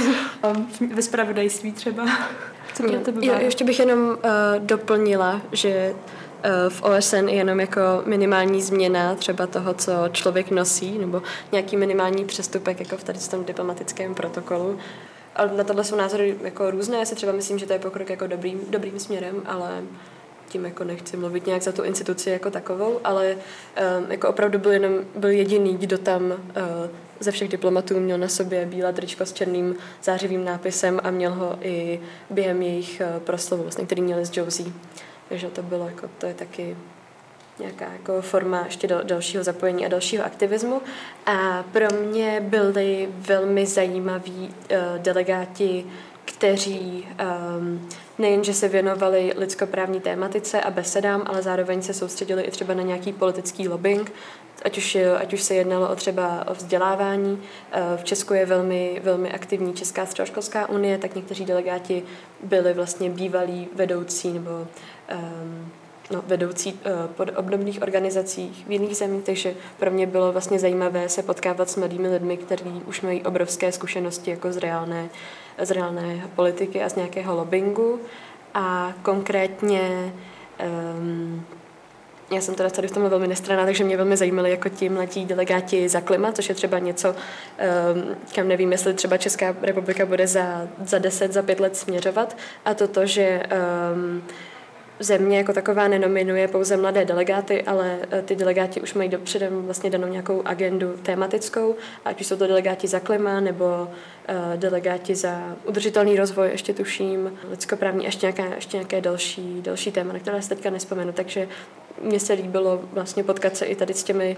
ve 0.94 1.02
spravodajství 1.02 1.72
třeba. 1.72 2.06
Co 2.74 2.84
mě 2.84 2.98
to 2.98 3.12
jo, 3.22 3.34
ještě 3.40 3.64
bych 3.64 3.80
jenom 3.80 4.00
uh, 4.00 4.16
doplnila, 4.60 5.42
že 5.52 5.94
v 6.70 6.82
OSN 6.82 7.28
jenom 7.28 7.60
jako 7.60 7.82
minimální 8.06 8.62
změna 8.62 9.16
třeba 9.16 9.48
toho, 9.48 9.74
co 9.74 9.92
člověk 10.12 10.52
nosí, 10.52 10.98
nebo 10.98 11.22
nějaký 11.52 11.78
minimální 11.78 12.26
přestupek 12.26 12.80
jako 12.80 12.98
v 12.98 13.04
tady 13.04 13.20
tom 13.20 13.46
diplomatickém 13.46 14.16
protokolu. 14.16 14.78
Ale 15.36 15.52
na 15.58 15.64
tohle 15.64 15.84
jsou 15.84 15.96
názory 15.96 16.38
jako 16.44 16.72
různé. 16.72 16.98
Já 16.98 17.06
si 17.06 17.16
třeba 17.16 17.32
myslím, 17.32 17.60
že 17.60 17.66
to 17.66 17.74
je 17.74 17.80
pokrok 17.80 18.10
jako 18.10 18.28
dobrým, 18.28 18.62
dobrým 18.70 19.00
směrem, 19.00 19.42
ale 19.46 19.82
tím 20.50 20.66
jako 20.66 20.84
nechci 20.84 21.18
mluvit 21.18 21.46
nějak 21.46 21.62
za 21.62 21.72
tu 21.72 21.84
instituci 21.84 22.30
jako 22.30 22.52
takovou, 22.52 23.00
ale 23.04 23.36
um, 23.36 24.12
jako 24.12 24.30
opravdu 24.30 24.60
byl 24.60 24.72
jenom 24.72 24.94
byl 25.16 25.30
jediný, 25.30 25.78
kdo 25.78 25.98
tam 25.98 26.24
uh, 26.24 26.36
ze 27.20 27.32
všech 27.32 27.50
diplomatů 27.50 28.00
měl 28.00 28.18
na 28.18 28.28
sobě 28.28 28.66
bílé 28.66 28.94
tričko 28.94 29.26
s 29.26 29.34
černým 29.34 29.76
zářivým 30.04 30.46
nápisem 30.46 31.00
a 31.04 31.12
měl 31.12 31.32
ho 31.32 31.58
i 31.62 32.00
během 32.30 32.62
jejich 32.62 33.02
uh, 33.16 33.20
proslovu, 33.20 33.64
vlastně, 33.64 33.86
který 33.86 34.02
měli 34.02 34.26
s 34.26 34.38
Josie. 34.38 34.72
Takže 35.30 35.48
to 35.48 35.62
bylo 35.64 35.86
jako, 35.86 36.10
to 36.18 36.26
je 36.26 36.34
taky 36.34 36.78
nějaká 37.60 37.86
jako 37.94 38.22
forma 38.22 38.62
ještě 38.66 38.88
do, 38.88 39.04
dalšího 39.04 39.44
zapojení 39.44 39.86
a 39.86 39.90
dalšího 39.90 40.26
aktivismu. 40.26 40.82
A 41.26 41.64
pro 41.72 41.88
mě 42.10 42.42
byli 42.42 43.10
velmi 43.12 43.66
zajímaví 43.66 44.50
uh, 44.72 44.78
delegáti, 44.98 45.86
kteří 46.26 47.08
um, 47.58 47.90
nejenže 48.18 48.54
se 48.54 48.68
věnovali 48.68 49.34
lidskoprávní 49.38 50.00
tématice 50.00 50.62
a 50.62 50.72
besedám, 50.72 51.24
ale 51.26 51.42
zároveň 51.42 51.82
se 51.82 51.94
soustředili 51.94 52.44
i 52.44 52.52
třeba 52.52 52.74
na 52.74 52.84
nějaký 52.84 53.14
politický 53.14 53.68
lobbying, 53.68 54.12
ať 54.66 54.78
už, 54.78 54.98
ať 55.18 55.34
už 55.34 55.44
se 55.44 55.56
jednalo 55.56 55.90
o 55.90 55.96
třeba 55.96 56.48
o 56.48 56.54
vzdělávání. 56.54 57.42
V 57.96 58.04
Česku 58.04 58.34
je 58.34 58.46
velmi, 58.46 59.02
velmi 59.04 59.32
aktivní 59.32 59.74
Česká 59.74 60.06
středoškolská 60.06 60.70
unie, 60.70 60.98
tak 60.98 61.16
někteří 61.16 61.46
delegáti 61.46 62.04
byli 62.44 62.74
vlastně 62.74 63.10
bývalí 63.10 63.68
vedoucí 63.76 64.34
nebo 64.34 64.68
no, 66.12 66.24
vedoucí 66.28 66.74
uh, 66.74 66.80
pod 67.08 67.30
obdobných 67.36 67.82
organizacích 67.82 68.66
v 68.68 68.72
jiných 68.72 68.98
zemích, 68.98 69.24
takže 69.24 69.54
pro 69.80 69.92
mě 69.92 70.08
bylo 70.08 70.32
vlastně 70.32 70.60
zajímavé 70.60 71.10
se 71.10 71.24
potkávat 71.24 71.70
s 71.70 71.76
mladými 71.76 72.08
lidmi, 72.08 72.38
kteří 72.38 72.82
už 72.86 73.02
mají 73.02 73.24
obrovské 73.24 73.72
zkušenosti 73.72 74.32
jako 74.32 74.52
z 74.52 74.58
reálné 74.58 75.10
z 75.62 75.72
reálné 75.72 76.30
politiky 76.36 76.84
a 76.84 76.90
z 76.90 76.96
nějakého 76.96 77.36
lobbingu. 77.36 78.00
A 78.54 78.94
konkrétně 79.02 80.14
um, 80.98 81.46
já 82.32 82.42
jsem 82.42 82.56
teda 82.56 82.70
tady 82.70 82.88
v 82.88 82.92
tomhle 82.92 83.10
velmi 83.10 83.28
nestraná, 83.28 83.66
takže 83.66 83.84
mě 83.84 83.98
velmi 83.98 84.18
zajímaly 84.18 84.52
jako 84.52 84.70
ti 84.70 84.90
mladí 84.90 85.26
delegáti 85.26 85.90
za 85.90 86.02
klima, 86.02 86.32
což 86.32 86.50
je 86.50 86.56
třeba 86.56 86.80
něco, 86.80 87.10
um, 87.10 88.16
kam 88.36 88.48
nevím, 88.48 88.72
jestli 88.72 88.94
třeba 88.94 89.18
Česká 89.18 89.56
republika 89.62 90.06
bude 90.06 90.28
za, 90.28 90.68
za 90.84 91.00
10, 91.00 91.34
za 91.34 91.42
5 91.42 91.60
let 91.60 91.78
směřovat. 91.78 92.38
A 92.66 92.74
to 92.74 92.88
to, 92.88 93.06
že 93.06 93.44
um, 93.94 94.24
země 95.00 95.38
jako 95.38 95.54
taková 95.54 95.88
nenominuje 95.88 96.48
pouze 96.48 96.78
mladé 96.78 97.06
delegáty, 97.06 97.64
ale 97.64 98.00
eh, 98.12 98.22
ty 98.22 98.36
delegáti 98.36 98.82
už 98.82 98.94
mají 98.94 99.10
dopředem 99.10 99.62
vlastně 99.66 99.90
danou 99.90 100.08
nějakou 100.08 100.42
agendu 100.46 100.94
tématickou, 101.04 101.76
ať 102.06 102.22
už 102.22 102.28
jsou 102.28 102.36
to 102.36 102.48
delegáti 102.48 102.88
za 102.88 103.00
klima 103.00 103.40
nebo 103.40 103.66
uh, 103.66 104.36
delegáti 104.56 105.16
za 105.16 105.56
udržitelný 105.66 106.18
rozvoj, 106.18 106.50
ještě 106.50 106.74
tuším, 106.74 107.40
lidskoprávní, 107.50 108.06
ještě 108.06 108.26
nějaké, 108.26 108.56
ještě 108.56 108.78
nějaké 108.78 109.02
další, 109.02 109.62
další 109.62 109.92
téma, 109.92 110.14
na 110.14 110.20
které 110.20 110.42
se 110.42 110.50
teďka 110.50 110.70
nespomenu. 110.70 111.12
Takže 111.12 111.48
mně 112.02 112.20
se 112.20 112.34
líbilo 112.34 112.82
vlastně 112.92 113.24
potkat 113.24 113.58
se 113.58 113.66
i 113.66 113.76
tady 113.76 113.94
s 113.94 114.04
těmi, 114.04 114.38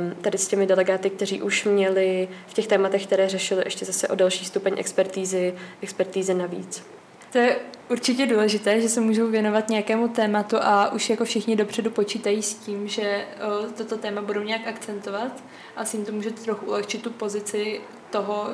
um, 0.00 0.14
tady 0.22 0.38
s 0.38 0.48
těmi 0.48 0.66
delegáty, 0.66 1.10
kteří 1.10 1.42
už 1.42 1.64
měli 1.64 2.28
v 2.46 2.54
těch 2.54 2.66
tématech, 2.66 3.06
které 3.06 3.28
řešili 3.28 3.62
ještě 3.66 3.84
zase 3.84 4.08
o 4.08 4.14
další 4.14 4.44
stupeň 4.44 4.74
expertízy, 4.78 5.54
expertízy 5.82 6.34
navíc. 6.34 6.99
To 7.32 7.38
je 7.38 7.56
určitě 7.90 8.26
důležité, 8.26 8.80
že 8.80 8.88
se 8.88 9.00
můžou 9.00 9.26
věnovat 9.26 9.68
nějakému 9.68 10.08
tématu 10.08 10.56
a 10.60 10.92
už 10.92 11.10
jako 11.10 11.24
všichni 11.24 11.56
dopředu 11.56 11.90
počítají 11.90 12.42
s 12.42 12.54
tím, 12.54 12.88
že 12.88 13.24
o, 13.48 13.72
toto 13.72 13.96
téma 13.96 14.22
budou 14.22 14.40
nějak 14.40 14.66
akcentovat 14.66 15.44
a 15.76 15.84
s 15.84 15.92
tím 15.92 16.04
to 16.04 16.12
může 16.12 16.30
trochu 16.30 16.66
ulehčit 16.66 17.02
tu 17.02 17.10
pozici 17.10 17.80
toho, 18.10 18.46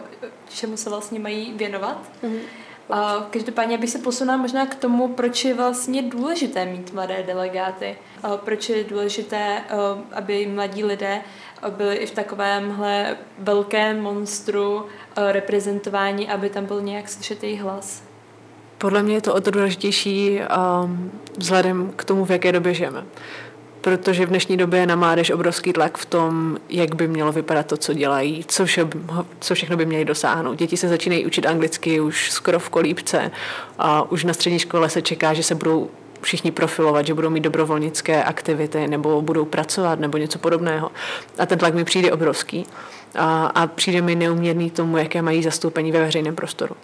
čemu 0.48 0.76
se 0.76 0.90
vlastně 0.90 1.20
mají 1.20 1.52
věnovat. 1.52 2.10
Mm-hmm. 2.22 2.40
A 2.90 3.26
každopádně 3.30 3.78
bych 3.78 3.90
se 3.90 3.98
posunula 3.98 4.36
možná 4.36 4.66
k 4.66 4.74
tomu, 4.74 5.08
proč 5.08 5.44
je 5.44 5.54
vlastně 5.54 6.02
důležité 6.02 6.66
mít 6.66 6.92
mladé 6.92 7.22
delegáty. 7.26 7.96
A 8.22 8.36
proč 8.36 8.68
je 8.68 8.84
důležité, 8.84 9.62
aby 10.12 10.46
mladí 10.46 10.84
lidé 10.84 11.20
byli 11.68 11.96
i 11.96 12.06
v 12.06 12.10
takovémhle 12.10 13.16
velkém 13.38 14.00
monstru 14.00 14.86
reprezentování, 15.16 16.28
aby 16.28 16.50
tam 16.50 16.66
byl 16.66 16.82
nějak 16.82 17.08
slyšet 17.08 17.42
jejich 17.42 17.60
hlas. 17.60 18.05
Podle 18.86 19.02
mě 19.02 19.14
je 19.14 19.20
to 19.20 19.34
o 19.34 19.40
to 19.40 19.50
důležitější 19.50 20.40
um, 20.84 21.10
vzhledem 21.38 21.92
k 21.96 22.04
tomu, 22.04 22.24
v 22.24 22.30
jaké 22.30 22.52
době 22.52 22.74
žijeme. 22.74 23.04
Protože 23.80 24.26
v 24.26 24.28
dnešní 24.28 24.56
době 24.56 24.80
je 24.80 24.86
na 24.86 24.96
mládež 24.96 25.30
obrovský 25.30 25.72
tlak 25.72 25.98
v 25.98 26.06
tom, 26.06 26.58
jak 26.68 26.94
by 26.94 27.08
mělo 27.08 27.32
vypadat 27.32 27.66
to, 27.66 27.76
co 27.76 27.94
dělají, 27.94 28.44
co, 28.48 28.66
vše, 28.66 28.88
co 29.40 29.54
všechno 29.54 29.76
by 29.76 29.86
měli 29.86 30.04
dosáhnout. 30.04 30.58
Děti 30.58 30.76
se 30.76 30.88
začínají 30.88 31.26
učit 31.26 31.46
anglicky 31.46 32.00
už 32.00 32.30
skoro 32.30 32.58
v 32.58 32.68
kolípce 32.68 33.30
a 33.78 34.10
už 34.10 34.24
na 34.24 34.32
střední 34.32 34.58
škole 34.58 34.90
se 34.90 35.02
čeká, 35.02 35.34
že 35.34 35.42
se 35.42 35.54
budou 35.54 35.90
všichni 36.22 36.50
profilovat, 36.50 37.06
že 37.06 37.14
budou 37.14 37.30
mít 37.30 37.40
dobrovolnické 37.40 38.24
aktivity 38.24 38.88
nebo 38.88 39.22
budou 39.22 39.44
pracovat 39.44 40.00
nebo 40.00 40.18
něco 40.18 40.38
podobného. 40.38 40.90
A 41.38 41.46
ten 41.46 41.58
tlak 41.58 41.74
mi 41.74 41.84
přijde 41.84 42.12
obrovský 42.12 42.66
a, 43.14 43.46
a 43.46 43.66
přijde 43.66 44.02
mi 44.02 44.14
neuměrný 44.14 44.70
tomu, 44.70 44.96
jaké 44.96 45.22
mají 45.22 45.42
zastoupení 45.42 45.92
ve 45.92 46.00
veřejném 46.00 46.34
prostoru. 46.34 46.76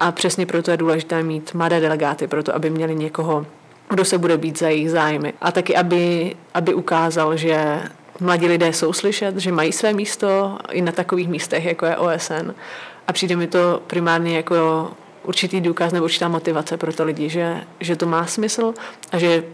A 0.00 0.12
přesně 0.12 0.46
proto 0.46 0.70
je 0.70 0.76
důležité 0.76 1.22
mít 1.22 1.54
mladé 1.54 1.80
delegáty, 1.80 2.26
proto 2.26 2.54
aby 2.54 2.70
měli 2.70 2.94
někoho, 2.94 3.46
kdo 3.88 4.04
se 4.04 4.18
bude 4.18 4.36
být 4.36 4.58
za 4.58 4.68
jejich 4.68 4.90
zájmy. 4.90 5.32
A 5.40 5.52
taky, 5.52 5.76
aby, 5.76 6.34
aby 6.54 6.74
ukázal, 6.74 7.36
že 7.36 7.82
mladí 8.20 8.46
lidé 8.46 8.72
jsou 8.72 8.92
slyšet, 8.92 9.36
že 9.36 9.52
mají 9.52 9.72
své 9.72 9.92
místo 9.92 10.58
i 10.70 10.82
na 10.82 10.92
takových 10.92 11.28
místech, 11.28 11.64
jako 11.64 11.86
je 11.86 11.96
OSN. 11.96 12.50
A 13.06 13.12
přijde 13.12 13.36
mi 13.36 13.46
to 13.46 13.82
primárně 13.86 14.36
jako 14.36 14.90
určitý 15.22 15.60
důkaz 15.60 15.92
nebo 15.92 16.04
určitá 16.04 16.28
motivace 16.28 16.76
pro 16.76 16.92
to 16.92 17.04
lidi, 17.04 17.28
že, 17.28 17.60
že 17.80 17.96
to 17.96 18.06
má 18.06 18.26
smysl 18.26 18.74
a 19.12 19.18
že 19.18 19.44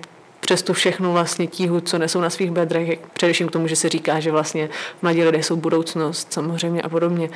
přes 0.47 0.63
tu 0.63 0.73
všechnu 0.73 1.13
vlastně 1.13 1.47
tíhu, 1.47 1.81
co 1.81 1.99
nesou 1.99 2.21
na 2.21 2.31
svých 2.31 2.51
bedrech, 2.51 2.99
především 3.13 3.49
k 3.49 3.51
tomu, 3.51 3.69
že 3.69 3.77
se 3.77 3.89
říká, 3.89 4.21
že 4.21 4.31
vlastně 4.31 4.69
mladí 5.03 5.25
lidé 5.25 5.39
jsou 5.39 5.57
budoucnost 5.57 6.33
samozřejmě 6.33 6.83
a 6.83 6.89
podobně, 6.89 7.31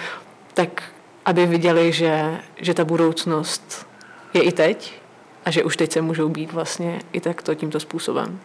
tak 0.54 0.82
aby 1.24 1.46
viděli, 1.46 1.92
že, 1.92 2.40
že 2.56 2.74
ta 2.74 2.84
budoucnost 2.84 3.86
je 4.34 4.42
i 4.42 4.52
teď 4.52 5.00
a 5.44 5.50
že 5.50 5.64
už 5.64 5.76
teď 5.76 5.92
se 5.92 6.00
můžou 6.00 6.28
být 6.28 6.52
vlastně 6.52 7.00
i 7.12 7.20
takto 7.20 7.54
tímto 7.54 7.80
způsobem. 7.80 8.40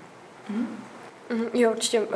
Mm. 0.50 0.85
Jo, 1.54 1.72
určitě 1.72 2.02
um, 2.02 2.08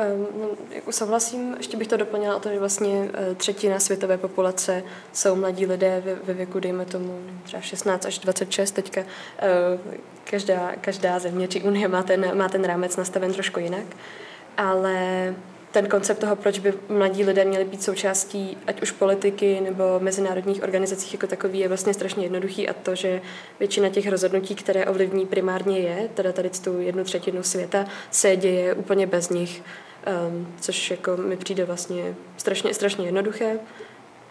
souhlasím. 0.90 1.54
Ještě 1.56 1.76
bych 1.76 1.88
to 1.88 1.96
doplnila 1.96 2.36
o 2.36 2.40
to, 2.40 2.48
že 2.48 2.58
vlastně 2.58 3.00
uh, 3.00 3.34
třetina 3.36 3.80
světové 3.80 4.18
populace 4.18 4.82
jsou 5.12 5.36
mladí 5.36 5.66
lidé 5.66 6.02
ve, 6.04 6.14
ve 6.14 6.34
věku, 6.34 6.60
dejme 6.60 6.84
tomu, 6.84 7.20
třeba 7.42 7.60
16 7.60 8.06
až 8.06 8.18
26. 8.18 8.72
Teďka 8.72 9.00
uh, 9.00 9.06
každá, 10.24 10.72
každá 10.80 11.18
země 11.18 11.48
či 11.48 11.62
unie 11.62 11.88
má 11.88 12.02
ten, 12.02 12.38
má 12.38 12.48
ten 12.48 12.64
rámec 12.64 12.96
nastaven 12.96 13.32
trošku 13.32 13.60
jinak. 13.60 13.84
Ale 14.56 15.34
ten 15.72 15.88
koncept 15.88 16.18
toho, 16.18 16.36
proč 16.36 16.58
by 16.58 16.74
mladí 16.88 17.24
lidé 17.24 17.44
měli 17.44 17.64
být 17.64 17.82
součástí 17.82 18.58
ať 18.66 18.82
už 18.82 18.90
politiky 18.90 19.60
nebo 19.60 19.84
mezinárodních 20.00 20.62
organizací 20.62 21.08
jako 21.12 21.26
takový, 21.26 21.58
je 21.58 21.68
vlastně 21.68 21.94
strašně 21.94 22.24
jednoduchý 22.24 22.68
a 22.68 22.72
to, 22.72 22.94
že 22.94 23.20
většina 23.60 23.88
těch 23.88 24.08
rozhodnutí, 24.08 24.54
které 24.54 24.86
ovlivní 24.86 25.26
primárně 25.26 25.78
je, 25.78 26.08
teda 26.14 26.32
tady 26.32 26.50
tu 26.50 26.80
jednu 26.80 27.04
třetinu 27.04 27.42
světa, 27.42 27.86
se 28.10 28.36
děje 28.36 28.74
úplně 28.74 29.06
bez 29.06 29.28
nich, 29.28 29.62
um, 30.28 30.54
což 30.60 30.90
jako 30.90 31.16
mi 31.16 31.36
přijde 31.36 31.64
vlastně 31.64 32.14
strašně, 32.36 32.74
strašně 32.74 33.06
jednoduché. 33.06 33.58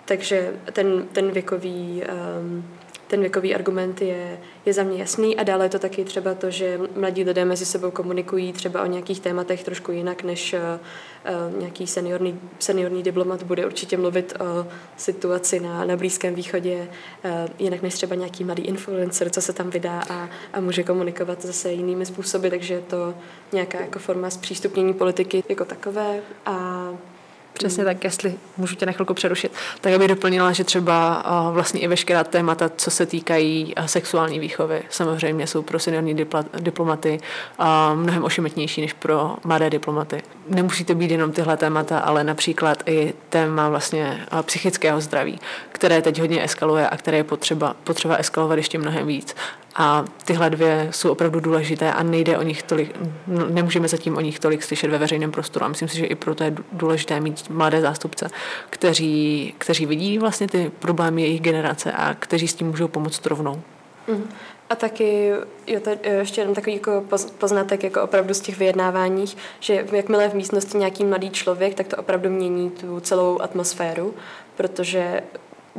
Takže 0.06 0.54
ten, 0.74 1.08
ten 1.14 1.32
věkový 1.32 2.04
um, 2.42 2.66
ten 3.10 3.22
věkový 3.22 3.56
argument 3.56 4.02
je, 4.02 4.40
je 4.66 4.74
za 4.74 4.84
mě 4.84 4.98
jasný 4.98 5.38
a 5.38 5.44
dále 5.44 5.66
je 5.66 5.70
to 5.70 5.80
taky 5.80 6.04
třeba 6.04 6.34
to, 6.34 6.52
že 6.52 6.80
mladí 6.96 7.24
lidé 7.24 7.46
mezi 7.46 7.66
sebou 7.66 7.92
komunikují 7.92 8.54
třeba 8.54 8.82
o 8.82 8.86
nějakých 8.86 9.20
tématech 9.20 9.64
trošku 9.64 9.92
jinak, 9.92 10.24
než 10.24 10.54
uh, 10.54 11.60
nějaký 11.60 11.88
seniorní, 11.88 12.40
seniorní 12.60 13.04
diplomat 13.04 13.44
bude 13.44 13.66
určitě 13.66 13.98
mluvit 13.98 14.34
o 14.40 14.68
situaci 14.98 15.60
na, 15.60 15.86
na 15.86 15.98
Blízkém 15.98 16.36
východě, 16.36 16.88
uh, 17.26 17.32
jinak 17.60 17.82
než 17.82 17.94
třeba 17.94 18.16
nějaký 18.16 18.44
mladý 18.44 18.64
influencer, 18.64 19.30
co 19.30 19.42
se 19.42 19.54
tam 19.54 19.70
vydá 19.70 20.04
a, 20.10 20.30
a 20.54 20.60
může 20.60 20.84
komunikovat 20.84 21.42
zase 21.42 21.72
jinými 21.72 22.06
způsoby, 22.06 22.48
takže 22.48 22.74
je 22.74 22.82
to 22.82 23.14
nějaká 23.52 23.80
jako 23.82 24.00
forma 24.00 24.30
zpřístupnění 24.30 24.94
politiky 24.94 25.44
jako 25.50 25.66
takové 25.66 26.22
a 26.46 26.90
Přesně 27.60 27.86
tak, 27.86 28.04
jestli 28.04 28.34
můžu 28.58 28.76
tě 28.76 28.86
na 28.86 28.92
chvilku 28.92 29.14
přerušit, 29.14 29.52
tak 29.82 29.94
aby 29.94 30.08
doplnila, 30.08 30.52
že 30.52 30.64
třeba 30.64 31.24
vlastně 31.52 31.80
i 31.80 31.88
veškerá 31.88 32.24
témata, 32.24 32.70
co 32.78 32.92
se 32.92 33.06
týkají 33.06 33.74
sexuální 33.86 34.40
výchovy, 34.40 34.82
samozřejmě 34.90 35.48
jsou 35.48 35.62
pro 35.62 35.80
seniorní 35.80 36.26
diplomaty 36.60 37.20
mnohem 37.96 38.24
ošemetnější 38.24 38.82
než 38.82 38.94
pro 38.94 39.36
mladé 39.44 39.70
diplomaty. 39.70 40.22
Nemusíte 40.50 40.96
být 40.96 41.12
jenom 41.12 41.32
tyhle 41.32 41.58
témata, 41.58 42.00
ale 42.00 42.24
například 42.24 42.84
i 42.86 43.14
téma 43.30 43.70
vlastně 43.70 44.26
psychického 44.42 45.02
zdraví, 45.02 45.40
které 45.72 46.02
teď 46.02 46.20
hodně 46.20 46.44
eskaluje 46.44 46.90
a 46.90 46.98
které 46.98 47.18
je 47.18 47.24
potřeba, 47.24 47.76
potřeba 47.84 48.16
eskalovat 48.16 48.58
ještě 48.58 48.78
mnohem 48.78 49.08
víc. 49.08 49.36
A 49.76 50.06
tyhle 50.26 50.50
dvě 50.50 50.88
jsou 50.92 51.12
opravdu 51.12 51.40
důležité 51.40 51.94
a 51.94 52.04
nejde 52.04 52.38
o 52.38 52.44
nich 52.44 52.64
tolik, 52.64 52.96
nemůžeme 53.50 53.88
zatím 53.88 54.18
o 54.18 54.22
nich 54.22 54.40
tolik 54.40 54.64
slyšet 54.64 54.92
ve 54.92 54.98
veřejném 54.98 55.32
prostoru. 55.32 55.66
A 55.66 55.68
myslím 55.68 55.88
si, 55.88 55.98
že 55.98 56.06
i 56.06 56.16
proto 56.16 56.44
je 56.44 56.56
důležité 56.72 57.20
mít 57.20 57.50
mladé 57.50 57.82
zástupce, 57.82 58.30
kteří, 58.70 59.54
kteří 59.58 59.86
vidí 59.86 60.20
vlastně 60.20 60.48
ty 60.48 60.72
problémy 60.80 61.22
jejich 61.22 61.42
generace 61.42 61.92
a 61.92 62.14
kteří 62.14 62.48
s 62.48 62.54
tím 62.54 62.68
můžou 62.68 62.88
pomoct 62.88 63.26
rovnou. 63.26 63.62
Mm. 64.08 64.30
A 64.70 64.76
taky 64.76 65.32
jo, 65.68 65.80
to, 65.80 65.90
ještě 66.04 66.42
jenom 66.42 66.56
takový 66.56 66.74
jako 66.76 67.04
poznatek 67.38 67.84
jako 67.84 68.02
opravdu 68.02 68.34
z 68.34 68.40
těch 68.40 68.58
vyjednáváních, 68.58 69.38
že 69.60 69.86
jakmile 69.92 70.30
v 70.30 70.34
místnosti 70.34 70.78
nějaký 70.78 71.06
mladý 71.06 71.30
člověk, 71.30 71.74
tak 71.74 71.88
to 71.88 71.98
opravdu 71.98 72.30
mění 72.30 72.70
tu 72.70 73.00
celou 73.00 73.42
atmosféru, 73.42 74.14
protože 74.56 75.22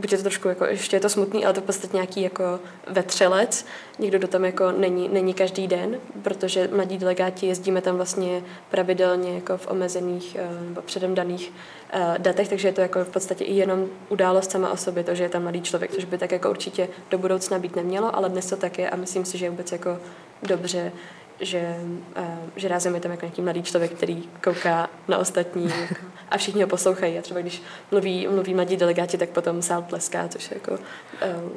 buď 0.00 0.12
je 0.12 0.18
to 0.18 0.24
trošku 0.24 0.48
jako, 0.48 0.64
ještě 0.64 0.96
je 0.96 1.00
to 1.00 1.08
smutný, 1.08 1.44
ale 1.44 1.54
to 1.54 1.60
v 1.60 1.64
podstatě 1.64 1.96
nějaký 1.96 2.22
jako 2.22 2.60
vetřelec, 2.88 3.66
někdo, 3.98 4.18
kdo 4.18 4.28
tam 4.28 4.44
jako 4.44 4.72
není, 4.72 5.08
není 5.08 5.34
každý 5.34 5.66
den, 5.66 6.00
protože 6.22 6.68
mladí 6.72 6.98
delegáti 6.98 7.46
jezdíme 7.46 7.82
tam 7.82 7.96
vlastně 7.96 8.42
pravidelně 8.70 9.34
jako 9.34 9.56
v 9.56 9.66
omezených 9.70 10.36
eh, 10.36 10.64
nebo 10.64 10.82
předem 10.82 11.14
daných 11.14 11.52
uh, 11.94 12.18
datech, 12.18 12.48
takže 12.48 12.68
je 12.68 12.72
to 12.72 12.80
jako 12.80 13.04
v 13.04 13.08
podstatě 13.08 13.44
i 13.44 13.54
jenom 13.54 13.86
událost 14.08 14.50
sama 14.50 14.70
o 14.70 14.76
sobě, 14.76 15.04
to, 15.04 15.14
že 15.14 15.22
je 15.22 15.28
tam 15.28 15.42
mladý 15.42 15.62
člověk, 15.62 15.90
což 15.90 16.04
by 16.04 16.18
tak 16.18 16.32
jako 16.32 16.50
určitě 16.50 16.88
do 17.10 17.18
budoucna 17.18 17.58
být 17.58 17.76
nemělo, 17.76 18.16
ale 18.16 18.28
dnes 18.28 18.46
to 18.46 18.56
tak 18.56 18.78
je 18.78 18.90
a 18.90 18.96
myslím 18.96 19.24
si, 19.24 19.38
že 19.38 19.46
je 19.46 19.50
vůbec 19.50 19.72
jako 19.72 19.98
dobře, 20.42 20.92
že, 21.40 21.76
uh, 22.18 22.24
že 22.56 22.68
rázem 22.68 22.94
je 22.94 23.00
tam 23.00 23.10
jako 23.10 23.24
nějaký 23.24 23.42
mladý 23.42 23.62
člověk, 23.62 23.92
který 23.92 24.28
kouká 24.44 24.90
na 25.08 25.18
ostatní. 25.18 25.64
jako, 25.80 25.94
a 26.31 26.38
všichni 26.38 26.62
ho 26.62 26.69
poslouchají. 26.69 27.19
A 27.19 27.23
třeba 27.23 27.40
když 27.40 27.62
mluví, 27.90 28.29
mluví 28.29 28.55
mladí 28.55 28.77
delegáti, 28.77 29.19
tak 29.19 29.29
potom 29.29 29.62
sál 29.62 29.85
tleská, 29.88 30.29
což 30.29 30.51
je 30.51 30.57
jako 30.57 30.73
uh, 30.73 31.51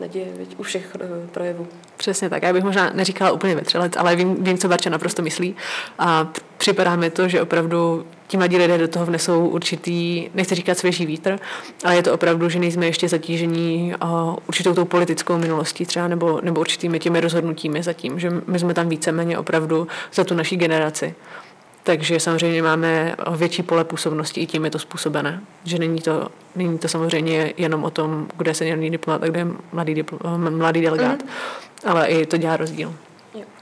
naděje 0.00 0.26
u 0.56 0.62
všech 0.62 0.96
uh, 1.00 1.28
projevů. 1.28 1.66
Přesně 1.96 2.30
tak. 2.30 2.42
Já 2.42 2.52
bych 2.52 2.64
možná 2.64 2.90
neříkala 2.94 3.30
úplně 3.30 3.54
vetřelec, 3.54 3.92
ale 3.96 4.16
vím, 4.16 4.44
vím 4.44 4.58
co 4.58 4.68
Barča 4.68 4.90
naprosto 4.90 5.22
myslí. 5.22 5.56
A 5.98 6.32
připadá 6.56 6.96
mi 6.96 7.10
to, 7.10 7.28
že 7.28 7.42
opravdu 7.42 8.06
ti 8.26 8.36
mladí 8.36 8.56
lidé 8.56 8.78
do 8.78 8.88
toho 8.88 9.06
vnesou 9.06 9.48
určitý, 9.48 10.28
nechci 10.34 10.54
říkat 10.54 10.78
svěží 10.78 11.06
vítr, 11.06 11.38
ale 11.84 11.96
je 11.96 12.02
to 12.02 12.14
opravdu, 12.14 12.48
že 12.48 12.58
nejsme 12.58 12.86
ještě 12.86 13.08
zatížení 13.08 13.94
uh, 14.02 14.36
určitou 14.48 14.74
tou 14.74 14.84
politickou 14.84 15.38
minulostí 15.38 15.86
třeba 15.86 16.08
nebo, 16.08 16.40
nebo 16.42 16.60
určitými 16.60 16.98
těmi 16.98 17.20
rozhodnutími 17.20 17.82
zatím, 17.82 18.20
že 18.20 18.30
my 18.46 18.58
jsme 18.58 18.74
tam 18.74 18.88
víceméně 18.88 19.38
opravdu 19.38 19.88
za 20.14 20.24
tu 20.24 20.34
naší 20.34 20.56
generaci. 20.56 21.14
Takže 21.86 22.20
samozřejmě 22.20 22.62
máme 22.62 23.16
větší 23.36 23.62
pole 23.62 23.84
působnosti 23.84 24.40
i 24.40 24.46
tím 24.46 24.64
je 24.64 24.70
to 24.70 24.78
způsobené. 24.78 25.40
Že 25.64 25.78
není 25.78 26.00
to, 26.00 26.28
není 26.56 26.78
to 26.78 26.88
samozřejmě 26.88 27.52
jenom 27.56 27.84
o 27.84 27.90
tom, 27.90 28.28
kde 28.36 28.50
je 28.50 28.54
seniorní 28.54 28.90
diplomat 28.90 29.22
a 29.22 29.26
kde 29.26 29.40
je 29.40 29.46
mladý, 29.72 29.94
dipl, 29.94 30.18
mladý 30.36 30.80
delegát, 30.80 31.22
mm. 31.22 31.28
ale 31.84 32.06
i 32.06 32.26
to 32.26 32.36
dělá 32.36 32.56
rozdíl. 32.56 32.94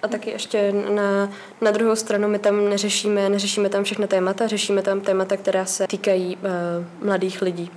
A 0.03 0.09
taky 0.09 0.31
ještě 0.31 0.73
na, 0.73 1.29
na 1.61 1.71
druhou 1.71 1.97
stranu 1.97 2.29
my 2.29 2.39
tam 2.39 2.69
neřešíme, 2.69 3.29
neřešíme 3.29 3.69
tam 3.69 3.85
všechny 3.85 4.07
témata, 4.07 4.47
řešíme 4.47 4.83
tam 4.83 5.01
témata, 5.01 5.37
která 5.37 5.65
se 5.65 5.87
týkají 5.87 6.37
uh, 6.37 7.07
mladých 7.07 7.43
lidí. 7.43 7.71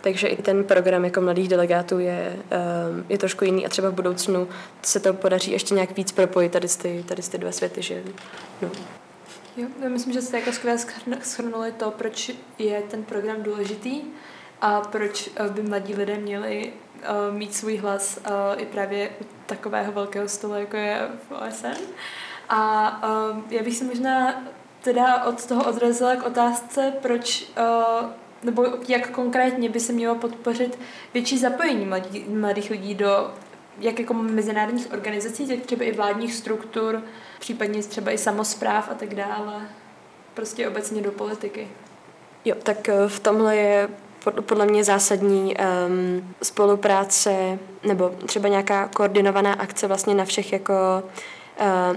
Takže 0.00 0.28
i 0.28 0.42
ten 0.42 0.64
program 0.64 1.04
jako 1.04 1.20
mladých 1.20 1.48
delegátů 1.48 1.98
je, 1.98 2.36
uh, 2.36 3.04
je 3.08 3.18
trošku 3.18 3.44
jiný 3.44 3.66
a 3.66 3.68
třeba 3.68 3.88
v 3.88 3.94
budoucnu 3.94 4.48
se 4.82 5.00
to 5.00 5.14
podaří 5.14 5.52
ještě 5.52 5.74
nějak 5.74 5.96
víc 5.96 6.12
propojit 6.12 6.52
tady 6.52 6.68
ty, 6.68 7.04
tady 7.08 7.22
ty 7.22 7.38
dva 7.38 7.52
světy. 7.52 7.82
Že, 7.82 8.02
no. 8.62 8.68
Jo, 9.56 9.68
já 9.82 9.88
myslím, 9.88 10.12
že 10.12 10.22
jste 10.22 10.38
jako 10.38 10.52
skvěle 10.52 10.78
schrnuli 11.22 11.72
to, 11.72 11.90
proč 11.90 12.30
je 12.58 12.82
ten 12.82 13.04
program 13.04 13.42
důležitý 13.42 14.02
a 14.60 14.80
proč 14.80 15.30
eh, 15.36 15.48
by 15.48 15.62
mladí 15.62 15.94
lidé 15.94 16.16
měli 16.16 16.72
uh, 16.72 17.34
mít 17.34 17.54
svůj 17.54 17.76
hlas 17.76 18.18
uh, 18.18 18.62
i 18.62 18.66
právě 18.66 19.10
u 19.20 19.24
takového 19.46 19.92
velkého 19.92 20.28
stolu, 20.28 20.54
jako 20.54 20.76
je 20.76 21.08
v 21.28 21.32
OSN. 21.32 21.82
A 22.48 23.00
já 23.50 23.62
bych 23.62 23.76
se 23.76 23.84
možná 23.84 24.44
teda 24.82 25.24
od 25.24 25.46
toho 25.46 25.64
odrazila 25.64 26.16
k 26.16 26.26
otázce, 26.26 26.92
proč 27.02 27.52
nebo 28.42 28.66
jak 28.88 29.10
konkrétně 29.10 29.68
by 29.68 29.80
se 29.80 29.92
mělo 29.92 30.14
podpořit 30.14 30.78
větší 31.14 31.38
zapojení 31.38 31.84
mladí, 31.84 32.24
mladých 32.28 32.70
lidí 32.70 32.94
do 32.94 33.34
jak 33.78 33.98
jako 33.98 34.14
mezinárodních 34.14 34.92
organizací, 34.92 35.48
tak 35.48 35.60
třeba 35.60 35.84
i 35.84 35.92
vládních 35.92 36.34
struktur, 36.34 37.02
případně 37.40 37.82
třeba 37.82 38.10
i 38.10 38.18
samozpráv 38.18 38.88
a 38.90 38.94
tak 38.94 39.14
dále. 39.14 39.68
Prostě 40.34 40.68
obecně 40.68 41.02
do 41.02 41.12
politiky. 41.12 41.68
Jo, 42.44 42.56
tak 42.62 42.88
v 43.08 43.20
tomhle 43.20 43.56
je 43.56 43.88
podle 44.30 44.66
mě 44.66 44.84
zásadní 44.84 45.56
um, 45.56 46.34
spolupráce 46.42 47.58
nebo 47.82 48.14
třeba 48.26 48.48
nějaká 48.48 48.88
koordinovaná 48.88 49.52
akce 49.52 49.86
vlastně 49.86 50.14
na 50.14 50.24
všech 50.24 50.52
jako 50.52 50.74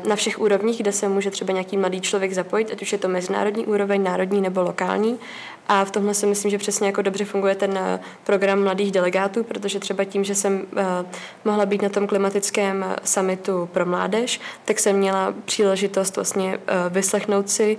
na 0.08 0.15
všech 0.15 0.39
úrovních, 0.39 0.82
kde 0.82 0.91
se 0.91 1.08
může 1.08 1.32
třeba 1.32 1.54
nějaký 1.54 1.78
mladý 1.78 2.02
člověk 2.02 2.34
zapojit, 2.34 2.71
ať 2.71 2.82
už 2.82 2.91
je 2.91 2.97
to 2.97 3.08
mezinárodní 3.08 3.65
úroveň, 3.65 4.04
národní 4.04 4.41
nebo 4.41 4.62
lokální. 4.62 5.19
A 5.67 5.86
v 5.86 5.91
tomhle 5.91 6.13
si 6.13 6.25
myslím, 6.25 6.51
že 6.51 6.58
přesně 6.58 6.88
jako 6.88 7.01
dobře 7.01 7.25
funguje 7.25 7.56
ten 7.56 7.77
eh, 7.77 7.99
program 8.23 8.63
mladých 8.63 8.91
delegátů, 8.91 9.43
protože 9.43 9.80
třeba 9.80 10.03
tím, 10.03 10.23
že 10.23 10.36
jsem 10.36 10.67
eh, 10.77 11.06
mohla 11.45 11.65
být 11.65 11.82
na 11.82 11.89
tom 11.89 12.08
klimatickém 12.08 12.84
eh, 12.84 12.95
summitu 13.03 13.69
pro 13.73 13.86
mládež, 13.86 14.41
tak 14.65 14.80
jsem 14.80 14.95
měla 14.95 15.34
příležitost 15.45 16.15
vlastně 16.15 16.60
vyslechnout 16.89 17.49
si 17.49 17.77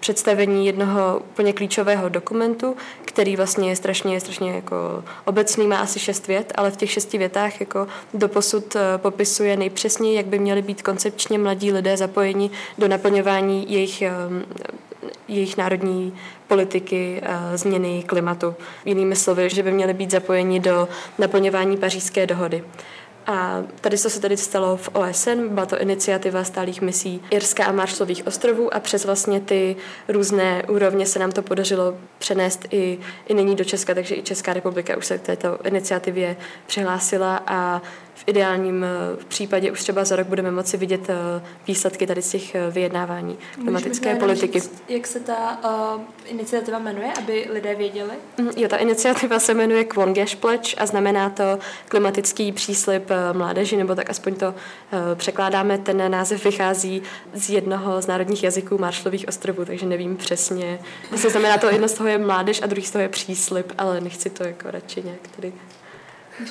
představení 0.00 0.66
jednoho 0.66 1.20
úplně 1.30 1.52
klíčového 1.52 2.08
dokumentu, 2.08 2.76
který 3.04 3.36
vlastně 3.36 3.68
je 3.68 3.76
strašně, 3.76 4.20
strašně 4.20 4.52
jako 4.52 5.04
obecný, 5.24 5.66
má 5.66 5.78
asi 5.78 5.98
šest 5.98 6.26
vět, 6.26 6.52
ale 6.54 6.70
v 6.70 6.76
těch 6.76 6.90
šesti 6.90 7.18
větách 7.18 7.60
jako 7.60 7.86
doposud 8.14 8.76
popisuje 8.96 9.56
nejpřesněji, 9.56 10.16
jak 10.16 10.26
by 10.26 10.38
měly 10.38 10.62
být 10.62 10.82
koncepčně 10.82 11.38
mladí 11.38 11.72
lidé 11.72 11.96
zapojeni 11.96 12.50
do 12.78 12.88
naplňování 12.88 13.72
jejich 13.72 14.02
jejich 15.28 15.56
národní 15.56 16.14
politiky 16.48 17.20
eh, 17.22 17.58
změny 17.58 18.04
klimatu. 18.06 18.54
Jinými 18.84 19.16
slovy, 19.16 19.50
že 19.50 19.62
by 19.62 19.72
měly 19.72 19.94
být 19.94 20.10
zapojeni 20.10 20.60
do 20.60 20.88
naplňování 21.18 21.76
pařížské 21.76 22.26
dohody. 22.26 22.64
A 23.28 23.64
tady 23.80 23.98
to 23.98 24.10
se 24.10 24.20
tady 24.20 24.36
stalo 24.36 24.76
v 24.76 24.88
OSN, 24.88 25.48
byla 25.48 25.66
to 25.66 25.80
iniciativa 25.80 26.44
stálých 26.44 26.80
misí 26.80 27.22
Irska 27.30 27.64
a 27.64 27.72
Maršlových 27.72 28.26
ostrovů 28.26 28.74
a 28.74 28.80
přes 28.80 29.04
vlastně 29.04 29.40
ty 29.40 29.76
různé 30.08 30.62
úrovně 30.68 31.06
se 31.06 31.18
nám 31.18 31.32
to 31.32 31.42
podařilo 31.42 31.96
přenést 32.18 32.66
i, 32.70 32.98
i 33.26 33.34
nyní 33.34 33.56
do 33.56 33.64
Česka, 33.64 33.94
takže 33.94 34.14
i 34.14 34.22
Česká 34.22 34.52
republika 34.52 34.96
už 34.96 35.06
se 35.06 35.18
k 35.18 35.22
této 35.22 35.58
iniciativě 35.64 36.36
přihlásila 36.66 37.42
a 37.46 37.82
ideálním 38.28 38.84
eh, 38.84 39.24
případě 39.28 39.72
už 39.72 39.80
třeba 39.80 40.04
za 40.04 40.16
rok 40.16 40.26
budeme 40.26 40.50
moci 40.50 40.76
vidět 40.76 41.10
eh, 41.10 41.42
výsledky 41.66 42.06
tady 42.06 42.22
z 42.22 42.30
těch 42.30 42.54
eh, 42.54 42.70
vyjednávání 42.70 43.38
klimatické 43.54 44.16
politiky. 44.16 44.60
Říct, 44.60 44.82
jak 44.88 45.06
se 45.06 45.20
ta 45.20 45.58
uh, 45.94 46.02
iniciativa 46.24 46.78
jmenuje, 46.78 47.12
aby 47.18 47.46
lidé 47.52 47.74
věděli? 47.74 48.10
Mm, 48.38 48.50
jo, 48.56 48.68
ta 48.68 48.76
iniciativa 48.76 49.38
se 49.38 49.54
jmenuje 49.54 49.84
Kwongesh 49.84 50.36
Pledge 50.36 50.74
a 50.78 50.86
znamená 50.86 51.30
to 51.30 51.58
klimatický 51.88 52.52
příslip 52.52 53.10
mládeži, 53.32 53.76
nebo 53.76 53.94
tak 53.94 54.10
aspoň 54.10 54.34
to 54.34 54.48
uh, 54.48 54.54
překládáme. 55.14 55.78
Ten 55.78 56.10
název 56.10 56.44
vychází 56.44 57.02
z 57.34 57.50
jednoho 57.50 58.02
z 58.02 58.06
národních 58.06 58.44
jazyků 58.44 58.78
Marshallových 58.78 59.28
ostrovů, 59.28 59.64
takže 59.64 59.86
nevím 59.86 60.16
přesně. 60.16 60.78
Vlastně 61.10 61.30
znamená 61.30 61.58
to, 61.58 61.70
jedno 61.70 61.88
z 61.88 61.92
toho 61.92 62.08
je 62.08 62.18
mládež 62.18 62.62
a 62.62 62.66
druhý 62.66 62.86
z 62.86 62.90
toho 62.90 63.02
je 63.02 63.08
příslip, 63.08 63.72
ale 63.78 64.00
nechci 64.00 64.30
to 64.30 64.44
jako 64.44 64.70
radši 64.70 65.02
nějak 65.02 65.28
tady 65.36 65.52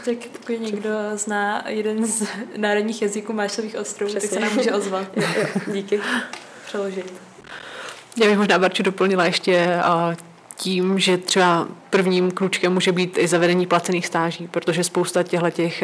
tak 0.05 0.17
pokud 0.31 0.61
někdo 0.61 0.89
zná 1.13 1.63
jeden 1.67 2.05
z 2.05 2.27
národních 2.57 3.01
jazyků 3.01 3.33
Mášových 3.33 3.75
ostrovů, 3.75 4.09
Přesně. 4.15 4.29
tak 4.29 4.39
se 4.39 4.45
nám 4.45 4.55
může 4.55 4.73
ozvat. 4.73 5.07
Díky. 5.67 6.01
Přeložit. 6.65 7.13
Já 8.21 8.27
bych 8.27 8.37
možná 8.37 8.59
Barču 8.59 8.83
doplnila 8.83 9.25
ještě 9.25 9.79
tím, 10.55 10.99
že 10.99 11.17
třeba 11.17 11.67
prvním 11.89 12.31
kručkem 12.31 12.73
může 12.73 12.91
být 12.91 13.17
i 13.17 13.27
zavedení 13.27 13.67
placených 13.67 14.07
stáží, 14.07 14.47
protože 14.47 14.83
spousta 14.83 15.23
těchto 15.23 15.49
těch 15.49 15.83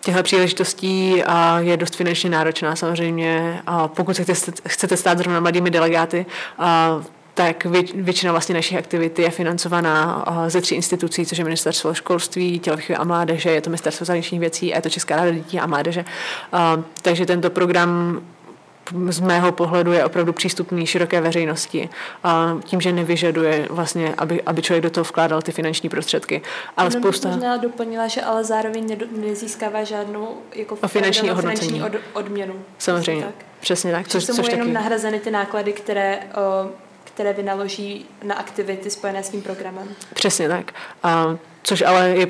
těchto 0.00 0.22
příležitostí 0.22 1.22
je 1.58 1.76
dost 1.76 1.96
finančně 1.96 2.30
náročná 2.30 2.76
samozřejmě. 2.76 3.62
Pokud 3.86 4.16
se 4.16 4.24
chcete, 4.66 4.96
stát 4.96 5.18
zrovna 5.18 5.40
mladými 5.40 5.70
delegáty, 5.70 6.26
tak 7.34 7.64
většina 7.94 8.32
vlastně 8.32 8.54
našich 8.54 8.78
aktivit 8.78 9.18
je 9.18 9.30
financovaná 9.30 10.24
ze 10.48 10.60
tří 10.60 10.74
institucí, 10.74 11.26
což 11.26 11.38
je 11.38 11.44
Ministerstvo 11.44 11.94
školství, 11.94 12.58
tělovýchovy 12.58 12.96
a 12.96 13.04
mládeže, 13.04 13.50
je 13.50 13.60
to 13.60 13.70
Ministerstvo 13.70 14.06
zahraničních 14.06 14.40
věcí 14.40 14.72
a 14.72 14.76
je 14.76 14.82
to 14.82 14.90
Česká 14.90 15.16
rada 15.16 15.30
dětí 15.30 15.60
a 15.60 15.66
mládeže. 15.66 16.04
Takže 17.02 17.26
tento 17.26 17.50
program 17.50 18.20
z 19.08 19.20
mého 19.20 19.52
pohledu 19.52 19.92
je 19.92 20.04
opravdu 20.04 20.32
přístupný 20.32 20.86
široké 20.86 21.20
veřejnosti. 21.20 21.88
A 22.24 22.56
tím, 22.64 22.80
že 22.80 22.92
nevyžaduje 22.92 23.66
vlastně, 23.70 24.14
aby, 24.18 24.42
aby 24.42 24.62
člověk 24.62 24.82
do 24.82 24.90
toho 24.90 25.04
vkládal 25.04 25.42
ty 25.42 25.52
finanční 25.52 25.88
prostředky. 25.88 26.42
Ale 26.76 26.86
Jenom 26.86 27.02
spousta... 27.02 27.28
možná 27.28 27.56
doplnila, 27.56 28.06
že 28.06 28.22
ale 28.22 28.44
zároveň 28.44 28.96
nezískává 29.16 29.84
žádnou 29.84 30.28
jako 30.54 30.76
finanční, 30.86 31.28
finanční 31.28 31.82
od, 31.82 31.92
odměnu. 32.12 32.54
Samozřejmě, 32.78 33.24
tak. 33.24 33.34
přesně 33.60 33.92
tak. 33.92 34.08
Což, 34.08 34.26
což, 34.26 34.36
což 34.36 34.46
jenom 34.48 34.66
taky... 34.66 34.72
nahrazeny 34.72 35.20
ty 35.20 35.30
náklady, 35.30 35.72
které 35.72 36.18
o, 36.18 36.83
které 37.14 37.32
vynaloží 37.32 38.06
na 38.22 38.34
aktivity 38.34 38.90
spojené 38.90 39.22
s 39.22 39.28
tím 39.28 39.42
programem. 39.42 39.88
Přesně 40.14 40.48
tak. 40.48 40.72
A, 41.02 41.36
což 41.62 41.82
ale 41.82 42.08
je 42.08 42.26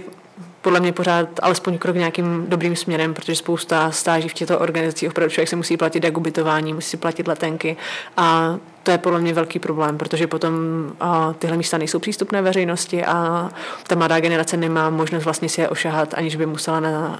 podle 0.63 0.81
mě 0.81 0.93
pořád 0.93 1.29
alespoň 1.43 1.79
krok 1.79 1.97
nějakým 1.97 2.47
dobrým 2.49 2.77
směrem, 2.77 3.15
protože 3.15 3.37
spousta 3.37 3.91
stáží 3.91 4.29
v 4.29 4.35
těchto 4.35 4.59
organizacích 4.59 5.11
opravdu 5.11 5.33
člověk 5.33 5.49
se 5.49 5.57
musí 5.57 5.77
platit 5.77 6.05
jak 6.05 6.17
ubytování, 6.17 6.73
musí 6.75 6.97
platit 6.97 7.29
letenky 7.29 7.77
a 8.17 8.57
to 8.83 8.91
je 8.91 8.99
podle 8.99 9.21
mě 9.21 9.33
velký 9.33 9.59
problém, 9.59 9.99
protože 9.99 10.27
potom 10.27 10.55
a, 11.01 11.33
tyhle 11.39 11.57
místa 11.57 11.79
nejsou 11.79 11.99
přístupné 11.99 12.43
veřejnosti 12.43 13.05
a 13.05 13.49
ta 13.87 13.95
mladá 13.95 14.21
generace 14.21 14.57
nemá 14.57 14.91
možnost 14.91 15.25
vlastně 15.25 15.49
si 15.49 15.61
je 15.61 15.69
ošahat, 15.69 16.15
aniž 16.15 16.37
by 16.37 16.47
musela 16.47 16.81
na, 16.81 17.19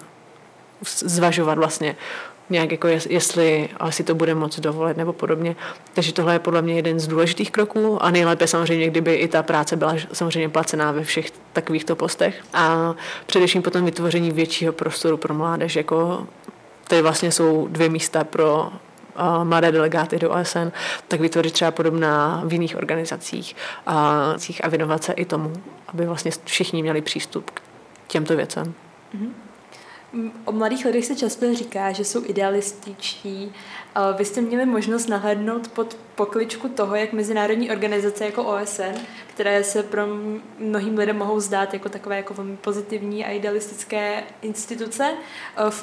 zvažovat 0.85 1.59
vlastně, 1.59 1.97
nějak 2.51 2.73
jako 2.73 2.89
jestli 2.89 3.69
asi 3.77 4.05
to 4.05 4.15
bude 4.15 4.35
moc 4.35 4.61
dovolit 4.61 4.97
nebo 4.97 5.13
podobně. 5.13 5.57
Takže 5.95 6.13
tohle 6.13 6.33
je 6.33 6.39
podle 6.39 6.63
mě 6.63 6.75
jeden 6.75 7.01
z 7.01 7.07
důležitých 7.07 7.51
kroků 7.51 8.03
a 8.03 8.11
nejlépe 8.11 8.47
samozřejmě, 8.47 8.87
kdyby 8.87 9.15
i 9.15 9.29
ta 9.29 9.43
práce 9.43 9.77
byla 9.77 9.95
samozřejmě 10.13 10.49
placená 10.49 10.93
ve 10.93 11.05
všech 11.05 11.31
takovýchto 11.53 11.97
postech 11.97 12.45
a 12.55 12.95
především 13.27 13.63
potom 13.63 13.85
vytvoření 13.85 14.31
většího 14.31 14.73
prostoru 14.73 15.17
pro 15.17 15.35
mládež, 15.35 15.77
jako 15.77 16.27
tady 16.89 17.03
vlastně 17.03 17.33
jsou 17.33 17.69
dvě 17.71 17.89
místa 17.89 18.25
pro 18.25 18.73
mladé 19.45 19.73
delegáty 19.73 20.19
do 20.19 20.31
OSN, 20.31 20.69
tak 21.09 21.21
vytvořit 21.21 21.53
třeba 21.53 21.71
podobná 21.71 22.43
v 22.45 22.53
jiných 22.53 22.77
organizacích 22.77 23.57
a, 23.87 24.35
a 24.63 24.69
věnovat 24.69 25.05
se 25.05 25.13
i 25.13 25.25
tomu, 25.25 25.53
aby 25.89 26.07
vlastně 26.07 26.31
všichni 26.45 26.83
měli 26.83 27.01
přístup 27.01 27.51
k 27.51 27.61
těmto 28.07 28.37
věcem. 28.37 28.75
Mm-hmm. 29.15 29.54
O 30.45 30.53
mladých 30.53 30.85
lidech 30.85 31.07
se 31.07 31.17
často 31.17 31.55
říká, 31.55 31.93
že 31.93 32.05
jsou 32.05 32.25
idealističtí. 32.25 33.53
Vy 34.17 34.25
jste 34.25 34.41
měli 34.41 34.67
možnost 34.67 35.07
nahlédnout 35.07 35.69
pod 35.69 35.97
pokličku 36.15 36.69
toho, 36.69 36.95
jak 36.95 37.13
mezinárodní 37.13 37.71
organizace 37.71 38.25
jako 38.25 38.45
OSN, 38.45 38.99
které 39.27 39.65
se 39.65 39.83
pro 39.83 40.03
mnohým 40.59 40.99
lidem 40.99 41.19
mohou 41.19 41.41
zdát 41.41 41.75
jako 41.75 41.89
takové 41.89 42.17
jako 42.17 42.35
velmi 42.35 42.57
pozitivní 42.57 43.25
a 43.25 43.31
idealistické 43.31 44.25
instituce, 44.43 45.15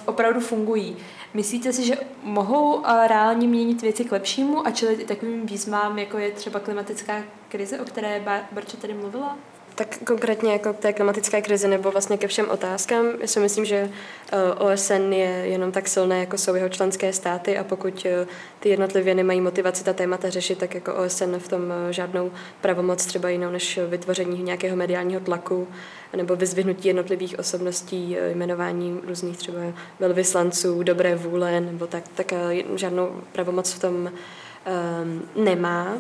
opravdu 0.06 0.40
fungují. 0.40 0.98
Myslíte 1.34 1.74
si, 1.74 1.86
že 1.86 1.96
mohou 2.24 2.84
reálně 3.08 3.48
měnit 3.48 3.82
věci 3.82 4.06
k 4.06 4.12
lepšímu 4.12 4.68
a 4.68 4.72
čelit 4.72 5.00
i 5.00 5.06
takovým 5.06 5.46
výzvám, 5.46 6.00
jako 6.00 6.18
je 6.18 6.32
třeba 6.32 6.60
klimatická 6.60 7.24
krize, 7.50 7.80
o 7.80 7.86
které 7.86 8.20
Barča 8.52 8.78
tady 8.78 8.94
mluvila? 8.94 9.38
Tak 9.82 9.98
konkrétně 10.04 10.52
jako 10.54 10.74
k 10.74 10.80
té 10.80 10.94
klimatické 10.94 11.42
krizi 11.42 11.68
nebo 11.68 11.92
vlastně 11.92 12.18
ke 12.18 12.28
všem 12.28 12.50
otázkám, 12.50 13.06
já 13.22 13.28
si 13.28 13.40
myslím, 13.40 13.66
že 13.66 13.90
eh, 14.32 14.54
OSN 14.54 15.14
je 15.14 15.28
jenom 15.28 15.72
tak 15.72 15.88
silné, 15.88 16.20
jako 16.20 16.38
jsou 16.38 16.56
jeho 16.56 16.70
členské 16.70 17.14
státy 17.14 17.58
a 17.58 17.64
pokud 17.64 18.06
eh, 18.06 18.28
ty 18.60 18.70
jednotlivě 18.70 19.16
nemají 19.16 19.42
motivaci 19.42 19.84
ta 19.84 19.94
témata 19.94 20.30
řešit, 20.30 20.58
tak 20.58 20.76
jako 20.76 20.96
OSN 20.96 21.36
v 21.36 21.48
tom 21.48 21.62
eh, 21.72 21.94
žádnou 21.94 22.32
pravomoc 22.62 23.06
třeba 23.06 23.30
jinou 23.30 23.52
než 23.52 23.80
vytvoření 23.88 24.44
nějakého 24.44 24.76
mediálního 24.76 25.22
tlaku 25.22 25.68
nebo 26.16 26.36
vyzvihnutí 26.36 26.88
jednotlivých 26.88 27.40
osobností, 27.40 28.18
jmenování 28.34 29.00
různých 29.08 29.38
třeba 29.38 29.60
velvyslanců, 30.00 30.84
dobré 30.84 31.16
vůle 31.16 31.62
nebo 31.62 31.88
tak, 31.88 32.04
tak 32.16 32.34
žádnou 32.76 33.22
pravomoc 33.32 33.74
v 33.74 33.80
tom 33.80 33.96
um, 33.96 35.30
nemá 35.44 35.98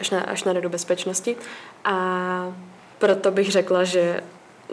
až 0.00 0.10
na, 0.10 0.20
až 0.20 0.44
na 0.44 0.52
radu 0.52 0.68
bezpečnosti. 0.68 1.36
A 1.84 2.54
proto 3.02 3.30
bych 3.30 3.52
řekla, 3.52 3.84
že 3.84 4.20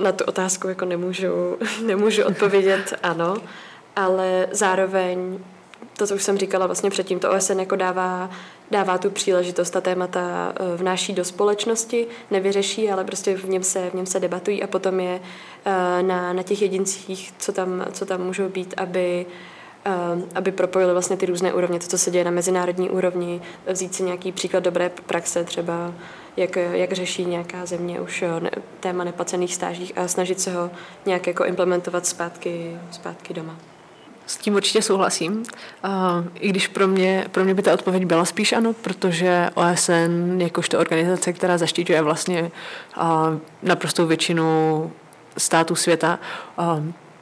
na 0.01 0.11
tu 0.11 0.23
otázku 0.23 0.67
jako 0.67 0.85
nemůžu, 0.85 1.57
nemůžu 1.85 2.23
odpovědět 2.23 2.93
ano, 3.03 3.37
ale 3.95 4.47
zároveň 4.51 5.39
to, 5.97 6.07
co 6.07 6.15
už 6.15 6.23
jsem 6.23 6.37
říkala 6.37 6.65
vlastně 6.65 6.89
předtím, 6.89 7.19
to 7.19 7.31
OSN 7.31 7.59
jako 7.59 7.75
dává, 7.75 8.29
dává 8.71 8.97
tu 8.97 9.09
příležitost, 9.09 9.69
ta 9.69 9.81
témata 9.81 10.53
eh, 10.55 10.77
vnáší 10.77 11.13
do 11.13 11.25
společnosti, 11.25 12.07
nevyřeší, 12.31 12.89
ale 12.89 13.03
prostě 13.03 13.37
v 13.37 13.49
něm 13.49 13.63
se, 13.63 13.89
v 13.89 13.93
něm 13.93 14.05
se 14.05 14.19
debatují 14.19 14.63
a 14.63 14.67
potom 14.67 14.99
je 14.99 15.19
eh, 15.65 16.03
na, 16.03 16.33
na 16.33 16.43
těch 16.43 16.61
jedincích, 16.61 17.33
co 17.37 17.51
tam, 17.51 17.85
co 17.91 18.05
tam 18.05 18.21
můžou 18.21 18.49
být, 18.49 18.73
aby 18.77 19.25
Ehm, 19.85 20.23
aby 20.35 20.51
propojili 20.51 20.93
vlastně 20.93 21.17
ty 21.17 21.25
různé 21.25 21.53
úrovně, 21.53 21.79
to, 21.79 21.87
co 21.87 21.97
se 21.97 22.11
děje 22.11 22.23
na 22.23 22.31
mezinárodní 22.31 22.89
úrovni, 22.89 23.41
vzít 23.67 23.95
si 23.95 24.03
nějaký 24.03 24.31
příklad 24.31 24.63
dobré 24.63 24.89
praxe, 24.89 25.43
třeba 25.43 25.93
jak, 26.39 26.55
jak 26.55 26.91
řeší 26.91 27.25
nějaká 27.25 27.65
země 27.65 28.01
už 28.01 28.21
eh, 28.21 28.39
ne, 28.39 28.51
téma 28.79 29.03
neplacených 29.03 29.55
stážích 29.55 29.97
a 29.97 30.07
snažit 30.07 30.39
se 30.39 30.53
ho 30.53 30.71
nějak 31.05 31.27
jako 31.27 31.45
implementovat 31.45 32.05
zpátky, 32.05 32.77
zpátky 32.91 33.33
doma. 33.33 33.55
S 34.25 34.37
tím 34.37 34.55
určitě 34.55 34.81
souhlasím. 34.81 35.43
I 36.39 36.49
když 36.49 36.67
pro 36.67 36.87
mě, 36.87 37.25
pro 37.31 37.43
mě 37.43 37.53
by 37.53 37.61
ta 37.61 37.73
odpověď 37.73 38.05
byla 38.05 38.25
spíš 38.25 38.53
ano, 38.53 38.73
protože 38.73 39.49
OSN 39.53 40.41
jakožto 40.41 40.79
organizace, 40.79 41.33
která 41.33 41.57
zaštiťuje 41.57 42.01
vlastně 42.01 42.51
naprostou 43.63 44.07
většinu 44.07 44.91
států 45.37 45.75
světa, 45.75 46.19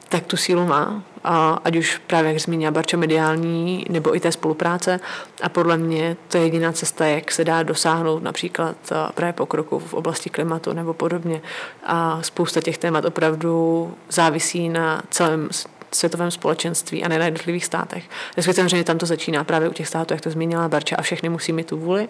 tak 0.10 0.26
tu 0.26 0.38
sílu 0.38 0.65
má, 0.65 1.04
a 1.24 1.60
ať 1.63 1.76
už 1.76 2.02
právě, 2.08 2.32
jak 2.32 2.41
zmínila 2.41 2.72
Barča, 2.72 2.98
mediální 2.98 3.86
nebo 3.89 4.15
i 4.15 4.20
té 4.20 4.32
spolupráce. 4.32 5.00
A 5.43 5.50
podle 5.50 5.78
mě 5.78 6.17
to 6.28 6.38
je 6.38 6.43
jediná 6.43 6.72
cesta, 6.72 7.06
jak 7.06 7.32
se 7.32 7.46
dá 7.46 7.63
dosáhnout 7.63 8.24
například 8.24 8.76
právě 9.13 9.34
pokroku 9.34 9.80
v 9.80 9.93
oblasti 9.93 10.30
klimatu 10.30 10.74
nebo 10.74 10.93
podobně. 10.93 11.41
A 11.86 12.20
spousta 12.22 12.62
těch 12.62 12.78
témat 12.78 13.06
opravdu 13.06 13.93
závisí 14.10 14.70
na 14.70 15.02
celém 15.10 15.50
světovém 15.91 16.32
společenství 16.32 17.04
a 17.04 17.08
ne 17.08 17.19
na 17.19 17.26
jednotlivých 17.26 17.65
státech. 17.65 18.04
Respektive 18.38 18.54
samozřejmě 18.54 18.84
tam 18.84 18.97
to 18.97 19.06
začíná 19.06 19.43
právě 19.43 19.69
u 19.69 19.73
těch 19.73 19.88
států, 19.88 20.13
jak 20.13 20.21
to 20.21 20.30
zmínila 20.30 20.69
Barča, 20.69 20.95
a 20.95 21.02
všechny 21.02 21.30
musí 21.30 21.54
mít 21.54 21.67
tu 21.67 21.78
vůli, 21.78 22.08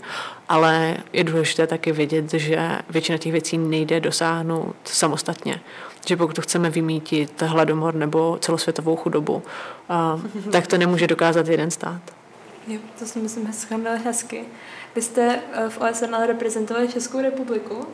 ale 0.49 0.97
je 1.13 1.23
důležité 1.23 1.67
taky 1.67 1.91
vědět, 1.91 2.33
že 2.33 2.79
většina 2.89 3.17
těch 3.17 3.31
věcí 3.31 3.57
nejde 3.57 3.99
dosáhnout 3.99 4.75
samostatně 4.85 5.59
že 6.07 6.17
pokud 6.17 6.35
to 6.35 6.41
chceme 6.41 6.69
vymítit 6.69 7.41
hladomor 7.41 7.95
nebo 7.95 8.37
celosvětovou 8.41 8.95
chudobu, 8.95 9.43
tak 10.51 10.67
to 10.67 10.77
nemůže 10.77 11.07
dokázat 11.07 11.47
jeden 11.47 11.71
stát. 11.71 12.01
Jo, 12.67 12.79
to 12.99 13.05
si 13.05 13.19
myslím 13.19 13.53
schrnuli 13.53 13.99
hezky. 13.99 14.45
Vy 14.95 15.01
jste 15.01 15.39
eh, 15.53 15.69
v 15.69 15.77
OSN 15.77 16.15
ale 16.15 16.27
reprezentovali 16.27 16.87
Českou 16.87 17.21
republiku, 17.21 17.87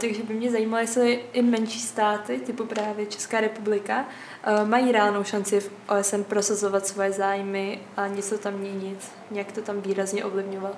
takže 0.00 0.22
by 0.22 0.34
mě 0.34 0.50
zajímalo, 0.50 0.80
jestli 0.80 1.24
i 1.32 1.42
menší 1.42 1.80
státy, 1.80 2.38
typu 2.38 2.64
právě 2.66 3.06
Česká 3.06 3.40
republika, 3.40 4.04
a, 4.44 4.64
mají 4.64 4.92
reálnou 4.92 5.24
šanci 5.24 5.60
v 5.60 5.70
OSN 5.88 6.22
prosazovat 6.22 6.86
svoje 6.86 7.12
zájmy 7.12 7.80
a 7.96 8.06
něco 8.06 8.38
tam 8.38 8.54
měnit, 8.54 8.98
nějak 9.30 9.52
to 9.52 9.62
tam 9.62 9.80
výrazně 9.80 10.24
ovlivňovat. 10.24 10.76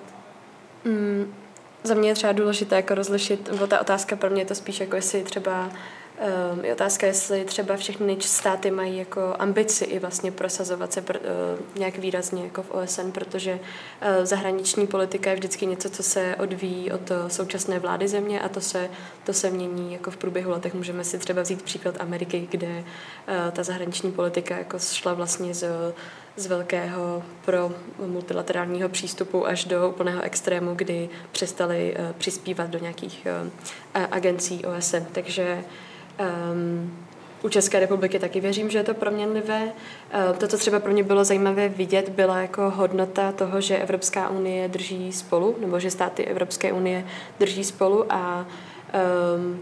Mm, 0.84 1.34
za 1.82 1.94
mě 1.94 2.08
je 2.08 2.14
třeba 2.14 2.32
důležité 2.32 2.76
jako 2.76 2.94
rozlišit, 2.94 3.52
nebo 3.52 3.66
ta 3.66 3.80
otázka 3.80 4.16
pro 4.16 4.30
mě 4.30 4.42
je 4.42 4.46
to 4.46 4.54
spíš 4.54 4.80
jako 4.80 4.96
jestli 4.96 5.22
třeba 5.22 5.70
Um, 6.52 6.64
je 6.64 6.72
otázka, 6.72 7.06
jestli 7.06 7.44
třeba 7.44 7.76
všechny 7.76 8.16
státy 8.20 8.70
mají 8.70 8.98
jako 8.98 9.34
ambici 9.38 9.84
i 9.84 9.98
vlastně 9.98 10.32
prosazovat 10.32 10.92
se 10.92 11.00
pr- 11.00 11.18
uh, 11.20 11.78
nějak 11.78 11.98
výrazně 11.98 12.44
jako 12.44 12.62
v 12.62 12.70
OSN, 12.70 13.10
protože 13.10 13.52
uh, 13.52 14.24
zahraniční 14.24 14.86
politika 14.86 15.30
je 15.30 15.36
vždycky 15.36 15.66
něco, 15.66 15.90
co 15.90 16.02
se 16.02 16.36
odvíjí 16.36 16.92
od 16.92 17.10
uh, 17.10 17.28
současné 17.28 17.78
vlády 17.78 18.08
země 18.08 18.40
a 18.40 18.48
to 18.48 18.60
se, 18.60 18.90
to 19.24 19.32
se 19.32 19.50
mění 19.50 19.92
jako 19.92 20.10
v 20.10 20.16
průběhu 20.16 20.50
letech. 20.50 20.74
Můžeme 20.74 21.04
si 21.04 21.18
třeba 21.18 21.42
vzít 21.42 21.62
příklad 21.62 21.94
Ameriky, 22.00 22.48
kde 22.50 22.68
uh, 22.68 22.84
ta 23.52 23.62
zahraniční 23.62 24.12
politika 24.12 24.58
jako 24.58 24.78
šla 24.78 25.14
vlastně 25.14 25.54
z 25.54 25.64
z 26.36 26.46
velkého 26.46 27.22
pro 27.44 27.72
multilaterálního 28.06 28.88
přístupu 28.88 29.46
až 29.46 29.64
do 29.64 29.88
úplného 29.88 30.22
extrému, 30.22 30.74
kdy 30.74 31.08
přestali 31.32 31.96
uh, 31.98 32.12
přispívat 32.12 32.70
do 32.70 32.78
nějakých 32.78 33.26
agencí 33.94 34.64
OSN. 34.64 35.04
Takže 35.12 35.64
Um, 36.52 36.98
u 37.42 37.48
České 37.48 37.80
republiky 37.80 38.18
taky 38.18 38.40
věřím, 38.40 38.70
že 38.70 38.78
je 38.78 38.84
to 38.84 38.94
proměnlivé. 38.94 39.72
Ehm, 40.10 40.34
to, 40.34 40.48
co 40.48 40.58
třeba 40.58 40.78
pro 40.80 40.92
mě 40.92 41.02
bylo 41.02 41.24
zajímavé 41.24 41.68
vidět, 41.68 42.08
byla 42.08 42.38
jako 42.38 42.70
hodnota 42.70 43.32
toho, 43.32 43.60
že 43.60 43.78
Evropská 43.78 44.28
unie 44.28 44.68
drží 44.68 45.12
spolu, 45.12 45.56
nebo 45.60 45.80
že 45.80 45.90
státy 45.90 46.24
Evropské 46.24 46.72
unie 46.72 47.04
drží 47.38 47.64
spolu 47.64 48.12
a 48.12 48.46
um, 49.36 49.60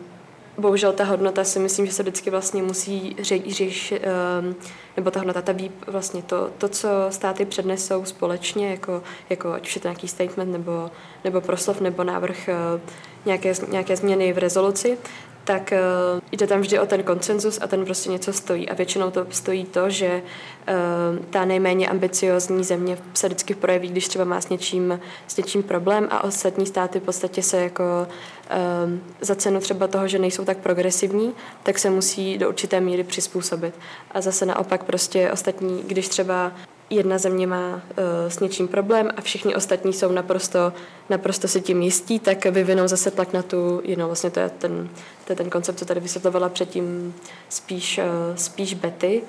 bohužel 0.59 0.92
ta 0.92 1.05
hodnota 1.05 1.45
si 1.45 1.59
myslím, 1.59 1.87
že 1.87 1.92
se 1.92 2.03
vždycky 2.03 2.31
vlastně 2.31 2.62
musí 2.62 3.16
řešit, 3.49 4.03
um, 4.40 4.57
nebo 4.97 5.11
ta 5.11 5.21
hodnota, 5.21 5.42
ta 5.42 5.53
ví 5.53 5.71
vlastně 5.87 6.23
to, 6.23 6.51
to, 6.59 6.69
co 6.69 6.88
státy 7.11 7.45
přednesou 7.45 8.05
společně, 8.05 8.71
jako, 8.71 9.03
jako 9.31 9.53
ať 9.53 9.66
už 9.66 9.77
je 9.77 9.83
to 9.83 9.88
nějaký 9.88 10.09
statement 10.09 10.53
nebo, 10.53 10.90
nebo 11.25 11.40
proslov 11.40 11.81
nebo 11.81 12.05
návrh 12.05 12.49
uh, 12.49 12.81
nějaké, 13.25 13.53
nějaké 13.69 13.97
změny 13.97 14.33
v 14.33 14.38
rezoluci, 14.38 14.99
tak 15.46 15.72
uh, 15.72 16.20
jde 16.32 16.46
tam 16.46 16.61
vždy 16.61 16.78
o 16.78 16.87
ten 16.87 17.02
koncenzus 17.02 17.59
a 17.62 17.66
ten 17.66 17.85
prostě 17.85 18.11
něco 18.11 18.32
stojí. 18.32 18.68
A 18.68 18.74
většinou 18.74 19.11
to 19.11 19.26
stojí 19.30 19.64
to, 19.64 19.90
že 19.90 20.22
uh, 20.68 21.24
ta 21.30 21.44
nejméně 21.44 21.88
ambiciozní 21.88 22.64
země 22.64 22.98
se 23.14 23.26
vždycky 23.26 23.54
projeví, 23.54 23.88
když 23.88 24.09
třeba 24.09 24.24
má 24.24 24.40
s 24.40 24.48
něčím, 24.48 25.00
s 25.26 25.37
něčím 25.37 25.62
problém 25.62 26.09
a 26.11 26.24
ostatní 26.24 26.66
státy 26.66 27.00
v 27.00 27.02
podstatě 27.02 27.42
se 27.42 27.62
jako 27.62 27.82
uh, 28.06 28.92
za 29.20 29.35
cenu 29.35 29.61
třeba 29.61 29.87
toho, 29.87 30.09
že 30.09 30.18
nejsou 30.18 30.44
tak 30.44 30.59
progresivní, 30.59 31.32
tak 31.62 31.78
se 31.78 31.90
musí 31.90 32.38
do 32.38 32.48
určité 32.48 32.80
míry 32.80 33.04
přizpůsobit. 33.04 33.74
A 34.11 34.20
zase 34.20 34.46
naopak 34.46 34.85
prostě 34.85 35.32
ostatní, 35.32 35.82
když 35.87 36.09
třeba 36.09 36.52
jedna 36.90 37.18
země 37.18 37.46
má 37.46 37.75
uh, 37.75 37.81
s 38.29 38.40
něčím 38.40 38.68
problém 38.68 39.11
a 39.16 39.20
všichni 39.20 39.55
ostatní 39.55 39.92
jsou 39.92 40.12
naprosto, 40.12 40.72
naprosto 41.11 41.49
si 41.49 41.61
tím 41.61 41.83
jistí, 41.83 42.18
tak 42.18 42.44
vyvinou 42.44 42.88
zase 42.88 43.11
tlak 43.11 43.33
na 43.33 43.42
tu 43.42 43.81
jinou. 43.85 44.07
Vlastně 44.07 44.31
to 44.31 44.40
je 44.40 44.49
ten, 44.49 44.88
to 45.25 45.33
je 45.33 45.37
ten 45.37 45.51
koncept, 45.51 45.79
co 45.79 45.85
tady 45.85 46.01
vysvětlovala 46.01 46.49
předtím 46.49 47.14
spíš, 47.49 47.99
uh, 47.99 48.37
spíš 48.37 48.75
Betty. 48.75 49.22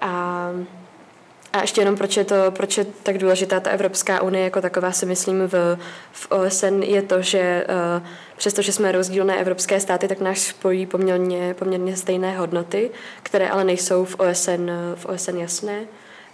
A, 0.00 0.50
a 1.52 1.60
ještě 1.60 1.80
jenom, 1.80 1.96
proč 1.96 2.16
je, 2.16 2.24
to, 2.24 2.34
proč 2.50 2.78
je 2.78 2.84
tak 3.02 3.18
důležitá 3.18 3.60
ta 3.60 3.70
Evropská 3.70 4.22
unie 4.22 4.44
jako 4.44 4.60
taková, 4.60 4.92
si 4.92 5.06
myslím, 5.06 5.48
v, 5.48 5.78
v 6.12 6.30
OSN 6.30 6.82
je 6.82 7.02
to, 7.02 7.22
že 7.22 7.66
uh, 7.98 8.06
přestože 8.36 8.72
jsme 8.72 8.92
rozdílné 8.92 9.40
evropské 9.40 9.80
státy, 9.80 10.08
tak 10.08 10.20
náš 10.20 10.38
spojí 10.38 10.86
poměrně, 10.86 11.54
poměrně 11.54 11.96
stejné 11.96 12.38
hodnoty, 12.38 12.90
které 13.22 13.48
ale 13.48 13.64
nejsou 13.64 14.04
v 14.04 14.20
OSN, 14.20 14.70
v 14.94 15.06
OSN 15.06 15.36
jasné 15.36 15.86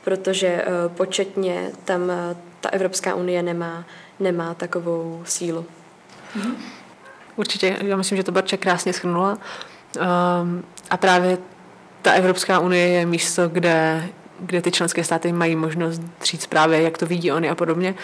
protože 0.04 0.46
eh, 0.46 0.88
početně 0.88 1.70
tam 1.84 2.10
eh, 2.10 2.36
ta 2.60 2.68
Evropská 2.68 3.14
unie 3.14 3.42
nemá, 3.42 3.84
nemá 4.20 4.54
takovou 4.54 5.22
sílu. 5.24 5.66
Mhm. 6.34 6.56
Určitě, 7.36 7.76
já 7.80 7.96
myslím, 7.96 8.16
že 8.16 8.24
to 8.24 8.32
Barča 8.32 8.56
krásně 8.56 8.92
schrnula. 8.92 9.38
Um, 10.42 10.64
a 10.90 10.96
právě 10.96 11.38
ta 12.02 12.12
Evropská 12.12 12.58
unie 12.58 12.88
je 12.88 13.06
místo, 13.06 13.48
kde, 13.48 14.08
kde 14.40 14.62
ty 14.62 14.70
členské 14.70 15.04
státy 15.04 15.32
mají 15.32 15.56
možnost 15.56 16.02
říct 16.24 16.46
právě, 16.46 16.82
jak 16.82 16.98
to 16.98 17.06
vidí 17.06 17.32
oni 17.32 17.50
a 17.50 17.54
podobně. 17.54 17.94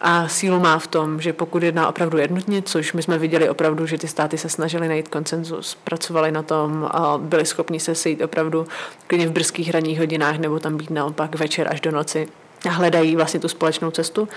A 0.00 0.28
sílu 0.28 0.60
má 0.60 0.78
v 0.78 0.86
tom, 0.86 1.20
že 1.20 1.32
pokud 1.32 1.62
jedná 1.62 1.88
opravdu 1.88 2.18
jednotně, 2.18 2.62
což 2.62 2.92
my 2.92 3.02
jsme 3.02 3.18
viděli 3.18 3.48
opravdu, 3.48 3.86
že 3.86 3.98
ty 3.98 4.08
státy 4.08 4.38
se 4.38 4.48
snažily 4.48 4.88
najít 4.88 5.08
koncenzus, 5.08 5.76
pracovali 5.84 6.32
na 6.32 6.42
tom 6.42 6.88
a 6.90 7.18
byli 7.18 7.46
schopni 7.46 7.80
se 7.80 7.94
sejít 7.94 8.22
opravdu 8.22 8.66
klidně 9.06 9.28
v 9.28 9.32
brzkých 9.32 9.70
ranních 9.70 9.98
hodinách 9.98 10.38
nebo 10.38 10.58
tam 10.60 10.76
být 10.76 10.90
naopak 10.90 11.34
večer 11.34 11.68
až 11.70 11.80
do 11.80 11.90
noci 11.90 12.28
a 12.68 12.70
hledají 12.70 13.16
vlastně 13.16 13.40
tu 13.40 13.48
společnou 13.48 13.90
cestu. 13.90 14.28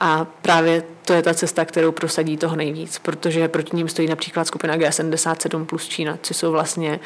A 0.00 0.26
právě 0.42 0.82
to 1.06 1.12
je 1.12 1.22
ta 1.22 1.34
cesta, 1.34 1.64
kterou 1.64 1.92
prosadí 1.92 2.36
toho 2.36 2.56
nejvíc, 2.56 2.98
protože 2.98 3.48
proti 3.48 3.76
ním 3.76 3.88
stojí 3.88 4.08
například 4.08 4.46
skupina 4.46 4.76
G77 4.76 5.64
plus 5.64 5.88
Čína, 5.88 6.18
což 6.22 6.36
jsou 6.36 6.52
vlastně 6.52 7.00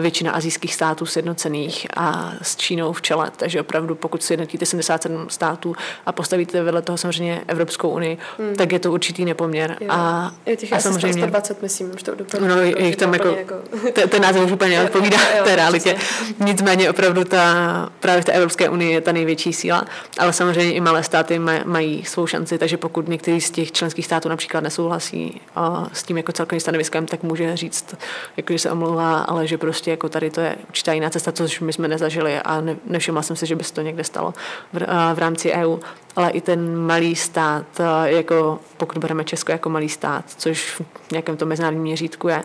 většina 0.00 0.32
azijských 0.32 0.74
států 0.74 1.06
sjednocených 1.06 1.86
a 1.96 2.32
s 2.42 2.56
Čínou 2.56 2.92
v 2.92 3.02
čele. 3.02 3.30
Takže 3.36 3.60
opravdu, 3.60 3.94
pokud 3.94 4.22
si 4.22 4.32
jednotíte 4.32 4.66
77 4.66 5.30
států 5.30 5.76
a 6.06 6.12
postavíte 6.12 6.62
vedle 6.62 6.82
toho 6.82 6.98
samozřejmě 6.98 7.40
Evropskou 7.48 7.88
unii, 7.88 8.18
hmm. 8.38 8.54
tak 8.54 8.72
je 8.72 8.78
to 8.78 8.92
určitý 8.92 9.24
nepoměr. 9.24 9.76
Jo. 9.80 9.88
A, 9.90 10.32
je 10.46 10.56
těch 10.56 10.72
a 10.72 10.80
samozřejmě 10.80 11.22
120, 11.22 11.62
myslím, 11.62 11.94
už 11.94 12.02
to 12.02 12.14
dopadlo. 12.14 12.48
No, 12.48 12.60
je 12.60 12.96
tam 12.96 13.14
jako, 13.14 13.28
jako... 13.28 13.54
Ten, 13.92 14.08
ten 14.08 14.22
název 14.22 14.44
už 14.44 14.52
úplně 14.52 14.82
odpovídá 14.82 15.18
té 15.44 15.56
realitě. 15.56 15.96
Nicméně 16.38 16.90
opravdu 16.90 17.24
ta, 17.24 17.88
právě 18.00 18.22
v 18.22 18.24
té 18.24 18.32
Evropské 18.32 18.68
unii 18.68 18.92
je 18.92 19.00
ta 19.00 19.12
největší 19.12 19.52
síla, 19.52 19.84
ale 20.18 20.32
samozřejmě 20.32 20.72
i 20.72 20.80
malé 20.80 21.02
státy 21.02 21.38
mají 21.64 22.04
svou 22.18 22.26
šanci, 22.26 22.58
takže 22.58 22.76
pokud 22.76 23.08
některý 23.08 23.40
z 23.40 23.50
těch 23.50 23.72
členských 23.72 24.04
států 24.04 24.28
například 24.28 24.60
nesouhlasí 24.60 25.40
a 25.56 25.88
s 25.92 26.02
tím 26.02 26.16
jako 26.16 26.32
celkovým 26.32 26.60
stanoviskem, 26.60 27.06
tak 27.06 27.22
může 27.22 27.56
říct, 27.56 27.94
jako, 28.36 28.52
že 28.52 28.58
se 28.58 28.70
omlouvá, 28.70 29.18
ale 29.18 29.46
že 29.46 29.58
prostě 29.58 29.90
jako 29.90 30.08
tady 30.08 30.30
to 30.30 30.40
je 30.40 30.56
určitá 30.68 30.92
jiná 30.92 31.10
cesta, 31.10 31.32
což 31.32 31.60
my 31.60 31.72
jsme 31.72 31.88
nezažili 31.88 32.38
a 32.38 32.60
ne, 32.60 32.76
nevšimla 32.86 33.22
jsem 33.22 33.36
si, 33.36 33.46
že 33.46 33.56
by 33.56 33.64
se 33.64 33.72
to 33.74 33.82
někde 33.82 34.04
stalo 34.04 34.34
v, 34.72 34.78
v 35.14 35.18
rámci 35.18 35.52
EU. 35.52 35.78
Ale 36.16 36.30
i 36.30 36.40
ten 36.40 36.78
malý 36.78 37.16
stát, 37.16 37.66
jako 38.04 38.58
pokud 38.76 38.98
bereme 38.98 39.24
Česko 39.24 39.52
jako 39.52 39.70
malý 39.70 39.88
stát, 39.88 40.24
což 40.36 40.70
v 41.08 41.12
nějakém 41.12 41.36
to 41.36 41.46
mezinárodním 41.46 41.82
měřítku 41.82 42.28
je, 42.28 42.44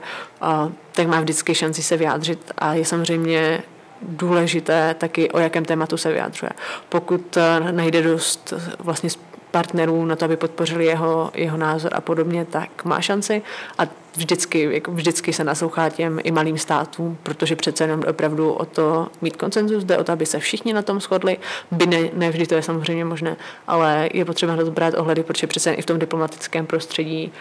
tak 0.91 1.07
má 1.07 1.21
vždycky 1.21 1.55
šanci 1.55 1.83
se 1.83 1.97
vyjádřit 1.97 2.51
a 2.57 2.73
je 2.73 2.85
samozřejmě 2.85 3.63
důležité 4.01 4.93
taky, 4.93 5.31
o 5.31 5.39
jakém 5.39 5.65
tématu 5.65 5.97
se 5.97 6.11
vyjadřuje. 6.11 6.49
Pokud 6.89 7.37
najde 7.71 8.01
dost 8.01 8.53
vlastně 8.79 9.09
partnerů 9.53 10.05
na 10.05 10.15
to, 10.15 10.25
aby 10.25 10.37
podpořili 10.37 10.85
jeho, 10.85 11.31
jeho 11.33 11.57
názor 11.57 11.91
a 11.95 12.01
podobně, 12.01 12.45
tak 12.45 12.85
má 12.85 13.01
šanci 13.01 13.41
a 13.77 13.87
vždycky, 14.15 14.69
jako 14.71 14.91
vždycky 14.91 15.33
se 15.33 15.43
naslouchá 15.43 15.89
těm 15.89 16.19
i 16.23 16.31
malým 16.31 16.57
státům, 16.57 17.17
protože 17.23 17.55
přece 17.55 17.83
jenom 17.83 18.03
opravdu 18.07 18.53
o 18.53 18.65
to 18.65 19.07
mít 19.21 19.37
koncenzus, 19.37 19.83
jde 19.83 19.97
o 19.97 20.03
to, 20.03 20.11
aby 20.11 20.25
se 20.25 20.39
všichni 20.39 20.73
na 20.73 20.81
tom 20.81 20.99
shodli, 20.99 21.37
by 21.71 21.85
ne, 21.85 21.99
ne 22.13 22.29
vždy 22.29 22.47
to 22.47 22.55
je 22.55 22.61
samozřejmě 22.61 23.05
možné, 23.05 23.35
ale 23.67 24.09
je 24.13 24.25
potřeba 24.25 24.55
na 24.55 24.65
to 24.65 24.71
brát 24.71 24.93
ohledy, 24.93 25.23
protože 25.23 25.47
přece 25.47 25.73
i 25.73 25.81
v 25.81 25.85
tom 25.85 25.99
diplomatickém 25.99 26.65
prostředí 26.65 27.31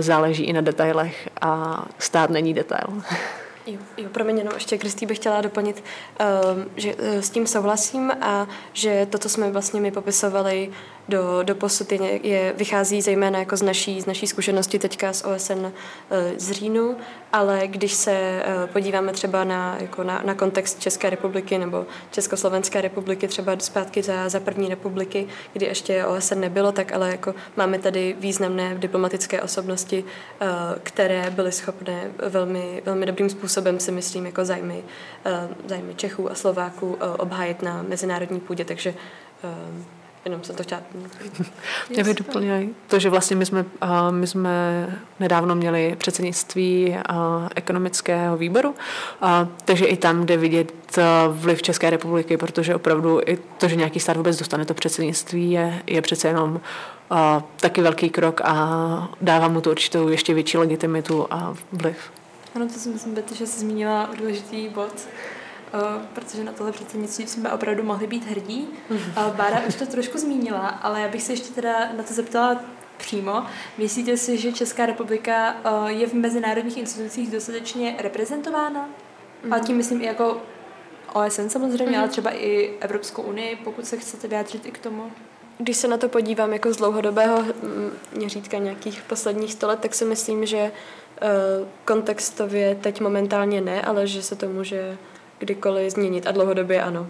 záleží 0.00 0.44
i 0.44 0.52
na 0.52 0.60
detailech 0.60 1.28
a 1.40 1.84
stát 1.98 2.30
není 2.30 2.54
detail. 2.54 2.86
Jo, 3.66 3.78
jo 3.96 4.08
promiň, 4.12 4.38
jenom 4.38 4.54
ještě 4.54 4.78
Kristý 4.78 5.06
bych 5.06 5.18
chtěla 5.18 5.40
doplnit, 5.40 5.84
uh, 6.20 6.62
že 6.76 6.94
uh, 6.94 7.20
s 7.20 7.30
tím 7.30 7.46
souhlasím 7.46 8.12
a 8.20 8.46
že 8.72 9.06
to, 9.10 9.18
co 9.18 9.28
jsme 9.28 9.50
vlastně 9.50 9.80
my 9.80 9.90
popisovali 9.90 10.70
do, 11.08 11.42
do 11.42 11.54
posud, 11.54 11.92
je, 11.92 12.26
je, 12.26 12.52
vychází 12.56 13.02
zejména 13.02 13.38
jako 13.38 13.56
z 13.56 13.62
naší, 13.62 14.00
z 14.00 14.06
naší 14.06 14.26
zkušenosti 14.26 14.78
teďka 14.78 15.12
z 15.12 15.24
OSN 15.24 15.52
uh, 15.52 15.70
z 16.36 16.50
říjnu, 16.50 16.96
ale 17.32 17.62
když 17.66 17.92
se 17.92 18.42
uh, 18.46 18.70
podíváme 18.70 19.12
třeba 19.12 19.44
na, 19.44 19.76
jako 19.80 20.02
na, 20.02 20.22
na 20.24 20.34
kontext 20.34 20.80
České 20.80 21.10
republiky 21.10 21.58
nebo 21.58 21.86
Československé 22.10 22.80
republiky, 22.80 23.28
třeba 23.28 23.56
zpátky 23.58 24.02
za, 24.02 24.28
za 24.28 24.40
první 24.40 24.68
republiky, 24.68 25.26
kdy 25.52 25.66
ještě 25.66 26.04
OSN 26.04 26.40
nebylo, 26.40 26.72
tak 26.72 26.92
ale 26.92 27.10
jako 27.10 27.34
máme 27.56 27.78
tady 27.78 28.16
významné 28.18 28.74
diplomatické 28.74 29.42
osobnosti, 29.42 30.04
uh, 30.04 30.48
které 30.82 31.30
byly 31.30 31.52
schopné 31.52 32.10
velmi, 32.28 32.82
velmi 32.84 33.06
dobrým 33.06 33.30
způsobem 33.30 33.80
si 33.80 33.92
myslím 33.92 34.26
jako 34.26 34.44
zájmy, 34.44 34.84
zájmy 35.66 35.94
Čechů 35.94 36.30
a 36.30 36.34
Slováků 36.34 36.98
obhájit 37.18 37.62
na 37.62 37.82
mezinárodní 37.82 38.40
půdě, 38.40 38.64
takže 38.64 38.94
Jenom 40.24 40.44
jsem 40.44 40.56
to 40.56 40.62
chtěla... 40.62 40.80
Já 41.90 42.04
bych 42.04 42.14
doplnila 42.14 42.58
to, 42.88 42.98
že 42.98 43.10
vlastně 43.10 43.36
my 43.36 43.46
jsme, 43.46 43.64
my 44.10 44.26
jsme 44.26 44.50
nedávno 45.20 45.54
měli 45.54 45.96
předsednictví 45.98 46.96
ekonomického 47.54 48.36
výboru, 48.36 48.74
takže 49.64 49.84
i 49.84 49.96
tam 49.96 50.26
jde 50.26 50.36
vidět 50.36 50.72
vliv 51.28 51.62
České 51.62 51.90
republiky, 51.90 52.36
protože 52.36 52.74
opravdu 52.74 53.20
i 53.26 53.38
to, 53.58 53.68
že 53.68 53.76
nějaký 53.76 54.00
stát 54.00 54.16
vůbec 54.16 54.38
dostane 54.38 54.64
to 54.64 54.74
předsednictví, 54.74 55.50
je, 55.50 55.82
je 55.86 56.02
přece 56.02 56.28
jenom 56.28 56.60
taky 57.60 57.82
velký 57.82 58.10
krok 58.10 58.40
a 58.44 59.08
dává 59.20 59.48
mu 59.48 59.60
to 59.60 59.70
určitou 59.70 60.08
ještě 60.08 60.34
větší 60.34 60.58
legitimitu 60.58 61.26
a 61.30 61.54
vliv. 61.72 61.96
Ano, 62.54 62.66
to 62.66 62.72
si 62.72 62.88
myslím, 62.88 63.16
že 63.34 63.46
jsi 63.46 63.60
zmínila 63.60 64.10
důležitý 64.18 64.68
bod, 64.68 65.08
protože 66.14 66.44
na 66.44 66.52
tohle 66.52 66.72
předsednictví 66.72 67.26
jsme 67.26 67.52
opravdu 67.52 67.82
mohli 67.82 68.06
být 68.06 68.26
hrdí. 68.26 68.68
Uh, 68.90 69.36
Bára 69.36 69.62
už 69.68 69.74
to 69.74 69.86
trošku 69.86 70.18
zmínila, 70.18 70.68
ale 70.68 71.00
já 71.00 71.08
bych 71.08 71.22
se 71.22 71.32
ještě 71.32 71.54
teda 71.54 71.92
na 71.96 72.02
to 72.02 72.14
zeptala 72.14 72.60
přímo. 72.96 73.46
Myslíte 73.78 74.16
si, 74.16 74.38
že 74.38 74.52
Česká 74.52 74.86
republika 74.86 75.54
uh, 75.54 75.86
je 75.88 76.06
v 76.06 76.12
mezinárodních 76.12 76.76
institucích 76.76 77.30
dostatečně 77.30 77.96
reprezentována? 77.98 78.88
Mm. 79.44 79.52
A 79.52 79.58
tím 79.58 79.76
myslím 79.76 80.02
i 80.02 80.04
jako 80.04 80.40
OSN 81.12 81.48
samozřejmě, 81.48 81.92
mm. 81.92 81.98
ale 81.98 82.08
třeba 82.08 82.30
i 82.30 82.74
Evropskou 82.80 83.22
unii, 83.22 83.56
pokud 83.56 83.86
se 83.86 83.96
chcete 83.96 84.28
vyjádřit 84.28 84.66
i 84.66 84.70
k 84.70 84.78
tomu. 84.78 85.12
Když 85.58 85.76
se 85.76 85.88
na 85.88 85.96
to 85.96 86.08
podívám 86.08 86.52
jako 86.52 86.72
z 86.72 86.76
dlouhodobého 86.76 87.44
měřítka 88.16 88.58
nějakých 88.58 89.02
posledních 89.02 89.52
sto 89.52 89.66
let, 89.66 89.80
tak 89.80 89.94
si 89.94 90.04
myslím, 90.04 90.46
že 90.46 90.72
kontextově 91.84 92.74
teď 92.74 93.00
momentálně 93.00 93.60
ne, 93.60 93.82
ale 93.82 94.06
že 94.06 94.22
se 94.22 94.36
to 94.36 94.48
může 94.48 94.98
kdykoliv 95.42 95.92
změnit 95.92 96.26
a 96.26 96.30
dlouhodobě 96.30 96.82
ano. 96.82 97.06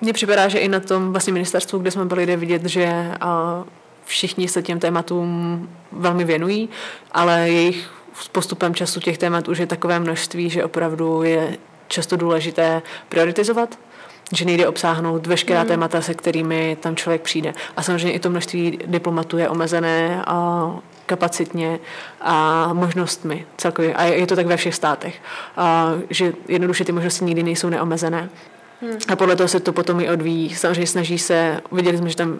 Mně 0.00 0.12
připadá, 0.12 0.48
že 0.48 0.58
i 0.58 0.68
na 0.68 0.80
tom 0.80 1.12
vlastně 1.12 1.32
ministerstvu, 1.32 1.78
kde 1.78 1.90
jsme 1.90 2.04
byli, 2.04 2.26
jde 2.26 2.36
vidět, 2.36 2.64
že 2.64 3.10
a 3.20 3.64
všichni 4.04 4.48
se 4.48 4.62
těm 4.62 4.80
tématům 4.80 5.68
velmi 5.92 6.24
věnují, 6.24 6.68
ale 7.12 7.48
jejich 7.48 7.90
s 8.14 8.28
postupem 8.28 8.74
času 8.74 9.00
těch 9.00 9.18
témat 9.18 9.48
už 9.48 9.58
je 9.58 9.66
takové 9.66 10.00
množství, 10.00 10.50
že 10.50 10.64
opravdu 10.64 11.22
je 11.22 11.58
často 11.88 12.16
důležité 12.16 12.82
prioritizovat, 13.08 13.78
že 14.32 14.44
nejde 14.44 14.68
obsáhnout 14.68 15.26
veškerá 15.26 15.62
mm. 15.62 15.68
témata, 15.68 16.02
se 16.02 16.14
kterými 16.14 16.76
tam 16.80 16.96
člověk 16.96 17.22
přijde. 17.22 17.54
A 17.76 17.82
samozřejmě 17.82 18.12
i 18.12 18.18
to 18.18 18.30
množství 18.30 18.78
diplomatů 18.86 19.38
je 19.38 19.48
omezené 19.48 20.22
a 20.26 20.70
kapacitně 21.06 21.78
a 22.20 22.72
možnostmi 22.72 23.46
celkově. 23.56 23.94
A 23.94 24.04
je 24.04 24.26
to 24.26 24.36
tak 24.36 24.46
ve 24.46 24.56
všech 24.56 24.74
státech, 24.74 25.22
a, 25.56 25.92
že 26.10 26.32
jednoduše 26.48 26.84
ty 26.84 26.92
možnosti 26.92 27.24
nikdy 27.24 27.42
nejsou 27.42 27.68
neomezené. 27.68 28.28
Hmm. 28.80 28.98
A 29.08 29.16
podle 29.16 29.36
toho 29.36 29.48
se 29.48 29.60
to 29.60 29.72
potom 29.72 30.00
i 30.00 30.10
odvíjí. 30.10 30.54
Samozřejmě 30.54 30.86
snaží 30.86 31.18
se, 31.18 31.60
viděli 31.72 31.98
jsme, 31.98 32.10
že 32.10 32.16
tam 32.16 32.38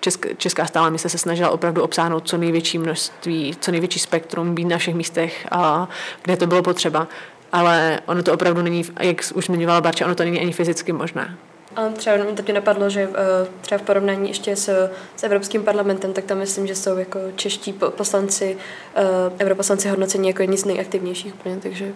Česká, 0.00 0.28
Česká 0.36 0.66
stála 0.66 0.90
mise 0.90 1.08
se 1.08 1.18
snažila 1.18 1.50
opravdu 1.50 1.82
obsáhnout 1.82 2.28
co 2.28 2.36
největší 2.36 2.78
množství, 2.78 3.56
co 3.60 3.70
největší 3.70 3.98
spektrum, 3.98 4.54
být 4.54 4.64
na 4.64 4.78
všech 4.78 4.94
místech, 4.94 5.46
a, 5.50 5.88
kde 6.22 6.36
to 6.36 6.46
bylo 6.46 6.62
potřeba. 6.62 7.08
Ale 7.52 8.00
ono 8.06 8.22
to 8.22 8.32
opravdu 8.32 8.62
není, 8.62 8.84
jak 9.00 9.16
už 9.34 9.46
zmiňovala 9.46 9.80
Barča, 9.80 10.04
ono 10.04 10.14
to 10.14 10.24
není 10.24 10.40
ani 10.40 10.52
fyzicky 10.52 10.92
možné. 10.92 11.36
A 11.78 11.88
třeba 11.88 12.16
mě 12.16 12.54
napadlo, 12.54 12.90
že 12.90 13.08
uh, 13.08 13.14
třeba 13.60 13.78
v 13.78 13.82
porovnání 13.82 14.28
ještě 14.28 14.56
s, 14.56 14.90
s 15.16 15.24
Evropským 15.24 15.64
parlamentem, 15.64 16.12
tak 16.12 16.24
tam 16.24 16.38
myslím, 16.38 16.66
že 16.66 16.74
jsou 16.74 16.98
jako 16.98 17.18
čeští 17.36 17.72
poslanci, 17.72 18.58
uh, 18.96 19.40
europoslanci 19.40 19.88
hodnocení 19.88 20.28
jako 20.28 20.42
jedni 20.42 20.58
z 20.58 20.64
nejaktivnějších 20.64 21.34
úplně, 21.34 21.56
takže 21.56 21.94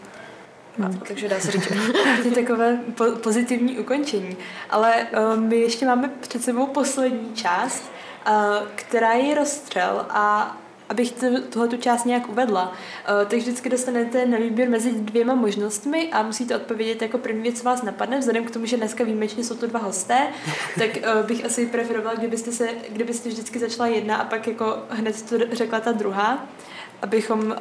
Hmm. 0.78 1.00
Takže 1.08 1.28
dá 1.28 1.40
se 1.40 1.50
říct. 1.50 1.68
to 2.22 2.28
je 2.28 2.34
takové 2.34 2.78
po- 2.94 3.16
pozitivní 3.22 3.78
ukončení. 3.78 4.36
Ale 4.70 5.06
uh, 5.18 5.40
my 5.40 5.56
ještě 5.56 5.86
máme 5.86 6.10
před 6.20 6.42
sebou 6.42 6.66
poslední 6.66 7.34
část, 7.34 7.92
uh, 8.28 8.34
která 8.74 9.12
je 9.12 9.34
rozstřel 9.34 10.06
a 10.10 10.56
abych 10.92 11.12
tuhle 11.52 11.68
tu 11.68 11.76
část 11.76 12.04
nějak 12.04 12.28
uvedla. 12.28 12.68
Uh, 12.68 13.28
tak 13.28 13.38
vždycky 13.38 13.68
dostanete 13.68 14.26
na 14.26 14.38
výběr 14.38 14.68
mezi 14.68 14.92
dvěma 14.92 15.34
možnostmi 15.34 16.08
a 16.12 16.22
musíte 16.22 16.56
odpovědět 16.56 17.02
jako 17.02 17.18
první 17.18 17.42
věc, 17.42 17.58
co 17.58 17.64
vás 17.64 17.82
napadne. 17.82 18.18
Vzhledem 18.18 18.44
k 18.44 18.50
tomu, 18.50 18.66
že 18.66 18.76
dneska 18.76 19.04
výjimečně 19.04 19.44
jsou 19.44 19.56
to 19.56 19.66
dva 19.66 19.80
hosté, 19.80 20.26
tak 20.78 20.90
uh, 20.96 21.26
bych 21.26 21.44
asi 21.44 21.66
preferovala, 21.66 22.14
kdybyste, 22.14 22.52
se, 22.52 22.68
kdybyste 22.88 23.28
vždycky 23.28 23.58
začala 23.58 23.86
jedna 23.86 24.16
a 24.16 24.24
pak 24.24 24.46
jako 24.46 24.78
hned 24.88 25.22
to 25.22 25.36
řekla 25.52 25.80
ta 25.80 25.92
druhá, 25.92 26.46
abychom 27.02 27.40
uh, 27.40 27.54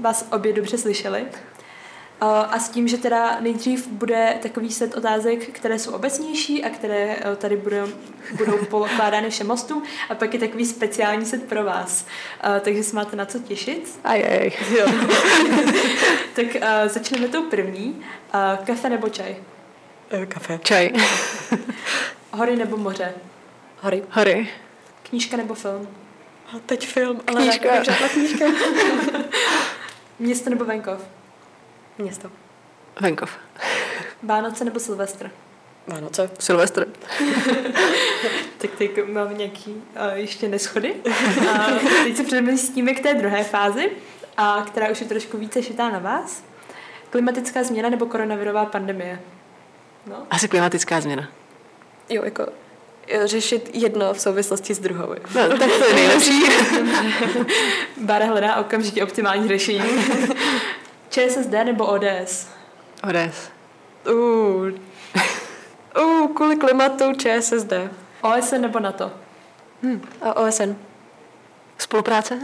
vás 0.00 0.28
obě 0.32 0.52
dobře 0.52 0.78
slyšeli. 0.78 1.26
A 2.24 2.58
s 2.58 2.68
tím, 2.68 2.88
že 2.88 2.98
teda 2.98 3.40
nejdřív 3.40 3.86
bude 3.86 4.38
takový 4.42 4.72
set 4.72 4.94
otázek, 4.94 5.48
které 5.48 5.78
jsou 5.78 5.92
obecnější 5.92 6.64
a 6.64 6.70
které 6.70 7.16
tady 7.38 7.56
budou, 7.56 7.86
budou 8.36 8.58
pokládány 8.70 9.30
všem 9.30 9.48
hostům 9.48 9.82
a 10.08 10.14
pak 10.14 10.34
je 10.34 10.40
takový 10.40 10.66
speciální 10.66 11.24
set 11.26 11.42
pro 11.48 11.64
vás. 11.64 12.06
Takže 12.60 12.82
se 12.82 12.96
máte 12.96 13.16
na 13.16 13.24
co 13.26 13.38
těšit. 13.38 13.98
Ajaj. 14.04 14.50
Jo. 14.78 14.86
tak 16.34 16.46
začneme 16.86 17.28
tou 17.28 17.42
první. 17.42 18.02
Kafe 18.66 18.88
nebo 18.88 19.08
čaj? 19.08 19.36
E, 20.10 20.26
kafe. 20.26 20.60
Čaj. 20.62 20.90
Hory 22.32 22.56
nebo 22.56 22.76
moře? 22.76 23.14
Hory. 23.80 24.02
Hory. 24.10 24.48
Knížka 25.02 25.36
nebo 25.36 25.54
film? 25.54 25.88
A 26.46 26.58
teď 26.66 26.86
film, 26.86 27.20
ale 27.26 27.42
Knížka. 27.42 27.70
bych 27.76 27.84
řekla 27.84 28.08
knížka. 28.08 28.44
Město 30.18 30.50
nebo 30.50 30.64
venkov? 30.64 31.00
Město. 31.98 32.30
Venkov. 33.00 33.30
Vánoce 34.22 34.64
nebo 34.64 34.80
Silvestr? 34.80 35.30
Vánoce. 35.86 36.30
Silvestr. 36.38 36.86
Tak 38.58 38.70
teď 38.78 39.08
mám 39.08 39.38
nějaký 39.38 39.70
uh, 39.70 39.82
ještě 40.14 40.48
neschody. 40.48 40.94
A 41.50 41.66
teď 42.04 42.16
se 42.16 42.24
přemístíme 42.24 42.94
k 42.94 43.02
té 43.02 43.14
druhé 43.14 43.44
fázi, 43.44 43.90
a 44.36 44.64
která 44.66 44.90
už 44.90 45.00
je 45.00 45.06
trošku 45.06 45.38
více 45.38 45.62
šitá 45.62 45.90
na 45.90 45.98
vás. 45.98 46.44
Klimatická 47.10 47.62
změna 47.62 47.88
nebo 47.88 48.06
koronavirová 48.06 48.66
pandemie? 48.66 49.20
No. 50.06 50.26
Asi 50.30 50.48
klimatická 50.48 51.00
změna. 51.00 51.28
Jo, 52.08 52.24
jako 52.24 52.46
jo, 53.08 53.20
řešit 53.24 53.70
jedno 53.72 54.14
v 54.14 54.20
souvislosti 54.20 54.74
s 54.74 54.78
druhou. 54.78 55.14
No, 55.34 55.58
tak 55.58 55.70
to 55.78 55.84
je 55.84 55.94
nejlepší. 55.94 56.42
Bára 58.00 58.26
hledá 58.26 58.56
okamžitě 58.56 59.04
optimální 59.04 59.48
řešení. 59.48 59.80
ČSSD 61.12 61.52
nebo 61.64 61.86
ODS? 61.86 62.46
ODS. 63.02 63.50
Uh. 64.10 64.70
Uh, 66.00 66.34
kvůli 66.34 66.56
klimatu 66.56 67.12
ČSSD. 67.12 67.72
OSN 68.22 68.60
nebo 68.60 68.80
NATO? 68.80 69.12
A 70.20 70.36
OSN. 70.36 70.74
Spolupráce? 71.78 72.38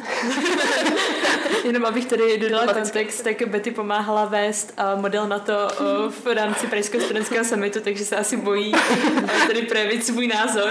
Jenom 1.65 1.85
abych 1.85 2.07
tady 2.07 2.39
dodala 2.39 2.73
kontext, 2.73 3.25
tak 3.25 3.49
Betty 3.49 3.71
pomáhala 3.71 4.25
vést 4.25 4.75
uh, 4.95 5.01
model 5.01 5.29
NATO 5.29 5.53
uh, 5.53 6.13
v 6.13 6.35
rámci 6.35 6.67
Pražského 6.67 7.05
studentského 7.05 7.45
summitu, 7.45 7.81
takže 7.81 8.05
se 8.05 8.17
asi 8.17 8.37
bojí 8.37 8.73
uh, 8.73 9.31
tady 9.47 9.63
projevit 9.63 10.07
svůj 10.07 10.27
názor. 10.27 10.71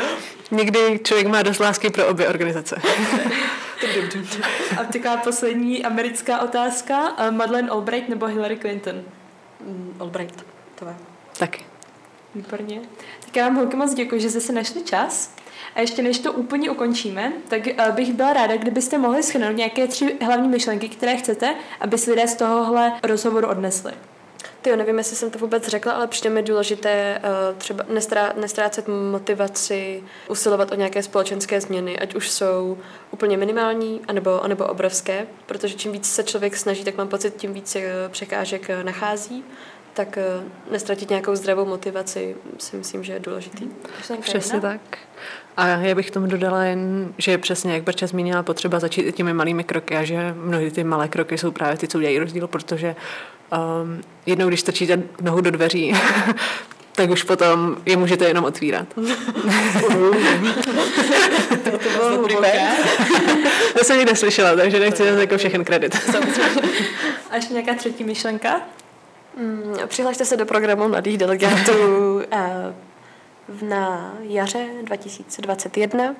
Někdy 0.51 0.99
člověk 1.03 1.27
má 1.27 1.41
dost 1.41 1.59
lásky 1.59 1.89
pro 1.89 2.07
obě 2.07 2.27
organizace. 2.27 2.81
A 4.79 4.83
taková 4.83 5.17
poslední 5.17 5.85
americká 5.85 6.41
otázka. 6.41 7.15
Madeleine 7.31 7.69
Albright 7.69 8.09
nebo 8.09 8.25
Hillary 8.25 8.57
Clinton? 8.57 9.03
Mm, 9.61 9.95
Albright. 9.99 10.45
To 10.75 10.85
je. 10.85 10.95
Taky. 11.37 11.65
Výborně. 12.35 12.81
Tak 13.25 13.35
já 13.35 13.43
vám 13.43 13.55
holky 13.55 13.77
moc 13.77 13.93
děkuji, 13.93 14.21
že 14.21 14.29
jste 14.29 14.39
si 14.39 14.53
našli 14.53 14.83
čas. 14.83 15.35
A 15.75 15.81
ještě 15.81 16.01
než 16.01 16.19
to 16.19 16.33
úplně 16.33 16.69
ukončíme, 16.69 17.33
tak 17.47 17.61
uh, 17.67 17.95
bych 17.95 18.13
byla 18.13 18.33
ráda, 18.33 18.57
kdybyste 18.57 18.97
mohli 18.97 19.23
schrnout 19.23 19.57
nějaké 19.57 19.87
tři 19.87 20.17
hlavní 20.21 20.47
myšlenky, 20.47 20.89
které 20.89 21.17
chcete, 21.17 21.55
aby 21.79 21.97
si 21.97 22.11
lidé 22.11 22.27
z 22.27 22.35
tohohle 22.35 22.93
rozhovoru 23.03 23.47
odnesli. 23.47 23.93
Ty 24.61 24.69
jo, 24.69 24.75
nevím, 24.75 24.97
jestli 24.97 25.15
jsem 25.15 25.31
to 25.31 25.39
vůbec 25.39 25.67
řekla, 25.67 25.93
ale 25.93 26.07
přijde 26.07 26.29
mi 26.29 26.43
důležité 26.43 27.21
uh, 27.23 27.57
třeba 27.57 27.83
nestrá, 27.89 28.33
nestrácet 28.35 28.87
motivaci, 29.11 30.03
usilovat 30.29 30.71
o 30.71 30.75
nějaké 30.75 31.03
společenské 31.03 31.61
změny, 31.61 31.99
ať 31.99 32.15
už 32.15 32.29
jsou 32.29 32.77
úplně 33.11 33.37
minimální, 33.37 34.01
anebo, 34.07 34.43
anebo 34.43 34.65
obrovské, 34.65 35.27
protože 35.45 35.73
čím 35.73 35.91
víc 35.91 36.11
se 36.11 36.23
člověk 36.23 36.57
snaží, 36.57 36.83
tak 36.83 36.97
mám 36.97 37.07
pocit, 37.07 37.35
tím 37.35 37.53
víc 37.53 37.75
uh, 37.75 37.81
překážek 38.11 38.69
uh, 38.69 38.83
nachází, 38.83 39.45
tak 39.97 40.17
uh, 40.17 40.71
nestratit 40.71 41.09
nějakou 41.09 41.35
zdravou 41.35 41.65
motivaci 41.65 42.35
si 42.57 42.75
myslím, 42.75 43.03
že 43.03 43.13
je 43.13 43.19
důležitý. 43.19 43.67
Myšlenka 43.97 44.23
Přesně 44.23 44.61
tak. 44.61 44.97
A 45.57 45.67
já 45.67 45.95
bych 45.95 46.11
tomu 46.11 46.27
dodala 46.27 46.63
jen, 46.63 47.13
že 47.17 47.31
je 47.31 47.37
přesně, 47.37 47.73
jak 47.73 47.83
Brča 47.83 48.07
zmínila, 48.07 48.43
potřeba 48.43 48.79
začít 48.79 49.01
i 49.01 49.11
těmi 49.11 49.33
malými 49.33 49.63
kroky 49.63 49.97
a 49.97 50.03
že 50.03 50.35
mnohdy 50.37 50.71
ty 50.71 50.83
malé 50.83 51.07
kroky 51.07 51.37
jsou 51.37 51.51
právě 51.51 51.77
ty, 51.77 51.87
co 51.87 51.97
udělají 51.97 52.19
rozdíl, 52.19 52.47
protože 52.47 52.95
um, 53.51 54.01
jednou, 54.25 54.47
když 54.47 54.59
strčíte 54.59 55.03
nohu 55.21 55.41
do 55.41 55.51
dveří, 55.51 55.93
tak 56.95 57.09
už 57.09 57.23
potom 57.23 57.77
je 57.85 57.97
můžete 57.97 58.25
jenom 58.25 58.43
otvírat. 58.43 58.87
to 61.63 61.89
bylo 61.93 62.09
hluboké. 62.09 62.67
To 63.77 63.83
jsem 63.83 63.97
nikdy 63.97 64.11
neslyšela, 64.11 64.55
takže 64.55 64.79
nechci 64.79 65.03
jako 65.03 65.37
všechen 65.37 65.63
kredit. 65.63 65.95
A 67.29 67.35
ještě 67.35 67.53
nějaká 67.53 67.73
třetí 67.73 68.03
myšlenka? 68.03 68.61
Mm, 69.37 69.75
přihlašte 69.87 70.25
se 70.25 70.37
do 70.37 70.45
programu 70.45 70.87
mladých 70.87 71.17
delegátů 71.17 71.71
uh, 72.15 72.21
na 73.69 74.13
jaře 74.21 74.67
2021. 74.83 76.15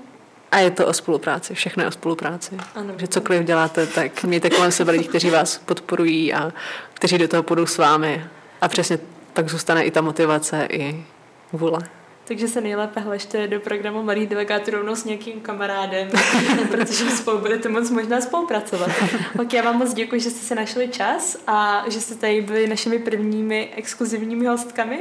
A 0.52 0.60
je 0.60 0.72
to 0.72 0.88
o 0.88 0.94
spolupráci, 0.94 1.54
všechno 1.54 1.84
je 1.84 1.88
o 1.88 1.92
spolupráci. 1.92 2.58
Ano. 2.76 2.94
Že 2.98 3.08
cokoliv 3.08 3.44
děláte, 3.46 3.88
tak 3.88 4.24
mějte 4.24 4.50
kolem 4.50 4.72
sebe 4.72 4.92
lidi, 4.92 5.08
kteří 5.08 5.30
vás 5.30 5.58
podporují 5.58 6.34
a 6.34 6.52
kteří 6.94 7.18
do 7.18 7.28
toho 7.28 7.44
půjdou 7.44 7.66
s 7.66 7.78
vámi. 7.78 8.26
A 8.62 8.68
přesně 8.68 9.00
pak 9.34 9.50
zůstane 9.50 9.84
i 9.84 9.92
ta 9.92 10.02
motivace, 10.02 10.68
i 10.72 11.06
vůle. 11.54 11.80
Takže 12.28 12.48
se 12.48 12.62
nejlépe 12.62 13.00
hlešte 13.00 13.48
do 13.48 13.60
programu 13.60 14.04
Mladých 14.04 14.28
delegátů 14.30 14.72
rovnou 14.72 14.96
s 14.96 15.04
nějakým 15.04 15.42
kamarádem, 15.42 16.10
protože 16.72 17.10
spolu 17.12 17.38
budete 17.38 17.70
moc 17.70 17.90
možná 17.90 18.22
spolupracovat. 18.22 18.92
Tak 19.38 19.54
já 19.54 19.64
vám 19.64 19.78
moc 19.78 19.94
děkuji, 19.94 20.22
že 20.22 20.30
jste 20.30 20.40
si 20.40 20.56
našli 20.56 20.88
čas 20.88 21.38
a 21.48 21.84
že 21.88 22.02
jste 22.02 22.16
tady 22.16 22.42
byli 22.42 22.68
našimi 22.68 23.00
prvními 23.00 23.74
exkluzivními 23.76 24.46
hostkami. 24.46 25.00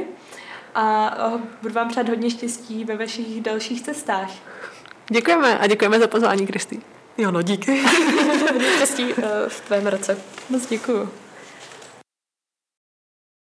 A 0.75 1.17
budu 1.61 1.73
vám 1.73 1.89
přát 1.89 2.09
hodně 2.09 2.29
štěstí 2.29 2.85
ve 2.85 2.97
vašich 2.97 3.41
dalších 3.41 3.81
cestách. 3.81 4.31
Děkujeme 5.09 5.57
a 5.59 5.67
děkujeme 5.67 5.99
za 5.99 6.07
pozvání, 6.07 6.47
Kristý. 6.47 6.79
Jo, 7.17 7.31
no 7.31 7.41
díky. 7.41 7.83
Štěstí 8.75 9.03
uh, 9.03 9.23
v 9.47 9.61
tvém 9.61 9.87
roce. 9.87 10.17
Moc 10.49 10.65
děkuji. 10.65 11.26